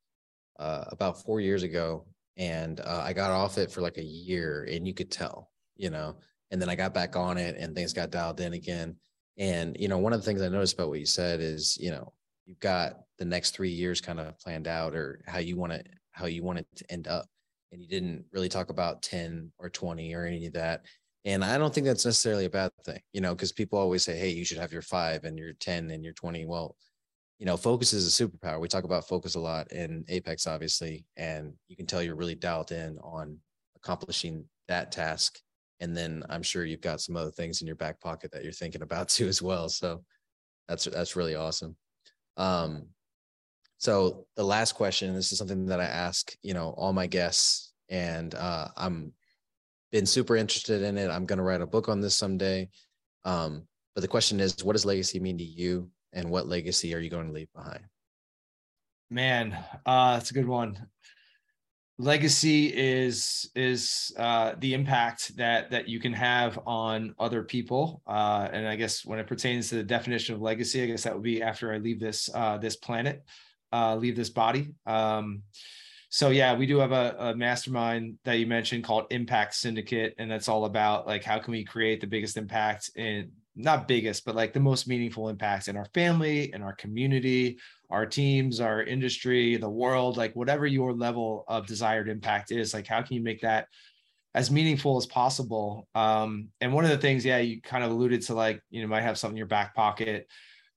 uh, 0.58 0.84
about 0.88 1.22
four 1.22 1.40
years 1.40 1.62
ago. 1.62 2.06
And 2.36 2.80
uh, 2.80 3.02
I 3.04 3.12
got 3.12 3.30
off 3.30 3.58
it 3.58 3.70
for 3.70 3.80
like 3.80 3.98
a 3.98 4.04
year, 4.04 4.66
and 4.70 4.86
you 4.86 4.94
could 4.94 5.10
tell, 5.10 5.50
you 5.76 5.90
know. 5.90 6.16
And 6.50 6.60
then 6.60 6.68
I 6.68 6.74
got 6.74 6.94
back 6.94 7.16
on 7.16 7.38
it, 7.38 7.56
and 7.58 7.74
things 7.74 7.92
got 7.92 8.10
dialed 8.10 8.40
in 8.40 8.52
again. 8.52 8.96
And 9.38 9.76
you 9.78 9.88
know, 9.88 9.98
one 9.98 10.12
of 10.12 10.20
the 10.20 10.26
things 10.26 10.42
I 10.42 10.48
noticed 10.48 10.74
about 10.74 10.88
what 10.88 11.00
you 11.00 11.06
said 11.06 11.40
is, 11.40 11.76
you 11.78 11.90
know, 11.90 12.12
you've 12.44 12.60
got 12.60 13.00
the 13.18 13.24
next 13.24 13.52
three 13.52 13.70
years 13.70 14.00
kind 14.00 14.20
of 14.20 14.38
planned 14.38 14.68
out, 14.68 14.94
or 14.94 15.22
how 15.26 15.38
you 15.38 15.56
want 15.56 15.72
it, 15.72 15.88
how 16.12 16.26
you 16.26 16.42
want 16.42 16.58
it 16.58 16.66
to 16.76 16.92
end 16.92 17.08
up. 17.08 17.26
And 17.72 17.82
you 17.82 17.88
didn't 17.88 18.26
really 18.32 18.48
talk 18.48 18.70
about 18.70 19.02
ten 19.02 19.52
or 19.58 19.70
twenty 19.70 20.14
or 20.14 20.24
any 20.24 20.46
of 20.46 20.52
that 20.54 20.84
and 21.26 21.44
I 21.44 21.58
don't 21.58 21.74
think 21.74 21.86
that's 21.86 22.06
necessarily 22.06 22.44
a 22.44 22.50
bad 22.50 22.70
thing, 22.84 23.00
you 23.12 23.20
know, 23.20 23.34
because 23.34 23.50
people 23.50 23.80
always 23.80 24.04
say, 24.04 24.16
hey, 24.16 24.30
you 24.30 24.44
should 24.44 24.58
have 24.58 24.72
your 24.72 24.80
five 24.80 25.24
and 25.24 25.36
your 25.36 25.54
10 25.54 25.90
and 25.90 26.04
your 26.04 26.12
20. 26.12 26.46
Well, 26.46 26.76
you 27.38 27.46
know, 27.46 27.56
focus 27.56 27.92
is 27.92 28.20
a 28.20 28.24
superpower. 28.24 28.60
We 28.60 28.68
talk 28.68 28.84
about 28.84 29.08
focus 29.08 29.34
a 29.34 29.40
lot 29.40 29.72
in 29.72 30.04
Apex, 30.08 30.46
obviously, 30.46 31.04
and 31.16 31.52
you 31.68 31.76
can 31.76 31.86
tell 31.86 32.02
you're 32.02 32.16
really 32.16 32.34
dialed 32.34 32.72
in 32.72 32.98
on 32.98 33.38
accomplishing 33.76 34.44
that 34.68 34.90
task. 34.90 35.38
And 35.80 35.94
then 35.94 36.24
I'm 36.30 36.42
sure 36.42 36.64
you've 36.64 36.80
got 36.80 37.02
some 37.02 37.16
other 37.16 37.30
things 37.30 37.60
in 37.60 37.66
your 37.66 37.76
back 37.76 38.00
pocket 38.00 38.32
that 38.32 38.42
you're 38.42 38.52
thinking 38.52 38.82
about 38.82 39.08
too 39.10 39.28
as 39.28 39.42
well. 39.42 39.68
So 39.68 40.02
that's 40.68 40.84
that's 40.84 41.16
really 41.16 41.34
awesome. 41.34 41.76
Um, 42.36 42.86
so 43.78 44.26
the 44.36 44.44
last 44.44 44.72
question, 44.72 45.14
this 45.14 45.32
is 45.32 45.38
something 45.38 45.66
that 45.66 45.80
I 45.80 45.84
ask, 45.84 46.32
you 46.42 46.54
know, 46.54 46.74
all 46.78 46.94
my 46.94 47.06
guests, 47.06 47.74
and 47.90 48.34
uh, 48.34 48.68
I'm 48.76 49.12
been 49.92 50.06
super 50.06 50.36
interested 50.36 50.82
in 50.82 50.98
it. 50.98 51.10
I'm 51.10 51.26
going 51.26 51.38
to 51.38 51.44
write 51.44 51.60
a 51.60 51.66
book 51.66 51.88
on 51.88 52.00
this 52.00 52.16
someday. 52.16 52.68
Um, 53.24 53.66
but 53.94 54.00
the 54.00 54.08
question 54.08 54.40
is, 54.40 54.64
what 54.64 54.72
does 54.72 54.84
legacy 54.84 55.20
mean 55.20 55.38
to 55.38 55.44
you, 55.44 55.90
and 56.16 56.30
what 56.30 56.48
legacy 56.48 56.94
are 56.94 56.98
you 56.98 57.10
going 57.10 57.26
to 57.26 57.32
leave 57.32 57.52
behind? 57.54 57.84
Man, 59.10 59.56
uh, 59.84 60.14
that's 60.14 60.32
a 60.32 60.34
good 60.34 60.48
one. 60.48 60.88
Legacy 61.98 62.66
is 62.66 63.48
is 63.54 64.12
uh, 64.18 64.54
the 64.58 64.74
impact 64.74 65.36
that 65.36 65.70
that 65.70 65.88
you 65.88 66.00
can 66.00 66.12
have 66.12 66.58
on 66.66 67.14
other 67.18 67.42
people, 67.42 68.02
uh, 68.06 68.48
and 68.52 68.66
I 68.66 68.76
guess 68.76 69.04
when 69.04 69.18
it 69.18 69.26
pertains 69.26 69.68
to 69.68 69.76
the 69.76 69.84
definition 69.84 70.34
of 70.34 70.42
legacy, 70.42 70.82
I 70.82 70.86
guess 70.86 71.04
that 71.04 71.14
would 71.14 71.22
be 71.22 71.42
after 71.42 71.72
I 71.72 71.78
leave 71.78 72.00
this 72.00 72.28
uh, 72.34 72.58
this 72.58 72.76
planet. 72.76 73.22
uh, 73.72 73.96
leave 73.96 74.16
this 74.16 74.30
body. 74.30 74.68
Um, 74.86 75.42
so 76.08 76.30
yeah, 76.30 76.54
we 76.54 76.66
do 76.66 76.78
have 76.78 76.92
a, 76.92 77.16
a, 77.18 77.36
mastermind 77.36 78.18
that 78.24 78.34
you 78.34 78.46
mentioned 78.46 78.84
called 78.84 79.06
Impact 79.10 79.54
Syndicate, 79.54 80.14
and 80.18 80.30
that's 80.30 80.48
all 80.48 80.64
about 80.64 81.06
like 81.06 81.24
how 81.24 81.38
can 81.38 81.52
we 81.52 81.64
create 81.64 82.00
the 82.00 82.06
biggest 82.06 82.36
impact 82.36 82.90
in 82.94 83.32
not 83.56 83.88
biggest, 83.88 84.24
but 84.24 84.36
like 84.36 84.52
the 84.52 84.60
most 84.60 84.86
meaningful 84.86 85.28
impact 85.28 85.68
in 85.68 85.76
our 85.76 85.86
family, 85.94 86.52
in 86.52 86.62
our 86.62 86.74
community, 86.74 87.58
our 87.90 88.04
teams, 88.04 88.60
our 88.60 88.82
industry, 88.82 89.56
the 89.56 89.68
world, 89.68 90.16
like 90.16 90.36
whatever 90.36 90.66
your 90.66 90.92
level 90.92 91.44
of 91.48 91.66
desired 91.66 92.08
impact 92.08 92.52
is, 92.52 92.74
like 92.74 92.86
how 92.86 93.00
can 93.00 93.16
you 93.16 93.22
make 93.22 93.40
that 93.40 93.66
as 94.34 94.50
meaningful 94.50 94.98
as 94.98 95.06
possible? 95.06 95.88
Um, 95.94 96.48
and 96.60 96.72
one 96.72 96.84
of 96.84 96.90
the 96.90 96.98
things, 96.98 97.24
yeah, 97.24 97.38
you 97.38 97.62
kind 97.62 97.82
of 97.82 97.90
alluded 97.90 98.22
to 98.22 98.34
like, 98.34 98.60
you 98.70 98.82
know, 98.82 98.88
might 98.88 99.00
have 99.02 99.18
something 99.18 99.36
in 99.36 99.38
your 99.38 99.46
back 99.46 99.74
pocket. 99.74 100.28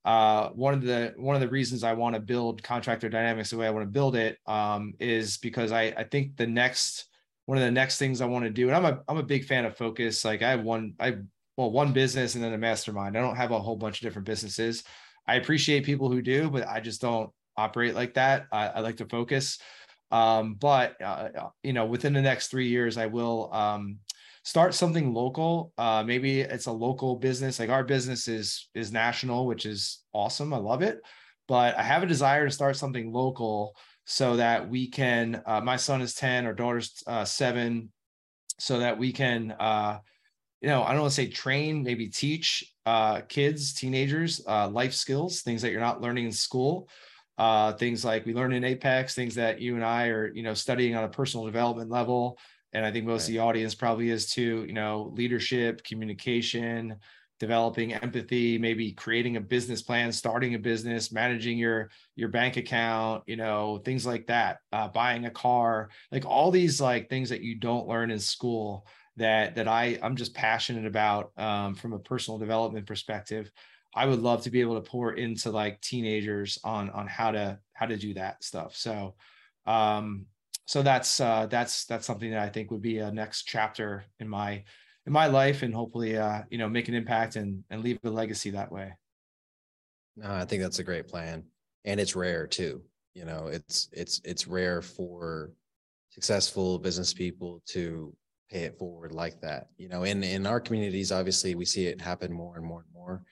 Uh, 0.05 0.49
one 0.51 0.73
of 0.73 0.81
the 0.81 1.13
one 1.17 1.35
of 1.35 1.41
the 1.41 1.49
reasons 1.49 1.83
I 1.83 1.93
want 1.93 2.15
to 2.15 2.21
build 2.21 2.63
contractor 2.63 3.09
dynamics 3.09 3.49
the 3.49 3.57
way 3.57 3.67
I 3.67 3.71
want 3.71 3.85
to 3.85 3.91
build 3.91 4.15
it 4.15 4.37
um, 4.47 4.93
is 4.99 5.37
because 5.37 5.73
I 5.73 5.93
I 5.97 6.05
think 6.05 6.37
the 6.37 6.47
next 6.47 7.09
one 7.45 7.57
of 7.57 7.63
the 7.63 7.71
next 7.71 7.97
things 7.97 8.21
I 8.21 8.25
want 8.25 8.45
to 8.45 8.49
do, 8.49 8.69
and 8.69 8.77
I'm 8.77 8.85
a 8.85 9.01
I'm 9.09 9.17
a 9.17 9.23
big 9.23 9.43
fan 9.43 9.65
of 9.65 9.75
focus. 9.75 10.23
Like 10.23 10.41
I 10.41 10.51
have 10.51 10.63
one 10.63 10.93
I 10.99 11.17
well 11.59 11.71
one 11.71 11.91
business 11.91 12.35
and 12.35 12.43
then 12.43 12.53
a 12.53 12.57
mastermind. 12.57 13.17
I 13.17 13.21
don't 13.21 13.35
have 13.35 13.51
a 13.51 13.59
whole 13.59 13.75
bunch 13.75 13.99
of 13.99 14.07
different 14.07 14.25
businesses. 14.25 14.85
I 15.27 15.35
appreciate 15.35 15.83
people 15.83 16.09
who 16.09 16.21
do, 16.21 16.49
but 16.49 16.65
I 16.65 16.79
just 16.79 17.01
don't 17.01 17.31
operate 17.57 17.95
like 17.95 18.13
that. 18.13 18.47
I, 18.49 18.67
I 18.67 18.79
like 18.79 18.95
to 18.97 19.05
focus. 19.05 19.59
Um, 20.09 20.53
but 20.53 20.95
uh, 21.01 21.29
uh, 21.37 21.49
you 21.61 21.73
know, 21.73 21.85
within 21.85 22.13
the 22.13 22.21
next 22.21 22.47
three 22.47 22.69
years, 22.69 22.97
I 22.97 23.07
will 23.07 23.53
um, 23.53 23.97
start 24.43 24.73
something 24.73 25.13
local. 25.13 25.73
Uh, 25.77 26.01
maybe 26.01 26.39
it's 26.39 26.67
a 26.67 26.71
local 26.71 27.17
business. 27.17 27.59
Like 27.59 27.69
our 27.69 27.83
business 27.83 28.29
is 28.29 28.69
is 28.73 28.93
national, 28.93 29.45
which 29.45 29.65
is 29.65 30.01
awesome. 30.13 30.53
I 30.53 30.57
love 30.59 30.81
it. 30.81 31.01
But 31.49 31.77
I 31.77 31.83
have 31.83 32.03
a 32.03 32.07
desire 32.07 32.45
to 32.45 32.53
start 32.53 32.77
something 32.77 33.11
local 33.11 33.75
so 34.05 34.37
that 34.37 34.69
we 34.69 34.87
can. 34.87 35.43
Uh, 35.45 35.59
my 35.59 35.75
son 35.75 36.01
is 36.01 36.15
ten, 36.15 36.45
our 36.45 36.53
daughter's 36.53 37.03
uh, 37.05 37.25
seven, 37.25 37.91
so 38.59 38.79
that 38.79 38.97
we 38.97 39.11
can. 39.11 39.53
You 40.61 40.67
know, 40.67 40.83
I 40.83 40.91
don't 40.91 41.01
want 41.01 41.11
to 41.11 41.15
say 41.15 41.27
train, 41.27 41.83
maybe 41.83 42.07
teach 42.07 42.73
uh, 42.85 43.21
kids, 43.21 43.73
teenagers, 43.73 44.41
uh, 44.47 44.67
life 44.69 44.93
skills, 44.93 45.41
things 45.41 45.61
that 45.61 45.71
you're 45.71 45.79
not 45.79 46.01
learning 46.01 46.25
in 46.25 46.31
school. 46.31 46.89
Uh, 47.37 47.71
things 47.73 48.03
like 48.03 48.25
we 48.25 48.33
learn 48.33 48.51
in 48.51 48.65
Apex, 48.65 49.15
things 49.15 49.35
that 49.35 49.61
you 49.61 49.75
and 49.75 49.85
I 49.85 50.07
are, 50.07 50.33
you 50.33 50.43
know, 50.43 50.53
studying 50.53 50.95
on 50.95 51.05
a 51.05 51.09
personal 51.09 51.45
development 51.45 51.89
level. 51.89 52.37
And 52.73 52.85
I 52.85 52.91
think 52.91 53.05
most 53.05 53.21
right. 53.21 53.29
of 53.29 53.33
the 53.33 53.39
audience 53.39 53.73
probably 53.73 54.09
is 54.09 54.29
too, 54.29 54.65
you 54.67 54.73
know, 54.73 55.13
leadership, 55.15 55.83
communication, 55.85 56.97
developing 57.39 57.93
empathy, 57.93 58.57
maybe 58.57 58.91
creating 58.91 59.37
a 59.37 59.41
business 59.41 59.81
plan, 59.81 60.11
starting 60.11 60.55
a 60.55 60.59
business, 60.59 61.11
managing 61.11 61.57
your 61.57 61.89
your 62.15 62.27
bank 62.27 62.57
account, 62.57 63.23
you 63.25 63.37
know, 63.37 63.81
things 63.85 64.05
like 64.05 64.27
that, 64.27 64.57
uh, 64.73 64.89
buying 64.89 65.25
a 65.25 65.31
car, 65.31 65.89
like 66.11 66.25
all 66.25 66.51
these 66.51 66.81
like 66.81 67.09
things 67.09 67.29
that 67.29 67.41
you 67.41 67.55
don't 67.55 67.87
learn 67.87 68.11
in 68.11 68.19
school 68.19 68.85
that 69.19 69.55
that 69.55 69.67
I 69.67 69.99
I'm 70.01 70.15
just 70.15 70.33
passionate 70.33 70.85
about 70.85 71.31
um, 71.37 71.75
from 71.75 71.93
a 71.93 71.99
personal 71.99 72.37
development 72.37 72.87
perspective. 72.87 73.51
I 73.95 74.05
would 74.05 74.19
love 74.19 74.43
to 74.43 74.51
be 74.51 74.61
able 74.61 74.75
to 74.75 74.89
pour 74.89 75.13
into 75.13 75.51
like 75.51 75.81
teenagers 75.81 76.59
on 76.63 76.89
on 76.91 77.07
how 77.07 77.31
to 77.31 77.59
how 77.73 77.85
to 77.85 77.97
do 77.97 78.13
that 78.15 78.43
stuff. 78.43 78.75
So 78.75 79.15
um 79.65 80.25
so 80.65 80.81
that's 80.83 81.19
uh 81.19 81.47
that's 81.47 81.85
that's 81.85 82.05
something 82.05 82.31
that 82.31 82.39
I 82.39 82.49
think 82.49 82.71
would 82.71 82.81
be 82.81 82.99
a 82.99 83.11
next 83.11 83.43
chapter 83.43 84.05
in 84.19 84.29
my 84.29 84.63
in 85.05 85.13
my 85.13 85.27
life 85.27 85.63
and 85.63 85.73
hopefully 85.73 86.17
uh 86.17 86.43
you 86.49 86.57
know 86.57 86.69
make 86.69 86.87
an 86.87 86.93
impact 86.93 87.35
and 87.35 87.63
and 87.69 87.83
leave 87.83 87.99
a 88.03 88.09
legacy 88.09 88.51
that 88.51 88.71
way. 88.71 88.93
No, 90.15 90.31
I 90.31 90.45
think 90.45 90.61
that's 90.61 90.79
a 90.79 90.83
great 90.83 91.07
plan. 91.07 91.43
And 91.85 91.99
it's 91.99 92.15
rare 92.15 92.45
too. 92.45 92.83
You 93.15 93.25
know, 93.25 93.47
it's 93.47 93.89
it's 93.91 94.21
it's 94.23 94.47
rare 94.47 94.81
for 94.81 95.51
successful 96.09 96.77
business 96.77 97.13
people 97.13 97.61
to 97.67 98.15
pay 98.49 98.61
it 98.61 98.77
forward 98.77 99.13
like 99.13 99.41
that. 99.41 99.67
You 99.77 99.89
know, 99.89 100.03
in 100.03 100.23
in 100.23 100.45
our 100.45 100.59
communities, 100.59 101.11
obviously 101.11 101.55
we 101.55 101.65
see 101.65 101.87
it 101.87 102.01
happen 102.01 102.31
more 102.31 102.57
and 102.57 102.65
more 102.65 102.81
and 102.81 102.93
more. 102.93 103.23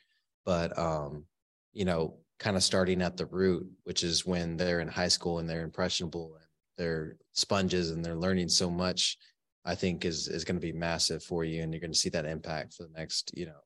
But 0.45 0.77
um, 0.77 1.25
you 1.73 1.85
know, 1.85 2.17
kind 2.39 2.55
of 2.55 2.63
starting 2.63 3.01
at 3.01 3.17
the 3.17 3.25
root, 3.25 3.67
which 3.83 4.03
is 4.03 4.25
when 4.25 4.57
they're 4.57 4.79
in 4.79 4.87
high 4.87 5.07
school 5.07 5.39
and 5.39 5.49
they're 5.49 5.63
impressionable 5.63 6.35
and 6.35 6.45
they're 6.77 7.17
sponges 7.33 7.91
and 7.91 8.03
they're 8.03 8.15
learning 8.15 8.49
so 8.49 8.69
much, 8.69 9.17
I 9.65 9.75
think 9.75 10.05
is 10.05 10.27
is 10.27 10.45
going 10.45 10.57
to 10.57 10.65
be 10.65 10.73
massive 10.73 11.23
for 11.23 11.43
you. 11.43 11.63
And 11.63 11.73
you're 11.73 11.81
going 11.81 11.93
to 11.93 11.97
see 11.97 12.09
that 12.09 12.25
impact 12.25 12.73
for 12.73 12.83
the 12.83 12.93
next, 12.97 13.31
you 13.35 13.45
know, 13.45 13.59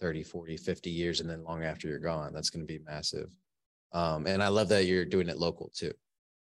30, 0.00 0.22
40, 0.22 0.56
50 0.56 0.90
years. 0.90 1.20
And 1.20 1.28
then 1.28 1.44
long 1.44 1.64
after 1.64 1.88
you're 1.88 1.98
gone, 1.98 2.32
that's 2.32 2.50
going 2.50 2.66
to 2.66 2.72
be 2.72 2.80
massive. 2.84 3.28
Um, 3.92 4.26
and 4.26 4.42
I 4.42 4.48
love 4.48 4.68
that 4.70 4.86
you're 4.86 5.04
doing 5.04 5.28
it 5.28 5.38
local 5.38 5.70
too. 5.74 5.92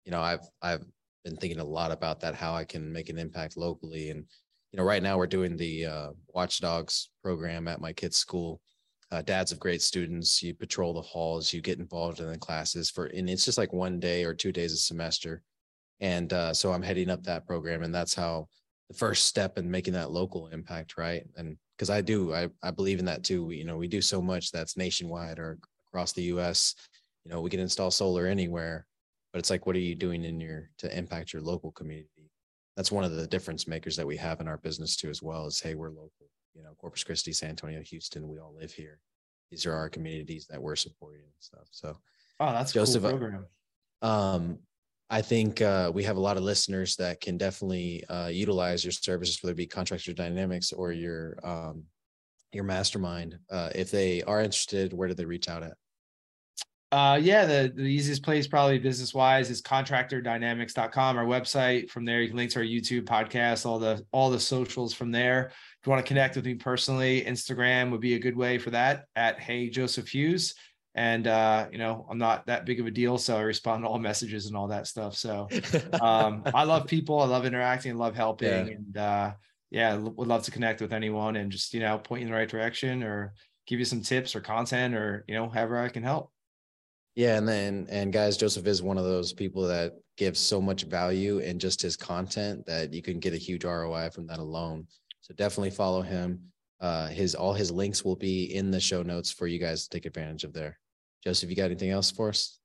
You 0.04 0.12
know, 0.12 0.20
I've 0.20 0.46
I've 0.62 0.84
been 1.24 1.36
thinking 1.36 1.60
a 1.60 1.64
lot 1.64 1.92
about 1.92 2.20
that, 2.20 2.34
how 2.34 2.54
I 2.54 2.64
can 2.64 2.92
make 2.92 3.08
an 3.08 3.18
impact 3.18 3.56
locally. 3.56 4.10
And 4.10 4.24
you 4.72 4.76
know, 4.76 4.84
right 4.84 5.02
now 5.02 5.16
we're 5.16 5.26
doing 5.26 5.56
the 5.56 5.86
uh, 5.86 6.08
Watchdogs 6.28 7.10
program 7.22 7.66
at 7.68 7.80
my 7.80 7.92
kid's 7.92 8.16
school. 8.16 8.60
Uh, 9.10 9.22
dads 9.22 9.50
of 9.50 9.58
great 9.58 9.82
students, 9.82 10.40
you 10.40 10.54
patrol 10.54 10.94
the 10.94 11.00
halls, 11.00 11.52
you 11.52 11.60
get 11.60 11.80
involved 11.80 12.20
in 12.20 12.30
the 12.30 12.38
classes 12.38 12.90
for, 12.90 13.06
and 13.06 13.28
it's 13.28 13.44
just 13.44 13.58
like 13.58 13.72
one 13.72 13.98
day 13.98 14.22
or 14.24 14.32
two 14.32 14.52
days 14.52 14.72
a 14.72 14.76
semester. 14.76 15.42
And 15.98 16.32
uh, 16.32 16.54
so 16.54 16.72
I'm 16.72 16.82
heading 16.82 17.10
up 17.10 17.24
that 17.24 17.46
program, 17.46 17.82
and 17.82 17.92
that's 17.92 18.14
how 18.14 18.46
the 18.88 18.94
first 18.94 19.26
step 19.26 19.58
in 19.58 19.70
making 19.70 19.94
that 19.94 20.12
local 20.12 20.46
impact, 20.48 20.96
right? 20.96 21.24
And 21.36 21.56
because 21.76 21.90
I 21.90 22.00
do, 22.02 22.32
I, 22.32 22.48
I 22.62 22.70
believe 22.70 23.00
in 23.00 23.04
that 23.06 23.24
too. 23.24 23.44
We, 23.44 23.56
you 23.56 23.64
know, 23.64 23.76
we 23.76 23.88
do 23.88 24.00
so 24.00 24.22
much 24.22 24.52
that's 24.52 24.76
nationwide 24.76 25.38
or 25.38 25.58
across 25.88 26.12
the 26.12 26.22
U.S. 26.24 26.74
You 27.24 27.32
know, 27.32 27.40
we 27.40 27.50
can 27.50 27.60
install 27.60 27.90
solar 27.90 28.26
anywhere, 28.26 28.86
but 29.32 29.40
it's 29.40 29.50
like, 29.50 29.66
what 29.66 29.76
are 29.76 29.80
you 29.80 29.96
doing 29.96 30.24
in 30.24 30.40
your 30.40 30.70
to 30.78 30.96
impact 30.96 31.32
your 31.32 31.42
local 31.42 31.72
community? 31.72 32.30
That's 32.80 32.90
one 32.90 33.04
of 33.04 33.14
the 33.14 33.26
difference 33.26 33.68
makers 33.68 33.94
that 33.94 34.06
we 34.06 34.16
have 34.16 34.40
in 34.40 34.48
our 34.48 34.56
business 34.56 34.96
too 34.96 35.10
as 35.10 35.22
well 35.22 35.46
is 35.46 35.60
hey 35.60 35.74
we're 35.74 35.90
local 35.90 36.30
you 36.54 36.62
know 36.62 36.70
corpus 36.78 37.04
christi 37.04 37.30
san 37.30 37.50
antonio 37.50 37.82
houston 37.82 38.26
we 38.26 38.38
all 38.38 38.54
live 38.58 38.72
here. 38.72 38.98
These 39.50 39.66
are 39.66 39.74
our 39.74 39.90
communities 39.90 40.46
that 40.48 40.62
we're 40.62 40.76
supporting 40.76 41.20
and 41.20 41.32
stuff. 41.40 41.68
So 41.72 41.98
oh 42.40 42.52
that's 42.52 42.72
joseph 42.72 43.02
cool 43.02 43.10
program. 43.10 43.46
um 44.00 44.58
i 45.10 45.20
think 45.20 45.60
uh, 45.60 45.90
we 45.92 46.02
have 46.04 46.16
a 46.16 46.20
lot 46.20 46.38
of 46.38 46.42
listeners 46.42 46.96
that 46.96 47.20
can 47.20 47.36
definitely 47.36 48.02
uh, 48.08 48.28
utilize 48.28 48.82
your 48.82 48.92
services 48.92 49.42
whether 49.42 49.52
it 49.52 49.56
be 49.56 49.66
contractor 49.66 50.14
dynamics 50.14 50.72
or 50.72 50.90
your 50.90 51.36
um 51.44 51.84
your 52.54 52.64
mastermind. 52.64 53.38
Uh, 53.50 53.68
if 53.74 53.90
they 53.90 54.22
are 54.22 54.40
interested 54.40 54.94
where 54.94 55.08
do 55.08 55.12
they 55.12 55.26
reach 55.26 55.50
out 55.50 55.62
at 55.62 55.74
uh, 56.92 57.18
yeah, 57.22 57.44
the, 57.44 57.72
the 57.74 57.82
easiest 57.82 58.22
place 58.22 58.48
probably 58.48 58.78
business 58.78 59.14
wise 59.14 59.48
is 59.48 59.62
contractordynamics.com, 59.62 61.16
our 61.16 61.24
website. 61.24 61.88
From 61.88 62.04
there, 62.04 62.20
you 62.20 62.28
can 62.28 62.36
link 62.36 62.50
to 62.52 62.58
our 62.58 62.64
YouTube 62.64 63.04
podcast, 63.04 63.64
all 63.64 63.78
the 63.78 64.04
all 64.10 64.28
the 64.28 64.40
socials 64.40 64.92
from 64.92 65.12
there. 65.12 65.46
If 65.46 65.86
you 65.86 65.90
want 65.90 66.04
to 66.04 66.08
connect 66.08 66.34
with 66.34 66.44
me 66.44 66.54
personally, 66.54 67.22
Instagram 67.22 67.92
would 67.92 68.00
be 68.00 68.14
a 68.14 68.18
good 68.18 68.36
way 68.36 68.58
for 68.58 68.70
that 68.70 69.04
at 69.14 69.38
Hey 69.38 69.70
Joseph 69.70 70.08
Hughes. 70.08 70.54
And 70.96 71.28
uh, 71.28 71.68
you 71.70 71.78
know, 71.78 72.08
I'm 72.10 72.18
not 72.18 72.46
that 72.46 72.66
big 72.66 72.80
of 72.80 72.86
a 72.86 72.90
deal, 72.90 73.18
so 73.18 73.36
I 73.36 73.42
respond 73.42 73.84
to 73.84 73.88
all 73.88 73.98
messages 74.00 74.46
and 74.46 74.56
all 74.56 74.66
that 74.68 74.88
stuff. 74.88 75.14
So 75.14 75.46
um, 76.00 76.42
I 76.52 76.64
love 76.64 76.88
people, 76.88 77.20
I 77.20 77.26
love 77.26 77.46
interacting, 77.46 77.92
I 77.92 77.94
love 77.94 78.16
helping, 78.16 78.48
yeah. 78.48 78.74
and 78.74 78.96
uh, 78.96 79.32
yeah, 79.70 79.94
would 79.94 80.26
love 80.26 80.42
to 80.42 80.50
connect 80.50 80.80
with 80.80 80.92
anyone 80.92 81.36
and 81.36 81.52
just 81.52 81.72
you 81.72 81.78
know 81.78 81.98
point 81.98 82.22
you 82.22 82.26
in 82.26 82.32
the 82.32 82.36
right 82.36 82.48
direction 82.48 83.04
or 83.04 83.32
give 83.68 83.78
you 83.78 83.84
some 83.84 84.02
tips 84.02 84.34
or 84.34 84.40
content 84.40 84.96
or 84.96 85.24
you 85.28 85.34
know 85.36 85.48
however 85.48 85.78
I 85.78 85.88
can 85.88 86.02
help. 86.02 86.32
Yeah, 87.16 87.36
and 87.36 87.48
then 87.48 87.86
and 87.90 88.12
guys, 88.12 88.36
Joseph 88.36 88.66
is 88.66 88.82
one 88.82 88.96
of 88.96 89.04
those 89.04 89.32
people 89.32 89.66
that 89.66 89.94
gives 90.16 90.38
so 90.38 90.60
much 90.60 90.84
value 90.84 91.38
in 91.38 91.58
just 91.58 91.82
his 91.82 91.96
content 91.96 92.64
that 92.66 92.92
you 92.92 93.02
can 93.02 93.18
get 93.18 93.34
a 93.34 93.38
huge 93.38 93.64
ROI 93.64 94.10
from 94.10 94.26
that 94.28 94.38
alone. 94.38 94.86
So 95.20 95.34
definitely 95.34 95.70
follow 95.70 96.02
him. 96.02 96.40
Uh, 96.80 97.08
his 97.08 97.34
all 97.34 97.52
his 97.52 97.70
links 97.70 98.04
will 98.04 98.16
be 98.16 98.54
in 98.54 98.70
the 98.70 98.80
show 98.80 99.02
notes 99.02 99.30
for 99.32 99.46
you 99.46 99.58
guys 99.58 99.84
to 99.84 99.90
take 99.90 100.06
advantage 100.06 100.44
of 100.44 100.52
there. 100.52 100.78
Joseph, 101.24 101.50
you 101.50 101.56
got 101.56 101.64
anything 101.64 101.90
else 101.90 102.10
for 102.10 102.28
us? 102.28 102.59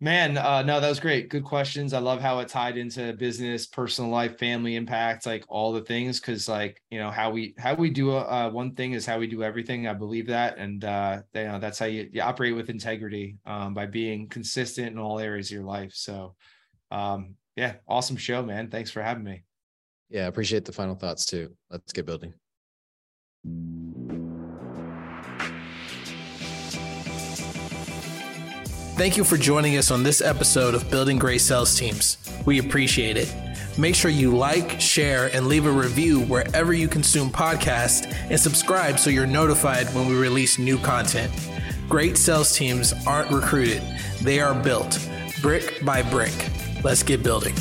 Man, 0.00 0.38
uh, 0.38 0.62
no, 0.62 0.78
that 0.78 0.88
was 0.88 1.00
great. 1.00 1.28
Good 1.28 1.42
questions. 1.42 1.92
I 1.92 1.98
love 1.98 2.20
how 2.20 2.38
it 2.38 2.46
tied 2.46 2.76
into 2.76 3.12
business, 3.14 3.66
personal 3.66 4.08
life, 4.08 4.38
family 4.38 4.76
impact, 4.76 5.26
like 5.26 5.44
all 5.48 5.72
the 5.72 5.80
things. 5.80 6.20
Cause 6.20 6.48
like, 6.48 6.80
you 6.88 7.00
know, 7.00 7.10
how 7.10 7.30
we, 7.30 7.54
how 7.58 7.74
we 7.74 7.90
do 7.90 8.12
uh, 8.12 8.48
one 8.48 8.76
thing 8.76 8.92
is 8.92 9.04
how 9.04 9.18
we 9.18 9.26
do 9.26 9.42
everything. 9.42 9.88
I 9.88 9.94
believe 9.94 10.28
that. 10.28 10.56
And, 10.56 10.84
uh, 10.84 11.22
you 11.34 11.44
know, 11.44 11.58
that's 11.58 11.80
how 11.80 11.86
you, 11.86 12.08
you 12.12 12.22
operate 12.22 12.54
with 12.54 12.70
integrity, 12.70 13.38
um, 13.44 13.74
by 13.74 13.86
being 13.86 14.28
consistent 14.28 14.86
in 14.92 14.98
all 14.98 15.18
areas 15.18 15.48
of 15.48 15.52
your 15.54 15.64
life. 15.64 15.90
So, 15.94 16.36
um, 16.92 17.34
yeah, 17.56 17.74
awesome 17.88 18.16
show, 18.16 18.44
man. 18.44 18.70
Thanks 18.70 18.92
for 18.92 19.02
having 19.02 19.24
me. 19.24 19.42
Yeah. 20.10 20.28
Appreciate 20.28 20.64
the 20.64 20.72
final 20.72 20.94
thoughts 20.94 21.26
too. 21.26 21.56
Let's 21.70 21.92
get 21.92 22.06
building. 22.06 22.34
Thank 28.98 29.16
you 29.16 29.22
for 29.22 29.36
joining 29.36 29.76
us 29.76 29.92
on 29.92 30.02
this 30.02 30.20
episode 30.20 30.74
of 30.74 30.90
Building 30.90 31.20
Great 31.20 31.40
Sales 31.40 31.78
Teams. 31.78 32.18
We 32.44 32.58
appreciate 32.58 33.16
it. 33.16 33.32
Make 33.78 33.94
sure 33.94 34.10
you 34.10 34.36
like, 34.36 34.80
share, 34.80 35.32
and 35.32 35.46
leave 35.46 35.66
a 35.66 35.70
review 35.70 36.22
wherever 36.22 36.72
you 36.72 36.88
consume 36.88 37.30
podcasts 37.30 38.12
and 38.28 38.40
subscribe 38.40 38.98
so 38.98 39.08
you're 39.08 39.24
notified 39.24 39.86
when 39.94 40.08
we 40.08 40.16
release 40.16 40.58
new 40.58 40.78
content. 40.78 41.32
Great 41.88 42.18
sales 42.18 42.56
teams 42.56 42.92
aren't 43.06 43.30
recruited, 43.30 43.84
they 44.20 44.40
are 44.40 44.52
built 44.52 44.98
brick 45.42 45.84
by 45.84 46.02
brick. 46.02 46.34
Let's 46.82 47.04
get 47.04 47.22
building. 47.22 47.54